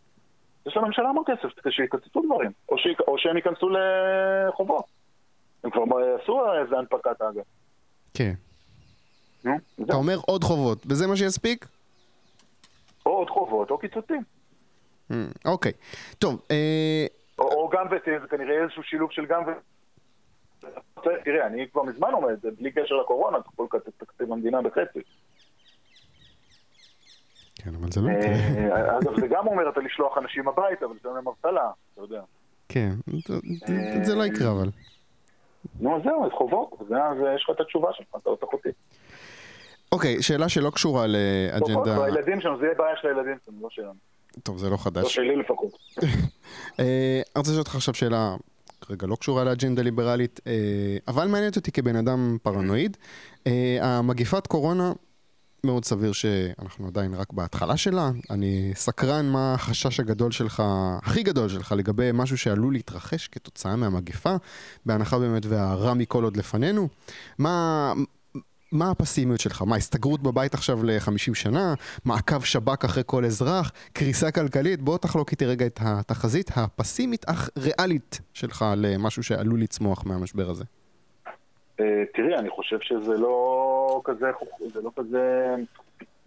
יש 0.67 0.77
לממשלה 0.77 1.09
המון 1.09 1.23
כסף, 1.27 1.69
שיקצצו 1.69 2.21
דברים, 2.25 2.51
או, 2.69 2.77
ש... 2.77 2.87
או 3.07 3.17
שהם 3.17 3.37
ייכנסו 3.37 3.69
לחובות. 3.69 4.85
הם 5.63 5.71
כבר 5.71 5.83
עשו 6.23 6.53
איזה 6.53 6.77
הנפקת 6.77 7.21
אגב. 7.21 7.43
כן. 8.13 8.33
נו, 9.43 9.51
אתה 9.85 9.95
אומר 9.95 10.17
עוד 10.25 10.43
חובות, 10.43 10.83
וזה 10.89 11.07
מה 11.07 11.15
שיספיק? 11.15 11.65
או 13.05 13.11
עוד 13.11 13.29
חובות 13.29 13.71
או 13.71 13.77
קיצוצים. 13.77 14.23
Mm, 15.11 15.13
אוקיי, 15.45 15.71
טוב. 16.19 16.41
אה... 16.51 17.05
או, 17.39 17.43
או 17.43 17.69
גם, 17.69 17.85
וזה 17.87 18.27
כנראה 18.27 18.63
איזשהו 18.63 18.83
שילוב 18.83 19.11
של 19.11 19.25
גם 19.25 19.43
ו... 19.47 19.51
תראה, 21.23 21.47
אני 21.47 21.67
כבר 21.71 21.83
מזמן 21.83 22.13
אומר 22.13 22.33
את 22.33 22.41
זה, 22.41 22.49
בלי 22.51 22.71
קשר 22.71 22.95
לקורונה, 22.95 23.37
אתה 23.37 23.49
יכול 23.53 23.65
לקצץ 23.73 23.93
תקציב 23.97 24.33
המדינה 24.33 24.61
בחצי. 24.61 24.99
כן, 27.63 27.75
אבל 27.79 27.91
זה 27.91 28.01
לא 28.01 28.09
יקרה. 28.09 28.31
אה, 28.31 28.97
אגב, 28.97 29.19
זה 29.19 29.27
גם 29.27 29.47
אומר 29.47 29.69
אתה 29.69 29.79
לשלוח 29.79 30.17
אנשים 30.17 30.47
הביתה, 30.47 30.85
אבל 30.85 30.95
זה 31.03 31.09
אומר 31.09 31.31
אבטלה, 31.31 31.69
אתה 31.93 32.01
יודע. 32.01 32.21
כן, 32.69 32.91
זה 34.03 34.15
לא 34.15 34.23
יקרה 34.23 34.51
אבל. 34.51 34.69
נו, 35.79 35.99
זהו, 36.03 36.25
אז 36.25 36.31
חובות, 36.31 36.71
יש 37.35 37.43
לך 37.43 37.55
את 37.55 37.61
התשובה 37.61 37.89
שלך, 37.93 38.07
אתה 38.21 38.29
לא 38.29 38.37
אותי. 38.53 38.69
אוקיי, 39.91 40.21
שאלה 40.21 40.49
שלא 40.49 40.69
קשורה 40.69 41.05
לאג'נדה... 41.07 41.95
טוב, 41.95 42.03
הילדים 42.03 42.41
שלנו, 42.41 42.57
זה 42.59 42.65
יהיה 42.65 42.75
בעיה 42.75 42.95
של 43.01 43.07
הילדים 43.07 43.35
שלנו, 43.45 43.57
לא 43.61 43.69
שלנו. 43.71 43.93
טוב, 44.43 44.57
זה 44.57 44.69
לא 44.69 44.77
חדש. 44.77 45.03
לא 45.03 45.09
שלי 45.09 45.35
לפחות. 45.35 45.71
אה, 46.79 47.21
אני 47.35 47.39
רוצה 47.39 47.49
לשאול 47.51 47.59
אותך 47.59 47.75
עכשיו 47.75 47.93
שאלה, 47.93 48.35
כרגע 48.81 49.07
לא 49.07 49.15
קשורה 49.15 49.43
לאג'נדה 49.43 49.81
ליברלית, 49.81 50.39
אה, 50.47 50.97
אבל 51.07 51.27
מעניינת 51.27 51.55
אותי 51.55 51.71
כבן 51.71 51.95
אדם 51.95 52.37
פרנואיד. 52.43 52.97
המגפת 53.81 54.47
קורונה 54.47 54.91
מאוד 55.65 55.85
סביר 55.85 56.11
שאנחנו 56.11 56.87
עדיין 56.87 57.13
רק 57.13 57.33
בהתחלה 57.33 57.77
שלה. 57.77 58.11
אני 58.29 58.71
סקרן 58.75 59.29
מה 59.29 59.53
החשש 59.53 59.99
הגדול 59.99 60.31
שלך, 60.31 60.63
הכי 61.01 61.23
גדול 61.23 61.49
שלך, 61.49 61.71
לגבי 61.77 62.09
משהו 62.13 62.37
שעלול 62.37 62.73
להתרחש 62.73 63.27
כתוצאה 63.27 63.75
מהמגפה, 63.75 64.35
בהנחה 64.85 65.19
באמת 65.19 65.45
והרע 65.45 65.93
מכל 65.93 66.23
עוד 66.23 66.37
לפנינו. 66.37 66.87
מה, 67.37 67.93
מה 68.71 68.91
הפסימיות 68.91 69.39
שלך? 69.39 69.61
מה, 69.61 69.75
הסתגרות 69.75 70.23
בבית 70.23 70.53
עכשיו 70.53 70.83
ל-50 70.83 71.33
שנה? 71.33 71.73
מעקב 72.05 72.43
שב"כ 72.43 72.85
אחרי 72.85 73.03
כל 73.05 73.25
אזרח? 73.25 73.71
קריסה 73.93 74.31
כלכלית? 74.31 74.81
בוא 74.81 74.97
תחלוק 74.97 75.31
איתי 75.31 75.45
רגע 75.45 75.65
את 75.65 75.79
התחזית 75.81 76.51
הפסימית 76.55 77.25
אך 77.25 77.49
ריאלית 77.57 78.19
שלך 78.33 78.65
למשהו 78.77 79.23
שעלול 79.23 79.61
לצמוח 79.61 80.05
מהמשבר 80.05 80.49
הזה. 80.49 80.63
אה, 81.81 82.03
תראי, 82.13 82.35
אני 82.35 82.49
חושב 82.49 82.79
שזה 82.79 83.17
לא 83.17 84.01
כזה, 84.03 84.31
זה 84.59 84.81
לא 84.81 84.91
כזה 84.95 85.55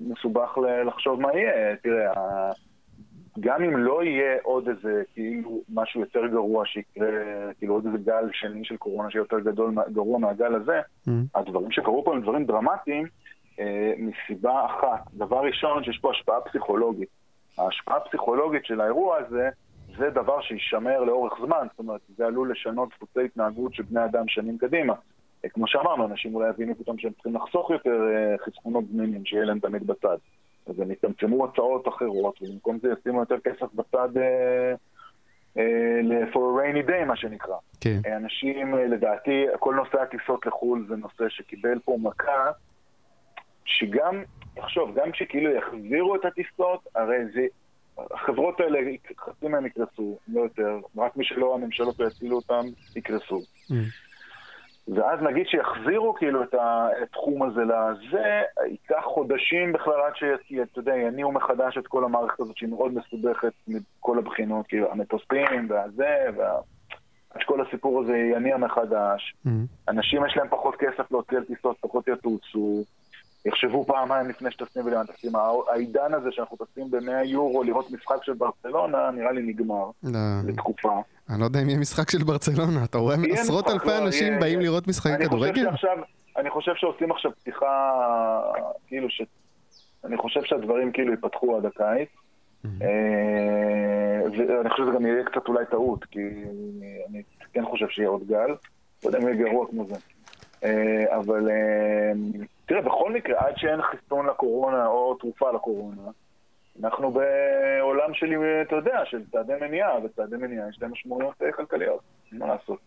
מסובך 0.01 0.59
לחשוב 0.87 1.21
מה 1.21 1.29
יהיה. 1.35 1.77
תראה, 1.77 2.13
גם 3.41 3.63
אם 3.63 3.77
לא 3.77 4.05
יהיה 4.05 4.37
עוד 4.43 4.69
איזה, 4.69 5.03
כאילו, 5.15 5.61
משהו 5.75 6.01
יותר 6.01 6.27
גרוע 6.27 6.67
שיקרה, 6.67 7.09
כאילו 7.59 7.75
עוד 7.75 7.87
איזה 7.87 7.99
גל 7.99 8.29
שני 8.33 8.65
של 8.65 8.77
קורונה 8.77 9.11
שיהיה 9.11 9.23
יותר 9.23 9.41
גדול, 9.41 9.75
גרוע 9.93 10.19
מהגל 10.19 10.55
הזה, 10.55 10.81
mm-hmm. 10.81 11.11
הדברים 11.35 11.71
שקרו 11.71 12.05
פה 12.05 12.15
הם 12.15 12.23
דברים 12.23 12.45
דרמטיים 12.47 13.07
אה, 13.61 13.93
מסיבה 13.99 14.67
אחת. 14.67 15.15
דבר 15.15 15.41
ראשון, 15.41 15.85
שיש 15.85 15.99
פה 15.99 16.11
השפעה 16.11 16.41
פסיכולוגית. 16.41 17.09
ההשפעה 17.59 17.97
הפסיכולוגית 17.97 18.65
של 18.65 18.81
האירוע 18.81 19.17
הזה, 19.17 19.49
זה 19.99 20.11
דבר 20.11 20.41
שישמר 20.41 21.05
לאורך 21.05 21.33
זמן, 21.47 21.67
זאת 21.71 21.79
אומרת, 21.79 22.01
זה 22.17 22.27
עלול 22.27 22.53
לשנות 22.53 22.89
דפוסי 22.89 23.25
התנהגות 23.25 23.75
של 23.75 23.83
בני 23.83 24.05
אדם 24.05 24.29
שנים 24.29 24.59
קדימה. 24.59 24.95
כמו 25.53 25.69
שאמרנו, 25.69 26.07
אנשים 26.07 26.35
אולי 26.35 26.49
יבינו 26.49 26.75
פתאום 26.79 26.99
שהם 26.99 27.13
צריכים 27.13 27.37
לחסוך 27.37 27.71
יותר 27.71 27.91
אה, 27.91 28.39
חסכונות 28.47 28.85
זמינים, 28.93 29.25
שיהיה 29.25 29.45
להם 29.45 29.59
תמיד 29.59 29.87
בצד. 29.87 30.17
אז 30.67 30.81
הם 30.81 30.91
יצמצמו 30.91 31.45
הצעות 31.45 31.89
אחרות, 31.89 32.43
ובמקום 32.43 32.79
זה 32.83 32.89
ישימו 33.01 33.21
יותר 33.21 33.41
כסף 33.45 33.75
בצד 33.75 34.09
אה, 34.17 34.75
אה, 35.59 36.33
for 36.33 36.37
a 36.37 36.61
rainy 36.61 36.89
day, 36.89 37.05
מה 37.07 37.17
שנקרא. 37.17 37.57
כן. 37.81 38.01
אנשים, 38.17 38.75
לדעתי, 38.75 39.45
כל 39.59 39.75
נושא 39.75 40.01
הטיסות 40.01 40.47
לחו"ל 40.47 40.87
זה 40.89 40.97
נושא 40.97 41.29
שקיבל 41.29 41.79
פה 41.85 41.97
מכה, 42.03 42.51
שגם, 43.65 44.23
תחשוב, 44.55 44.95
גם 44.95 45.13
כשכאילו 45.13 45.51
יחזירו 45.51 46.17
את 46.17 46.25
הטיסות, 46.25 46.87
הרי 46.95 47.19
זה... 47.35 47.47
החברות 47.99 48.61
האלה, 48.61 48.79
חצי 49.19 49.49
מהם 49.49 49.67
יקרסו, 49.67 50.19
לא 50.29 50.41
יותר, 50.41 50.81
רק 50.97 51.17
מי 51.17 51.25
שלא 51.25 51.55
הממשלות 51.55 51.99
לא 51.99 52.07
יצילו 52.07 52.37
אותם, 52.37 52.67
יקרסו. 52.97 53.41
Mm. 53.71 53.75
ואז 54.89 55.21
נגיד 55.23 55.47
שיחזירו 55.47 56.15
כאילו 56.15 56.43
את 56.43 56.55
התחום 57.03 57.43
הזה 57.43 57.61
לזה, 57.65 58.43
ייקח 58.67 59.05
חודשים 59.05 59.73
בכלל 59.73 60.01
עד 60.07 60.13
שאתה 60.17 60.79
יודע, 60.79 60.97
יניעו 60.97 61.33
מחדש 61.33 61.79
את 61.79 61.87
כל 61.87 62.05
המערכת 62.05 62.41
הזאת 62.41 62.57
שהיא 62.57 62.69
מאוד 62.69 62.95
מסובכת 62.95 63.53
מכל 63.69 64.19
הבחינות, 64.19 64.67
כאילו 64.67 64.93
המטוסים 64.93 65.67
והזה, 65.69 66.27
וה... 66.37 66.59
שכל 67.41 67.61
הסיפור 67.61 68.03
הזה 68.03 68.17
יניע 68.17 68.57
מחדש. 68.57 69.35
Mm-hmm. 69.47 69.51
אנשים 69.89 70.27
יש 70.27 70.37
להם 70.37 70.49
פחות 70.49 70.77
כסף 70.77 71.13
להוציא 71.13 71.37
על 71.39 71.45
טיסות, 71.45 71.77
פחות 71.81 72.09
יטוסו. 72.09 72.85
יחשבו 73.47 73.85
פעמיים 73.85 74.29
לפני 74.29 74.51
שטסים 74.51 74.87
ולאן 74.87 75.07
טסים. 75.07 75.33
העידן 75.69 76.15
הזה 76.15 76.29
שאנחנו 76.33 76.57
טסים 76.57 76.91
ב-100 76.91 77.25
יורו 77.25 77.63
לראות 77.63 77.91
משחק 77.91 78.17
של 78.23 78.33
ברצלונה, 78.33 79.11
נראה 79.11 79.33
לי 79.33 79.43
נגמר. 79.43 79.91
לא. 80.03 80.19
לתקופה. 80.47 81.01
אני 81.31 81.41
לא 81.41 81.45
יודע 81.45 81.63
אם 81.63 81.69
יהיה 81.69 81.79
משחק 81.79 82.11
של 82.11 82.25
ברצלונה, 82.25 82.85
אתה 82.85 82.99
רואה 82.99 83.17
עשרות 83.33 83.71
אלפי 83.71 83.87
לא, 83.87 83.99
אנשים 83.99 84.27
יהיה, 84.27 84.41
באים 84.41 84.61
יהיה. 84.61 84.71
לראות 84.71 84.89
משחקי 84.89 85.25
כדורגל? 85.25 85.67
אני 86.37 86.51
חושב 86.51 86.73
שעושים 86.77 87.13
עכשיו 87.13 87.31
פתיחה, 87.41 88.01
כאילו 88.87 89.11
ש... 89.11 89.23
אני 90.05 90.17
חושב 90.17 90.41
שהדברים 90.45 90.93
כאילו 90.93 91.11
ייפתחו 91.11 91.57
עד 91.57 91.67
הקיץ. 91.67 92.09
אה, 92.65 94.21
ואני 94.39 94.71
חושב 94.71 94.83
שזה 94.83 94.95
גם 94.95 95.07
יהיה 95.07 95.25
קצת 95.25 95.49
אולי 95.49 95.65
טעות, 95.71 96.05
כי 96.05 96.21
אני 97.11 97.23
כן 97.53 97.65
חושב 97.65 97.89
שיהיה 97.89 98.09
עוד 98.09 98.27
גל. 98.27 98.49
לא 99.05 99.09
יודע 99.09 99.19
אם 99.19 99.29
יהיה 99.29 99.37
גרוע 99.37 99.67
כמו 99.71 99.87
זה. 99.87 99.95
אה, 100.65 101.17
אבל 101.17 101.51
אה, 101.51 102.13
תראה, 102.67 102.83
בכל 102.83 103.13
מקרה, 103.13 103.47
עד 103.47 103.57
שאין 103.57 103.83
חיסון 103.83 104.27
לקורונה 104.27 104.87
או 104.87 105.15
תרופה 105.15 105.53
לקורונה, 105.53 106.11
אנחנו 106.83 107.11
בעולם 107.11 108.15
של, 108.15 108.33
אתה 108.63 108.77
יודע, 108.77 109.01
של 109.05 109.23
צעדי 109.33 109.53
מניעה, 109.61 110.05
וצעדי 110.05 110.37
מניעה 110.37 110.69
יש 110.69 110.83
להם 110.83 110.93
משמעויות 110.93 111.43
אה, 111.43 111.53
כלכליות, 111.53 112.01
אין 112.33 112.39
מה 112.39 112.47
לעשות. 112.47 112.79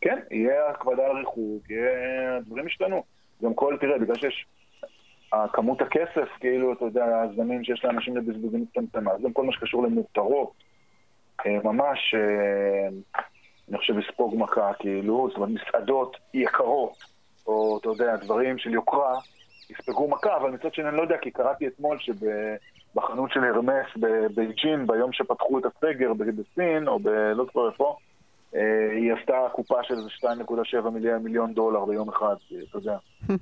כן, 0.00 0.18
יהיה 0.30 0.68
הקפדה 0.68 1.06
על 1.06 1.16
ריחוק, 1.16 1.70
יהיה... 1.70 2.36
הדברים 2.36 2.66
ישתנו. 2.66 3.04
גם 3.42 3.54
כל, 3.54 3.76
תראה, 3.80 3.98
בגלל 3.98 4.16
שיש... 4.16 4.46
כמות 5.52 5.82
הכסף, 5.82 6.28
כאילו, 6.40 6.72
אתה 6.72 6.84
יודע, 6.84 7.20
הזמנים 7.20 7.64
שיש 7.64 7.84
לאנשים 7.84 8.16
לבזבוזים 8.16 8.62
מצטמצמה, 8.62 9.12
אז 9.12 9.22
גם 9.22 9.32
כל 9.32 9.44
מה 9.44 9.52
שקשור 9.52 9.82
למותרות, 9.82 10.52
ממש, 11.46 12.14
אני 13.68 13.78
חושב, 13.78 13.98
לספוג 13.98 14.34
מכה, 14.36 14.72
כאילו, 14.78 15.28
זאת 15.28 15.36
אומרת, 15.36 15.50
מסעדות 15.50 16.16
יקרות. 16.34 17.15
או 17.46 17.78
אתה 17.80 17.88
יודע, 17.88 18.16
דברים 18.16 18.58
של 18.58 18.70
יוקרה, 18.70 19.18
יספגו 19.70 20.08
מכה, 20.08 20.36
אבל 20.36 20.50
מצד 20.50 20.74
שני 20.74 20.88
אני 20.88 20.96
לא 20.96 21.02
יודע, 21.02 21.16
כי 21.22 21.30
קראתי 21.30 21.66
אתמול 21.66 21.98
שבחנות 21.98 23.30
של 23.32 23.44
הרמס 23.44 23.86
בבייג'ין, 23.96 24.86
ביום 24.86 25.12
שפתחו 25.12 25.58
את 25.58 25.64
הסגר 25.64 26.12
בסין, 26.14 26.88
או 26.88 26.98
ב... 26.98 27.08
לא 27.08 27.44
זוכר 27.44 27.70
איפה, 27.70 27.96
אה, 28.54 28.90
היא 28.92 29.12
עשתה 29.12 29.34
קופה 29.52 29.82
של 29.82 29.94
2.7 29.94 30.90
מיליון, 30.90 31.22
מיליון 31.22 31.54
דולר 31.54 31.84
ביום 31.84 32.08
אחד, 32.08 32.34
אתה 32.70 32.78
יודע. 32.78 32.96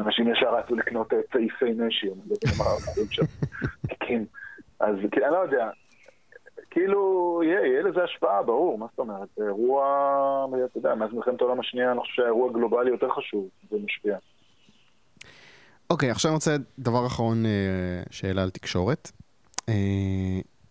אנשים 0.00 0.32
ישר 0.32 0.54
רצו 0.54 0.76
לקנות 0.76 1.12
צעיפי 1.32 1.72
נשי, 1.76 2.06
אני 2.06 2.20
לא 2.28 2.34
יודע 2.34 2.58
מה 2.58 2.64
אנחנו 2.64 3.02
שם. 3.10 3.22
כן. 4.06 4.22
אז 4.80 4.96
אני 4.96 5.32
לא 5.32 5.36
יודע, 5.36 5.70
כאילו, 6.70 7.42
יהיה, 7.44 7.66
יהיה 7.66 7.82
לזה 7.82 8.04
השפעה, 8.04 8.42
ברור, 8.42 8.78
מה 8.78 8.86
זאת 8.90 8.98
אומרת? 8.98 9.28
זה 9.36 9.44
אירוע, 9.44 9.84
אתה 10.64 10.78
יודע, 10.78 10.94
מאז 10.94 11.12
מלחמת 11.12 11.40
העולם 11.40 11.60
השנייה, 11.60 11.92
אני 11.92 12.00
חושב 12.00 12.12
שהאירוע 12.14 12.50
הגלובלי 12.50 12.90
יותר 12.90 13.08
חשוב, 13.10 13.48
זה 13.70 13.76
משפיע. 13.84 14.16
אוקיי, 15.90 16.08
okay, 16.08 16.12
עכשיו 16.12 16.30
אני 16.30 16.34
רוצה 16.34 16.56
דבר 16.78 17.06
אחרון 17.06 17.46
אה, 17.46 17.50
שאלה 18.10 18.42
על 18.42 18.50
תקשורת. 18.50 19.10
אה, 19.68 19.74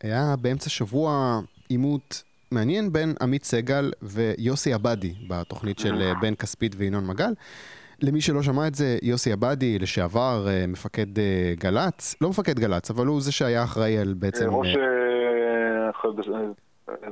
היה 0.04 0.36
באמצע 0.42 0.70
שבוע 0.70 1.40
עימות 1.70 2.24
מעניין 2.52 2.92
בין 2.92 3.14
עמית 3.22 3.44
סגל 3.44 3.92
ויוסי 4.02 4.74
עבאדי 4.74 5.14
בתוכנית 5.28 5.80
של 5.80 6.02
אה, 6.02 6.14
בן 6.22 6.36
כספית 6.36 6.76
וינון 6.78 7.08
מגל. 7.08 7.34
למי 8.02 8.22
שלא 8.22 8.44
שמע 8.44 8.68
את 8.68 8.76
זה, 8.76 8.98
יוסי 9.02 9.32
עבאדי, 9.32 9.80
לשעבר 9.80 10.48
מפקד 10.68 11.08
גל"צ, 11.60 12.16
לא 12.22 12.30
מפקד 12.30 12.60
גל"צ, 12.60 12.92
אבל 12.92 13.06
הוא 13.06 13.22
זה 13.22 13.32
שהיה 13.32 13.64
אחראי 13.64 13.98
על 13.98 14.14
בעצם... 14.14 14.50
ראש 14.50 14.76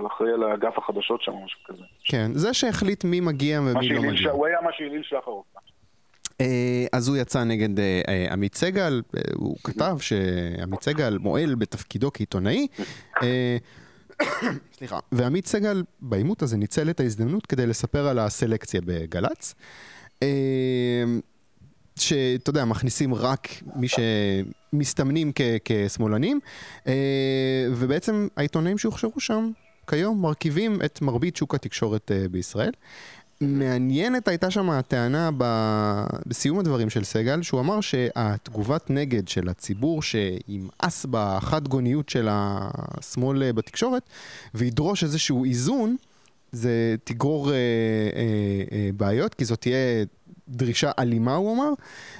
אחראי 0.08 0.32
על 0.32 0.44
אגף 0.44 0.78
החדשות 0.78 1.22
שם, 1.22 1.32
משהו 1.46 1.60
כזה. 1.66 1.84
כן, 2.06 2.32
זה 2.34 2.54
שהחליט 2.54 3.04
מי 3.04 3.20
מגיע 3.20 3.62
ומי 3.62 3.90
לא 3.90 4.02
מגיע. 4.02 4.32
הוא 4.32 4.46
היה 4.46 4.62
מה 4.62 4.70
שהעליל 4.74 5.04
שחר 5.04 5.32
אופן. 5.32 5.60
אה, 6.42 6.86
אז 6.94 7.08
הוא 7.08 7.18
יצא 7.18 7.44
נגד 7.44 7.80
אה, 7.80 8.02
אה, 8.08 8.34
עמית 8.34 8.56
סגל, 8.56 9.02
הוא 9.36 9.58
כתב 9.64 9.98
שעמית 10.00 10.82
סגל 10.82 11.18
מועל 11.22 11.56
בתפקידו 11.56 12.12
כעיתונאי. 12.14 12.68
סליחה. 14.78 15.00
ועמית 15.12 15.48
סגל 15.48 15.84
בעימות 16.00 16.42
הזה 16.42 16.58
ניצל 16.58 16.90
את 16.90 17.00
ההזדמנות 17.00 17.46
כדי 17.46 17.68
לספר 17.68 18.08
על 18.08 18.20
הסלקציה 18.20 18.82
בגל"צ. 18.86 19.56
שאתה 22.00 22.50
יודע, 22.50 22.66
מכניסים 22.66 23.14
רק 23.14 23.48
מי 23.76 23.88
שמסתמנים 23.88 25.32
כשמאלנים, 25.66 26.40
ובעצם 27.72 28.28
העיתונאים 28.38 28.78
שהוכשרו 28.78 29.20
שם 29.20 29.52
כיום 29.88 30.22
מרכיבים 30.22 30.80
את 30.86 31.02
מרבית 31.02 31.36
שוק 31.36 31.56
התקשורת 31.56 32.12
בישראל. 32.32 32.72
מעניינת 33.42 34.28
הייתה 34.28 34.52
שם 34.52 34.70
הטענה 34.70 35.30
ב... 35.38 35.44
בסיום 36.26 36.60
הדברים 36.60 36.90
של 36.90 37.04
סגל, 37.04 37.42
שהוא 37.42 37.60
אמר 37.60 37.82
שהתגובת 37.82 38.90
נגד 38.90 39.28
של 39.28 39.50
הציבור 39.50 40.02
שימאס 40.02 41.06
בחד 41.10 41.68
גוניות 41.68 42.10
של 42.10 42.28
השמאל 42.32 43.52
בתקשורת 43.52 44.04
וידרוש 44.54 45.04
איזשהו 45.04 45.46
איזון, 45.46 45.96
זה 46.52 46.96
תגרור 47.04 47.52
אה, 47.52 47.56
אה, 47.56 47.60
אה, 48.72 48.90
בעיות, 48.98 49.34
כי 49.34 49.46
זאת 49.46 49.62
תהיה 49.62 50.06
דרישה 50.48 50.92
אלימה, 51.00 51.36
הוא 51.36 51.56
אמר, 51.56 51.70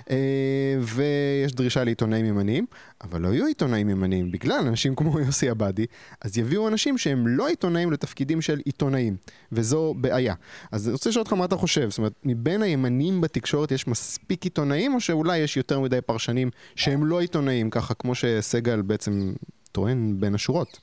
אה, 0.10 0.76
ויש 0.80 1.54
דרישה 1.54 1.84
לעיתונאים 1.84 2.26
ימניים, 2.26 2.66
אבל 3.04 3.22
לא 3.22 3.28
יהיו 3.28 3.46
עיתונאים 3.46 3.90
ימניים 3.90 4.32
בגלל 4.32 4.68
אנשים 4.68 4.96
כמו 4.96 5.20
יוסי 5.26 5.50
עבאדי, 5.50 5.86
אז 6.22 6.38
יביאו 6.38 6.68
אנשים 6.68 6.98
שהם 6.98 7.28
לא 7.28 7.48
עיתונאים 7.48 7.92
לתפקידים 7.92 8.42
של 8.42 8.60
עיתונאים, 8.66 9.16
וזו 9.52 9.94
בעיה. 9.98 10.34
אז 10.72 10.88
אני 10.88 10.94
רוצה 10.94 11.10
לשאול 11.10 11.22
אותך 11.22 11.34
מה 11.34 11.46
אתה 11.46 11.56
חושב, 11.56 11.90
זאת 11.90 11.98
אומרת, 11.98 12.14
מבין 12.24 12.62
הימנים 12.62 13.22
בתקשורת 13.22 13.72
יש 13.72 13.88
מספיק 13.88 14.44
עיתונאים, 14.44 14.94
או 14.94 15.00
שאולי 15.00 15.38
יש 15.38 15.58
יותר 15.58 15.80
מדי 15.80 16.02
פרשנים 16.02 16.50
שהם 16.76 17.06
לא 17.06 17.22
עיתונאים, 17.22 17.70
ככה 17.70 17.94
כמו 17.94 18.16
שסגל 18.16 18.82
בעצם 18.82 19.34
טוען 19.72 20.16
בין 20.20 20.36
השורות? 20.36 20.80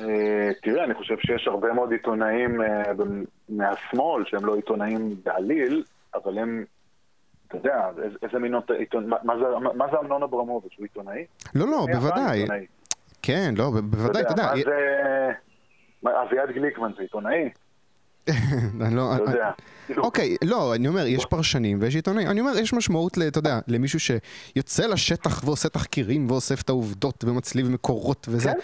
אה, 0.00 0.50
תראה, 0.62 0.84
אני 0.84 0.94
חושב 0.94 1.14
שיש 1.18 1.48
הרבה 1.48 1.72
מאוד 1.72 1.92
עיתונאים 1.92 2.62
אה, 2.62 2.92
מהשמאל 3.48 4.24
שהם 4.26 4.44
לא 4.44 4.54
עיתונאים 4.54 5.14
בעליל, 5.24 5.82
אבל 6.14 6.38
הם, 6.38 6.64
אתה 7.48 7.56
יודע, 7.56 7.88
איזה 8.22 8.38
מין 8.38 8.54
עיתונאי, 8.78 9.18
מה 9.74 9.86
זה 9.92 9.98
אמנון 10.00 10.22
אברמוביץ', 10.22 10.72
הוא 10.76 10.84
עיתונאי? 10.84 11.24
לא, 11.54 11.66
לא, 11.70 11.86
בוודאי. 11.92 12.44
כן, 13.22 13.54
לא, 13.56 13.70
בוודאי, 13.70 14.22
אתה 14.22 14.32
יודע. 14.32 14.52
אביעד 16.22 16.50
גליקמן 16.50 16.90
זה 16.96 17.02
עיתונאי? 17.02 17.48
אני 18.80 18.96
לא... 18.96 19.10
אתה 19.16 19.22
יודע. 19.30 19.50
אוקיי, 19.96 20.36
לא, 20.44 20.74
אני 20.74 20.88
אומר, 20.88 21.06
יש 21.06 21.26
פרשנים 21.26 21.78
ויש 21.80 21.94
עיתונאים. 21.96 22.28
אני 22.30 22.40
אומר, 22.40 22.58
יש 22.58 22.72
משמעות, 22.72 23.18
אתה 23.28 23.38
יודע, 23.38 23.58
למישהו 23.68 24.00
שיוצא 24.00 24.86
לשטח 24.86 25.44
ועושה 25.44 25.68
תחקירים 25.68 26.30
ואוסף 26.30 26.62
את 26.62 26.68
העובדות 26.68 27.24
ומצליב 27.24 27.70
מקורות 27.70 28.26
וזה. 28.30 28.52
כן. 28.52 28.58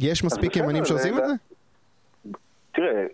יש 0.00 0.24
מספיק 0.24 0.56
ימנים 0.56 0.84
שעושים 0.84 1.14
זה- 1.14 1.20
את 1.20 1.28
זה? 1.28 1.34
תראה, 2.74 3.04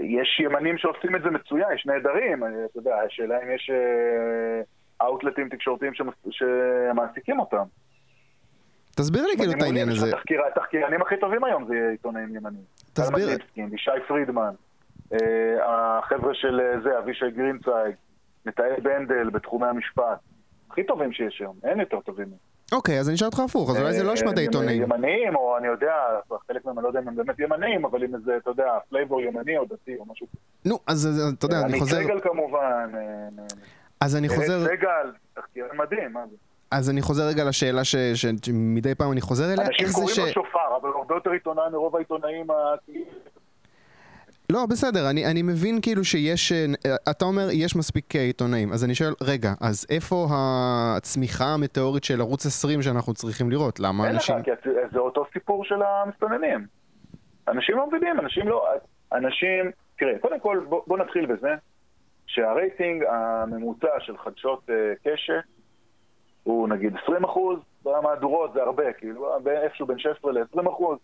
יש 0.00 0.40
ימנים 0.44 0.78
שעושים 0.78 1.16
את 1.16 1.22
זה 1.22 1.30
מצוין, 1.30 1.66
יש 1.74 1.86
נהדרים, 1.86 2.44
אני- 2.44 2.64
אתה 2.64 2.78
יודע, 2.78 2.96
השאלה 3.06 3.42
אם 3.42 3.50
יש 3.54 3.70
אה, 3.70 4.60
אאוטלטים 5.06 5.48
תקשורתיים 5.48 5.94
שמס- 5.94 6.26
שמעסיקים 6.30 7.40
אותם. 7.40 7.62
תסביר 8.96 9.22
לי 9.26 9.36
כאילו 9.36 9.52
את 9.52 9.62
העניין 9.62 9.88
הזה. 9.88 10.10
תחקיר- 10.12 10.42
התחקירנים 10.52 11.02
הכי 11.02 11.16
טובים 11.16 11.44
היום 11.44 11.64
זה 11.66 11.88
עיתונאים 11.90 12.36
ימנים. 12.36 12.62
תסביר. 12.92 13.28
ישי 13.56 13.90
פרידמן, 14.08 14.54
אה, 15.12 15.18
החבר'ה 15.98 16.34
של 16.34 16.60
אה, 16.60 16.80
זה, 16.80 16.98
אבישי 16.98 17.30
גרינצייג, 17.30 17.94
נתאל 18.46 18.74
בנדל 18.82 19.30
בתחומי 19.30 19.66
המשפט. 19.66 20.18
הכי 20.70 20.84
טובים 20.84 21.12
שיש 21.12 21.40
היום, 21.40 21.56
אין 21.64 21.80
יותר 21.80 22.00
טובים. 22.00 22.28
אוקיי, 22.72 23.00
אז 23.00 23.08
אני 23.08 23.16
אשאל 23.16 23.26
אותך 23.26 23.40
הפוך, 23.40 23.70
אז 23.70 23.76
אולי 23.80 23.92
זה 23.92 24.02
לא 24.04 24.14
אשמת 24.14 24.28
אה, 24.28 24.38
העיתונאים. 24.38 24.82
ימניים, 24.82 25.36
או 25.36 25.58
אני 25.58 25.66
יודע, 25.66 25.92
חלק 26.48 26.64
מהם 26.64 26.78
אני 26.78 26.82
לא 26.84 26.88
יודע 26.88 27.00
אם 27.00 27.08
הם 27.08 27.16
באמת 27.16 27.38
ימניים, 27.38 27.84
אבל 27.84 28.04
אם 28.04 28.14
איזה, 28.14 28.36
אתה 28.36 28.50
יודע, 28.50 28.64
flavor 28.90 29.20
ימני 29.22 29.58
או 29.58 29.64
דתי 29.64 29.96
או 29.98 30.04
משהו. 30.12 30.26
נו, 30.64 30.78
אז 30.86 31.08
אתה 31.38 31.46
יודע, 31.46 31.56
אני 31.58 31.64
עמית 31.64 31.80
חוזר... 31.82 32.02
סגל 32.04 32.20
כמובן, 32.20 32.90
אה, 32.94 33.44
אז 34.00 34.16
אני 34.16 34.28
חוזר... 34.28 34.64
סגל, 34.64 35.12
תחקיר 35.34 35.64
מדהים, 35.78 36.12
מה 36.12 36.20
זה? 36.30 36.36
אז 36.70 36.90
אני 36.90 37.02
חוזר 37.02 37.22
רגע 37.22 37.44
לשאלה 37.44 37.84
ש- 37.84 37.96
שמדי 38.14 38.94
פעם 38.94 39.12
אני 39.12 39.20
חוזר 39.20 39.52
אליה, 39.52 39.66
אנשים 39.66 39.86
זה 39.86 39.92
קוראים. 39.94 40.16
לו 40.18 40.32
שופר, 40.32 40.76
אבל 40.80 40.90
הרבה 40.98 41.14
יותר 41.14 41.30
עיתונאי 41.30 41.62
מרוב 41.72 41.96
העיתונאים. 41.96 42.46
לא, 44.50 44.66
בסדר, 44.70 45.10
אני, 45.10 45.26
אני 45.30 45.42
מבין 45.42 45.80
כאילו 45.82 46.04
שיש... 46.04 46.52
אה, 46.52 46.66
אתה 47.10 47.24
אומר, 47.24 47.48
יש 47.52 47.76
מספיק 47.76 48.16
אה, 48.16 48.20
עיתונאים, 48.20 48.72
אז 48.72 48.84
אני 48.84 48.94
שואל, 48.94 49.12
רגע, 49.22 49.52
אז 49.60 49.86
איפה 49.90 50.26
הצמיחה 50.30 51.44
המטאורית 51.44 52.04
של 52.04 52.20
ערוץ 52.20 52.46
20 52.46 52.82
שאנחנו 52.82 53.14
צריכים 53.14 53.50
לראות? 53.50 53.80
למה 53.80 54.06
אין 54.06 54.16
לך, 54.16 54.30
אנשים... 54.30 54.42
כי 54.42 54.50
זה 54.92 54.98
אותו 54.98 55.24
סיפור 55.32 55.64
של 55.64 55.82
המסתננים. 55.82 56.66
אנשים 57.48 57.76
לא 57.76 57.86
מבינים, 57.86 58.20
אנשים 58.20 58.48
לא... 58.48 58.66
אנשים... 59.12 59.70
תראה, 59.98 60.18
קודם 60.18 60.40
כל, 60.40 60.64
בוא, 60.68 60.82
בוא 60.86 60.98
נתחיל 60.98 61.26
בזה 61.26 61.54
שהרייטינג 62.26 63.04
הממוצע 63.04 64.00
של 64.00 64.18
חדשות 64.18 64.70
אה, 64.70 64.74
קשת 65.04 65.42
הוא 66.42 66.68
נגיד 66.68 66.92
20 67.02 67.24
אחוז, 67.24 67.58
במהדורות 67.84 68.52
זה 68.52 68.62
הרבה, 68.62 68.92
כאילו, 68.92 69.36
איפשהו 69.46 69.86
בין 69.86 69.98
16 69.98 70.32
ל-20 70.32 70.70
אחוז. 70.70 70.98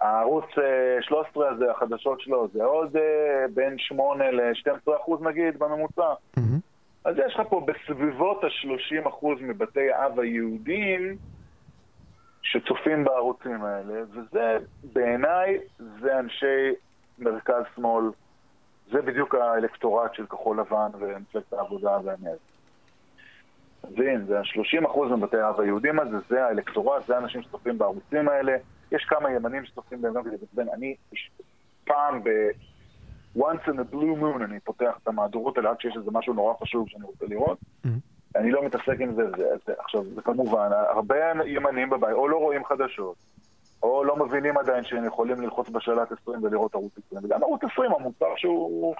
הערוץ 0.00 0.44
אה, 0.58 1.02
13 1.02 1.48
הזה, 1.48 1.70
החדשות 1.70 2.20
שלו, 2.20 2.48
זה 2.52 2.64
עוד 2.64 2.96
אה, 2.96 3.44
בין 3.54 3.78
8 3.78 4.30
ל-12 4.30 4.96
אחוז 4.96 5.22
נגיד, 5.22 5.58
בממוצע. 5.58 6.14
מהמם. 6.36 6.58
אז 7.04 7.16
יש 7.26 7.34
לך 7.34 7.42
פה 7.48 7.66
בסביבות 7.66 8.44
ה-30% 8.44 9.26
מבתי 9.40 9.92
האב 9.92 10.20
היהודים 10.20 11.16
שצופים 12.42 13.04
בערוצים 13.04 13.64
האלה, 13.64 14.02
וזה 14.10 14.58
בעיניי, 14.92 15.58
זה 16.00 16.18
אנשי 16.18 16.72
מרכז-שמאל, 17.18 18.04
זה 18.92 19.02
בדיוק 19.02 19.34
האלקטורט 19.34 20.14
של 20.14 20.26
כחול 20.26 20.60
לבן 20.60 20.90
ומפלגת 20.98 21.52
העבודה 21.52 21.98
והמרץ. 22.04 22.38
מבין, 23.84 24.26
זה 24.26 24.38
ה-30% 24.38 24.98
מבתי 25.16 25.36
האב 25.36 25.60
היהודים 25.60 26.00
הזה, 26.00 26.16
זה 26.28 26.44
האלקטורט, 26.44 27.06
זה 27.06 27.16
האנשים 27.16 27.42
שצופים 27.42 27.78
בערוצים 27.78 28.28
האלה. 28.28 28.56
יש 28.92 29.04
כמה 29.04 29.32
ימנים 29.32 29.64
שצופים 29.64 30.02
בהם 30.02 30.14
גם 30.14 30.22
כדי 30.22 30.30
להתעצבן. 30.30 30.68
אני 30.68 30.94
פעם 31.84 32.24
ב... 32.24 32.28
once 33.36 33.66
in 33.66 33.78
a 33.78 33.94
blue 33.94 34.20
moon 34.20 34.44
אני 34.44 34.60
פותח 34.60 34.98
את 35.02 35.08
המהדורות 35.08 35.58
האלה 35.58 35.70
עד 35.70 35.80
שיש 35.80 35.96
איזה 35.96 36.10
משהו 36.12 36.34
נורא 36.34 36.54
חשוב 36.60 36.88
שאני 36.88 37.04
רוצה 37.04 37.26
לראות. 37.26 37.58
מהמם. 37.84 37.98
אני 38.36 38.50
לא 38.50 38.64
מתעסק 38.64 39.00
עם 39.00 39.14
זה, 39.14 39.22
זה, 39.36 39.44
זה 39.66 39.72
עכשיו, 39.78 40.04
זה 40.14 40.22
כמובן, 40.22 40.70
הרבה 40.88 41.16
ימנים 41.46 41.90
בבית, 41.90 42.12
או 42.12 42.28
לא 42.28 42.36
רואים 42.36 42.64
חדשות, 42.64 43.16
או 43.82 44.04
לא 44.04 44.16
מבינים 44.16 44.58
עדיין 44.58 44.84
שהם 44.84 45.04
יכולים 45.04 45.40
ללחוץ 45.40 45.68
בשלט 45.68 46.12
20 46.22 46.44
ולראות 46.44 46.74
ערוץ 46.74 46.92
20. 47.06 47.24
וגם 47.24 47.42
ערוץ 47.42 47.60
20, 47.72 47.92
המוצר 47.92 48.36
שהוא, 48.36 48.94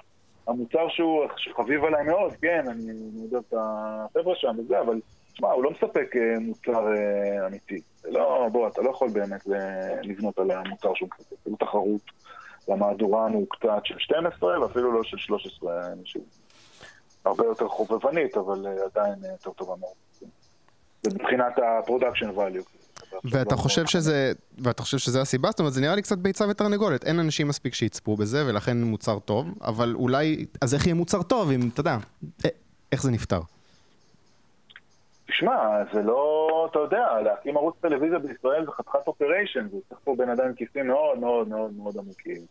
המוצר 0.47 0.89
שהוא, 0.89 1.25
שחביב 1.37 1.83
עליי 1.83 2.03
מאוד, 2.03 2.33
כן, 2.41 2.65
אני, 2.67 2.93
יודע 3.23 3.37
את 3.37 3.53
החבר'ה 3.57 4.35
שם 4.35 4.55
וזה, 4.59 4.81
אבל, 4.81 4.99
תשמע, 5.33 5.51
הוא 5.51 5.63
לא 5.63 5.71
מספק 5.71 6.15
אה, 6.15 6.39
מוצר 6.39 6.87
אה, 6.93 7.47
אמיתי. 7.47 7.81
לא, 8.05 8.47
בוא, 8.51 8.67
אתה 8.67 8.81
לא 8.81 8.89
יכול 8.89 9.09
באמת 9.09 9.47
אה, 9.47 10.01
לבנות 10.03 10.39
על 10.39 10.51
המוצר 10.51 10.93
שהוא 10.93 11.09
מספק, 11.19 11.35
זה 11.45 11.51
לא 11.51 11.55
תחרות 11.57 12.01
למהדורה 12.67 13.25
המוקטעת 13.25 13.85
של 13.85 13.99
12, 13.99 14.61
ואפילו 14.61 14.91
לא 14.91 15.03
של 15.03 15.17
13 15.17 15.87
אנשים. 15.93 16.21
הרבה 17.25 17.45
יותר 17.45 17.67
חובבנית, 17.67 18.37
אבל 18.37 18.67
עדיין 18.85 19.15
יותר 19.31 19.51
טובה 19.51 19.75
מאוד. 19.79 19.93
זה 21.01 21.09
מבחינת 21.15 21.59
ה-production 21.59 22.37
value. 22.37 22.78
ואתה 23.23 23.55
חושב 23.55 23.85
שזה, 23.85 24.31
ואתה 24.57 24.83
חושב 24.83 24.97
שזה 24.97 25.21
הסיבה? 25.21 25.49
זאת 25.49 25.59
אומרת, 25.59 25.73
זה 25.73 25.81
נראה 25.81 25.95
לי 25.95 26.01
קצת 26.01 26.17
ביצה 26.17 26.45
ותרנגולת. 26.49 27.03
אין 27.03 27.19
אנשים 27.19 27.47
מספיק 27.47 27.73
שיצפו 27.73 28.15
בזה, 28.15 28.45
ולכן 28.47 28.77
מוצר 28.81 29.19
טוב, 29.19 29.47
אבל 29.61 29.93
אולי, 29.95 30.45
אז 30.61 30.73
איך 30.73 30.85
יהיה 30.85 30.95
מוצר 30.95 31.23
טוב 31.23 31.51
אם, 31.51 31.69
אתה 31.73 31.79
יודע, 31.79 31.97
אה, 32.45 32.49
איך 32.91 33.03
זה 33.03 33.11
נפתר? 33.11 33.39
תשמע, 35.27 35.83
זה 35.93 36.01
לא, 36.01 36.67
אתה 36.71 36.79
יודע, 36.79 37.21
להקים 37.23 37.57
ערוץ 37.57 37.75
טלוויזיה 37.81 38.19
בישראל 38.19 38.65
זה 38.65 38.71
חתיכת 38.71 39.07
אופריישן, 39.07 39.67
זה 39.71 39.77
צריך 39.89 40.01
פה 40.03 40.15
בן 40.17 40.29
אדם 40.29 40.45
עם 40.45 40.53
כיסים 40.53 40.87
מאוד 40.87 41.19
מאוד 41.19 41.47
מאוד 41.47 41.73
מאוד 41.73 41.97
עמוקים. 41.97 42.41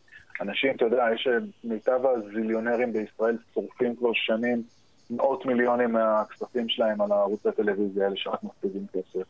אנשים, 0.41 0.77
אתה 0.77 0.85
יודע, 0.85 1.05
יש 1.15 1.29
מיטב 1.65 2.01
הזיליונרים 2.07 2.93
בישראל 2.93 3.37
שורפים 3.55 3.97
כבר 3.97 4.11
שנים 4.15 4.63
מאות 5.11 5.47
מיליונים 5.47 5.93
מהכספים 5.93 6.69
שלהם 6.69 7.01
על 7.01 7.13
הערוצי 7.13 7.49
הטלוויזיה 7.49 8.05
האלה 8.05 8.17
שרק 8.17 8.43
מפסידים 8.43 8.87
כסף. 8.93 9.27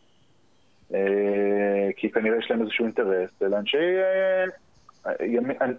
אה, 0.94 1.88
כי 1.96 2.10
כנראה 2.10 2.38
יש 2.38 2.50
להם 2.50 2.62
איזשהו 2.62 2.84
אינטרס, 2.84 3.42
אלא 3.42 3.56
אנשי, 3.56 3.76
אה, 3.76 4.44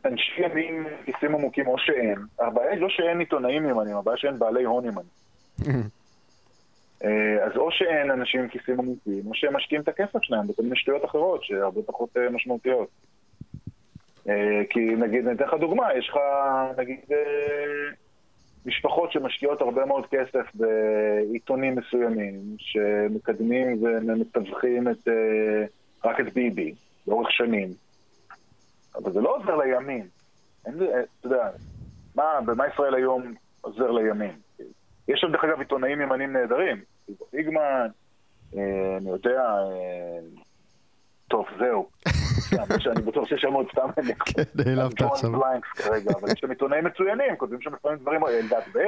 אנשי 0.05 0.41
ימין 0.41 0.87
כיסים 1.05 1.35
עמוקים 1.35 1.67
או 1.67 1.77
שאין. 1.77 2.17
הבעיה 2.39 2.71
היא 2.71 2.81
לא 2.81 2.89
שאין 2.89 3.19
עיתונאים 3.19 3.65
ימנים, 3.65 3.95
הבעיה 3.95 4.17
שאין 4.17 4.39
בעלי 4.39 4.63
הון 4.63 4.85
ימנים. 4.85 5.09
אה, 7.03 7.45
אז 7.45 7.57
או 7.57 7.71
שאין 7.71 8.11
אנשים 8.11 8.41
עם 8.41 8.47
כיסים 8.47 8.79
עמוקים, 8.79 9.27
או 9.27 9.35
שהם 9.35 9.55
משקיעים 9.55 9.81
את 9.81 9.87
הכסף 9.87 10.19
שלהם 10.21 10.47
בכל 10.47 10.63
מיני 10.63 10.75
שטויות 10.75 11.05
אחרות 11.05 11.43
שהרבה 11.43 11.81
פחות 11.81 12.17
משמעותיות. 12.31 12.89
כי 14.69 14.79
נגיד, 14.79 15.27
אני 15.27 15.35
אתן 15.35 15.43
לך 15.43 15.53
דוגמה, 15.53 15.93
יש 15.97 16.09
לך 16.09 16.17
נגיד 16.77 16.99
משפחות 18.69 19.11
שמשקיעות 19.11 19.61
הרבה 19.61 19.85
מאוד 19.85 20.05
כסף 20.11 20.51
בעיתונים 20.53 21.75
מסוימים, 21.75 22.41
שמקדמים 22.57 23.83
ומתווכים 23.83 24.87
את, 24.87 25.07
אה, 25.07 25.65
רק 26.09 26.19
את 26.19 26.33
ביבי 26.33 26.73
לאורך 27.07 27.31
שנים. 27.31 27.69
אבל 28.95 29.11
זה 29.11 29.21
לא 29.21 29.35
עוזר 29.35 29.55
לימין. 29.55 30.07
אין, 30.65 30.81
אה, 30.81 31.01
אתה 31.19 31.27
יודע, 31.27 31.49
מה, 32.15 32.23
במה 32.45 32.67
ישראל 32.67 32.95
היום 32.95 33.33
עוזר 33.61 33.91
לימין? 33.91 34.35
יש 35.07 35.19
שם 35.19 35.31
דרך 35.31 35.43
אגב 35.43 35.59
עיתונאים 35.59 36.01
ימנים 36.01 36.33
נהדרים, 36.33 36.77
פיגמן, 37.31 37.87
אה, 38.57 38.97
אני 38.97 39.09
יודע, 39.09 39.41
אה, 39.41 40.19
טוב, 41.27 41.45
זהו. 41.59 41.87
סתם, 42.49 42.91
אני 42.91 43.01
בטוח 43.01 43.27
שיש 43.27 43.41
שם 43.41 43.53
עוד 43.53 43.65
סתם, 43.71 43.87
כן. 44.25 44.43
בליינקס 45.31 45.67
כרגע, 45.75 46.11
אבל 46.21 46.31
יש 46.31 46.39
שם 46.39 46.49
עיתונאים 46.49 46.83
מצוינים, 46.83 47.35
כותבים 47.35 47.61
שם 47.61 47.73
לפעמים 47.73 47.97
דברים, 47.97 48.25
אלדד 48.25 48.61
ב', 48.73 48.79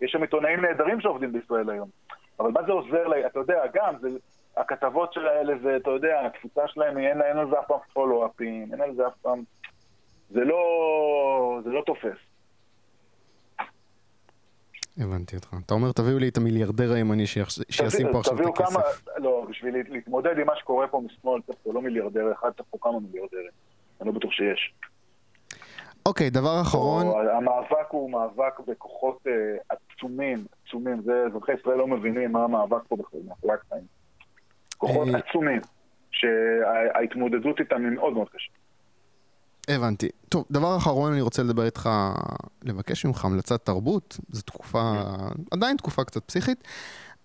יש 0.00 0.12
שם 0.12 0.22
עיתונאים 0.22 0.60
נהדרים 0.60 1.00
שעובדים 1.00 1.32
בישראל 1.32 1.70
היום. 1.70 1.88
אבל 2.40 2.50
מה 2.50 2.62
זה 2.66 2.72
עוזר 2.72 3.08
לי, 3.08 3.26
אתה 3.26 3.38
יודע, 3.38 3.62
גם, 3.74 3.94
זה, 4.00 4.08
הכתבות 4.56 5.12
של 5.12 5.26
האלה 5.26 5.54
זה, 5.62 5.76
אתה 5.76 5.90
יודע, 5.90 6.26
התפוצה 6.26 6.68
שלהם, 6.68 6.98
אין 6.98 7.22
אין 7.22 7.38
על 7.38 7.50
זה 7.50 7.58
אף 7.58 7.66
פעם 7.66 7.78
פולו-אפים, 7.92 8.68
אין 8.72 8.80
על 8.80 8.94
זה 8.94 9.06
אף 9.06 9.16
פעם, 9.22 9.42
זה 10.30 10.44
לא, 10.44 11.60
זה 11.64 11.70
לא 11.70 11.82
תופס. 11.86 12.33
הבנתי 14.98 15.36
אותך. 15.36 15.56
אתה 15.66 15.74
אומר, 15.74 15.92
תביאו 15.92 16.18
לי 16.18 16.28
את 16.28 16.36
המיליארדר 16.36 16.92
הימני 16.92 17.26
שישים 17.26 18.06
פה 18.12 18.18
עכשיו 18.18 18.40
את 18.40 18.46
הכסף. 18.46 19.04
לא, 19.16 19.46
בשביל 19.50 19.74
להתמודד 19.88 20.38
עם 20.38 20.46
מה 20.46 20.56
שקורה 20.56 20.86
פה 20.86 21.02
משמאל, 21.06 21.40
צריך 21.46 21.58
פה 21.62 21.72
לא 21.72 21.82
מיליארדר 21.82 22.32
אחד, 22.32 22.50
צריך 22.56 22.68
פה 22.70 22.78
כמה 22.80 23.00
מיליארדרים. 23.00 23.50
אני 24.00 24.08
לא 24.08 24.14
בטוח 24.14 24.32
שיש. 24.32 24.74
אוקיי, 26.06 26.30
דבר 26.30 26.60
אחרון, 26.60 27.06
המאבק 27.36 27.90
הוא 27.90 28.10
מאבק 28.10 28.60
בכוחות 28.68 29.26
אה, 29.26 29.76
עצומים, 29.92 30.44
עצומים. 30.66 31.02
זה, 31.02 31.24
אזרחי 31.26 31.52
ישראל 31.52 31.78
לא 31.78 31.86
מבינים 31.86 32.32
מה 32.32 32.44
המאבק 32.44 32.82
פה 32.88 32.96
בכלל, 32.96 33.20
מאחורי 33.28 33.54
הקטעים. 33.54 33.84
כוחות 34.78 35.08
אה, 35.08 35.18
עצומים, 35.18 35.60
שההתמודדות 36.10 37.60
איתם 37.60 37.84
היא 37.84 37.90
מאוד 37.90 38.12
מאוד 38.12 38.28
קשה. 38.28 38.50
הבנתי. 39.68 40.08
טוב, 40.28 40.44
דבר 40.50 40.76
אחרון 40.76 41.12
אני 41.12 41.20
רוצה 41.20 41.42
לדבר 41.42 41.64
איתך, 41.64 41.90
לבקש 42.64 43.04
ממך 43.04 43.24
המלצת 43.24 43.64
תרבות, 43.66 44.18
זו 44.28 44.42
תקופה, 44.42 44.92
עדיין 45.50 45.76
תקופה 45.76 46.04
קצת 46.04 46.24
פסיכית, 46.24 46.64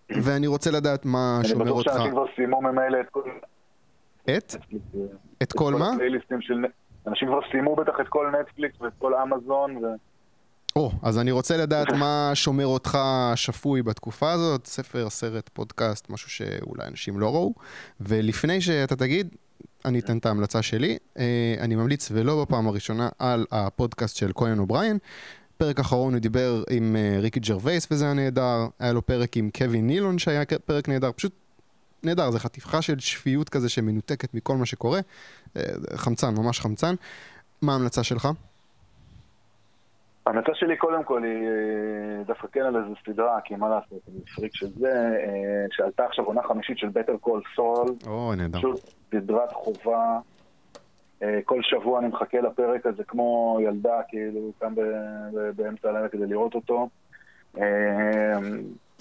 ואני 0.09 0.47
רוצה 0.47 0.71
לדעת 0.71 1.05
מה 1.05 1.37
אני 1.39 1.47
שומר 1.47 1.65
בטוח 1.65 1.77
אותך. 1.77 1.91
שאנשים 1.93 2.11
כבר 2.11 2.25
סיימו 2.35 2.61
ממילא 2.61 2.97
את 3.01 3.09
כל... 3.11 3.21
את? 4.37 4.55
את 5.43 5.53
כל 5.53 5.73
מה? 5.73 5.91
אנשים 7.07 7.27
כבר 7.27 7.39
סיימו 7.51 7.75
בטח 7.75 7.93
את 8.01 8.07
כל 8.09 8.31
נטפליקס 8.41 8.81
ואת 8.81 8.93
כל 8.99 9.13
אמזון, 9.15 9.77
ו... 9.77 9.87
או, 10.75 10.91
אז 11.03 11.19
אני 11.19 11.31
רוצה 11.31 11.57
לדעת 11.57 11.87
מה 11.91 12.31
שומר 12.33 12.65
אותך 12.65 12.97
שפוי 13.35 13.81
בתקופה 13.81 14.31
הזאת, 14.31 14.65
ספר, 14.65 15.09
סרט, 15.09 15.49
פודקאסט, 15.53 16.09
משהו 16.09 16.29
שאולי 16.29 16.87
אנשים 16.87 17.19
לא 17.19 17.33
ראו. 17.33 17.53
ולפני 18.01 18.61
שאתה 18.61 18.95
תגיד, 18.95 19.35
אני 19.85 19.99
אתן 19.99 20.17
את 20.17 20.25
ההמלצה 20.25 20.61
שלי. 20.61 20.97
אה, 21.17 21.55
אני 21.59 21.75
ממליץ, 21.75 22.09
ולא 22.11 22.41
בפעם 22.41 22.67
הראשונה, 22.67 23.09
על 23.19 23.45
הפודקאסט 23.51 24.15
של 24.15 24.31
קונאן 24.35 24.59
אובריין. 24.59 24.97
פרק 25.57 25.79
אחרון 25.79 26.13
הוא 26.13 26.19
דיבר 26.19 26.63
עם 26.69 26.95
אה, 26.95 27.19
ריקי 27.19 27.39
ג'רווייס 27.39 27.87
וזה 27.91 28.05
היה 28.05 28.13
נהדר, 28.13 28.67
היה 28.79 28.93
לו 28.93 29.05
פרק 29.05 29.37
עם 29.37 29.49
קווין 29.57 29.87
נילון 29.87 30.19
שהיה 30.19 30.43
פרק 30.65 30.89
נהדר, 30.89 31.11
פשוט 31.11 31.31
נהדר, 32.03 32.31
זה 32.31 32.39
חתיכה 32.39 32.81
של 32.81 32.99
שפיות 32.99 33.49
כזה 33.49 33.69
שמנותקת 33.69 34.33
מכל 34.33 34.57
מה 34.57 34.65
שקורה. 34.65 34.99
אה, 35.57 35.63
חמצן, 35.95 36.35
ממש 36.35 36.59
חמצן. 36.59 36.95
מה 37.61 37.71
ההמלצה 37.71 38.03
שלך? 38.03 38.27
ההמלצה 40.29 40.51
שלי 40.55 40.77
קודם 40.77 41.03
כל 41.03 41.23
היא 41.23 41.47
אה, 41.47 42.23
דווקא 42.23 42.47
כן 42.51 42.61
על 42.61 42.75
איזה 42.75 42.95
סדרה, 43.05 43.41
כי 43.41 43.55
מה 43.55 43.69
לעשות, 43.69 43.99
אני 44.07 44.19
פריק 44.35 44.55
של 44.55 44.69
זה, 44.69 44.91
אה, 44.91 45.65
שעלתה 45.71 46.05
עכשיו 46.05 46.25
עונה 46.25 46.43
חמישית 46.43 46.77
של 46.77 46.89
Better 46.89 47.17
Call 47.17 47.41
Saul. 47.55 47.95
או, 48.07 48.35
נהדר. 48.35 48.57
פשוט 48.57 48.79
סדרת 49.11 49.51
חובה. 49.51 50.19
אה, 51.23 51.39
כל 51.45 51.61
שבוע 51.63 51.99
אני 51.99 52.07
מחכה 52.07 52.41
לפרק 52.41 52.85
הזה 52.85 53.03
כמו 53.03 53.59
ילדה, 53.63 54.01
כאילו, 54.07 54.51
כאן 54.59 54.73
באמצע 55.55 55.89
הלילה 55.89 56.09
כדי 56.09 56.25
לראות 56.25 56.55
אותו. 56.55 56.89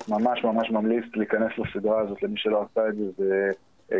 ממש 0.08 0.44
ממש 0.44 0.70
ממליץ 0.70 1.04
להיכנס 1.14 1.52
לסדרה 1.58 2.00
הזאת 2.00 2.22
למי 2.22 2.38
שלא 2.38 2.66
עשה 2.70 2.88
את 2.88 2.96
זה, 2.96 3.04
זה 3.16 3.50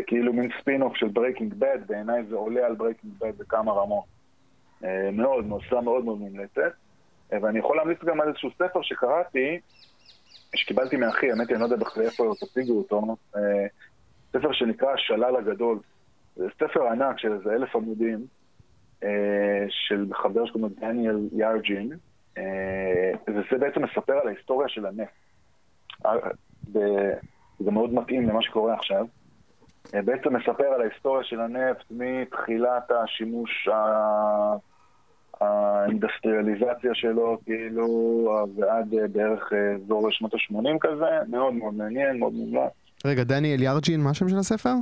כאילו 0.07 0.33
מין 0.33 0.49
ספין-אוף 0.61 0.95
של 0.95 1.07
Breaking 1.07 1.53
Bad, 1.53 1.79
בעיניי 1.87 2.23
זה 2.29 2.35
עולה 2.35 2.65
על 2.65 2.75
Breaking 2.75 3.13
Bad 3.19 3.37
בכמה 3.37 3.71
רמות. 3.71 4.05
מאוד, 5.13 5.45
מאוד, 5.45 5.61
סדרה 5.67 5.81
מאוד 5.81 6.05
מאוד 6.05 6.19
מומלצת. 6.19 6.73
ואני 7.31 7.59
יכול 7.59 7.77
להמליץ 7.77 8.03
גם 8.03 8.21
על 8.21 8.27
איזשהו 8.27 8.49
ספר 8.51 8.81
שקראתי, 8.81 9.59
שקיבלתי 10.55 10.95
מאחי, 10.95 11.31
האמת 11.31 11.47
היא, 11.47 11.55
אני 11.55 11.59
לא 11.59 11.65
יודע 11.65 11.75
בכלל 11.75 12.03
איפה 12.03 12.33
תציגו 12.39 12.77
אותו, 12.77 13.15
אה, 13.35 13.41
ספר 14.29 14.51
שנקרא 14.51 14.89
השלל 14.93 15.35
הגדול. 15.35 15.79
זה 16.35 16.47
ספר 16.55 16.87
ענק 16.87 17.19
של 17.19 17.33
איזה 17.33 17.53
אלף 17.53 17.75
עמודים, 17.75 18.25
אה, 19.03 19.65
של 19.69 20.05
חבר 20.13 20.45
שקוראים 20.45 20.71
לו 20.71 20.81
דניאל 20.81 21.19
יארג'ין, 21.31 21.91
אה, 22.37 23.11
וזה 23.27 23.57
בעצם 23.59 23.83
מספר 23.83 24.13
על 24.13 24.27
ההיסטוריה 24.27 24.69
של 24.69 24.85
הנפט. 24.85 25.13
זה 27.59 27.71
מאוד 27.71 27.93
מתאים 27.93 28.29
למה 28.29 28.41
שקורה 28.41 28.73
עכשיו. 28.73 29.05
בעצם 29.93 30.35
מספר 30.35 30.63
על 30.63 30.81
ההיסטוריה 30.81 31.23
של 31.23 31.39
הנפט 31.39 31.83
מתחילת 31.91 32.91
השימוש 32.91 33.69
האינדסטריאליזציה 35.41 36.91
שלו, 36.93 37.37
כאילו, 37.45 37.87
ועד 38.57 38.93
אה, 38.93 39.07
בערך 39.07 39.53
אה, 39.53 39.75
אזור 39.75 40.11
שנות 40.11 40.33
ה-80 40.33 40.77
כזה, 40.81 41.05
מאוד 41.27 41.53
מאוד 41.53 41.73
מעניין, 41.73 42.19
מאוד 42.19 42.33
מומלץ. 42.33 42.71
רגע, 43.05 43.23
דניאל 43.23 43.61
יארג'ין, 43.61 44.01
מה 44.01 44.09
השם 44.09 44.29
של 44.29 44.37
הספר? 44.37 44.73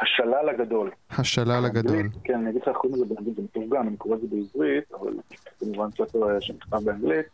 השלל 0.00 0.48
הגדול. 0.48 0.90
השלל 1.10 1.64
הגדול. 1.64 2.08
כן, 2.24 2.34
אני 2.34 2.50
אגיד 2.50 2.62
לך 2.62 2.68
איך 2.68 2.76
קוראים 2.76 3.02
לזה 3.02 3.14
באנגלית, 3.14 3.36
זה 3.36 3.42
מתורגם, 3.42 3.88
אני 3.88 3.96
קורא 3.96 4.16
את 4.16 4.20
זה 4.20 4.26
בעברית, 4.26 4.92
אבל 5.00 5.12
כמובן 5.60 5.90
ספר 5.90 6.30
אה, 6.30 6.40
שנכתב 6.40 6.76
באנגלית, 6.76 7.26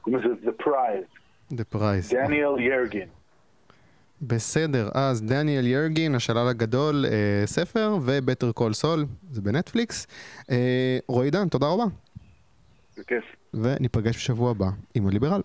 קוראים 0.00 0.22
לזה 0.22 0.50
The 0.50 0.62
Prize. 0.62 1.20
The 1.52 1.76
Prize. 1.76 2.14
דניאל 2.14 2.60
ירגין. 2.60 3.08
בסדר, 4.22 4.88
אז 4.94 5.22
דניאל 5.22 5.66
ירגין, 5.66 6.14
השלל 6.14 6.48
הגדול, 6.48 7.04
אה, 7.08 7.46
ספר, 7.46 7.96
ובטר 8.02 8.52
קול 8.52 8.72
סול, 8.72 9.06
זה 9.30 9.42
בנטפליקס. 9.42 10.06
אה, 10.50 10.98
רועי 11.08 11.30
דן, 11.30 11.48
תודה 11.48 11.66
רבה. 11.66 11.84
בכיף. 12.98 13.24
וניפגש 13.54 14.16
בשבוע 14.16 14.50
הבא 14.50 14.70
עם 14.94 15.06
הליברל. 15.06 15.40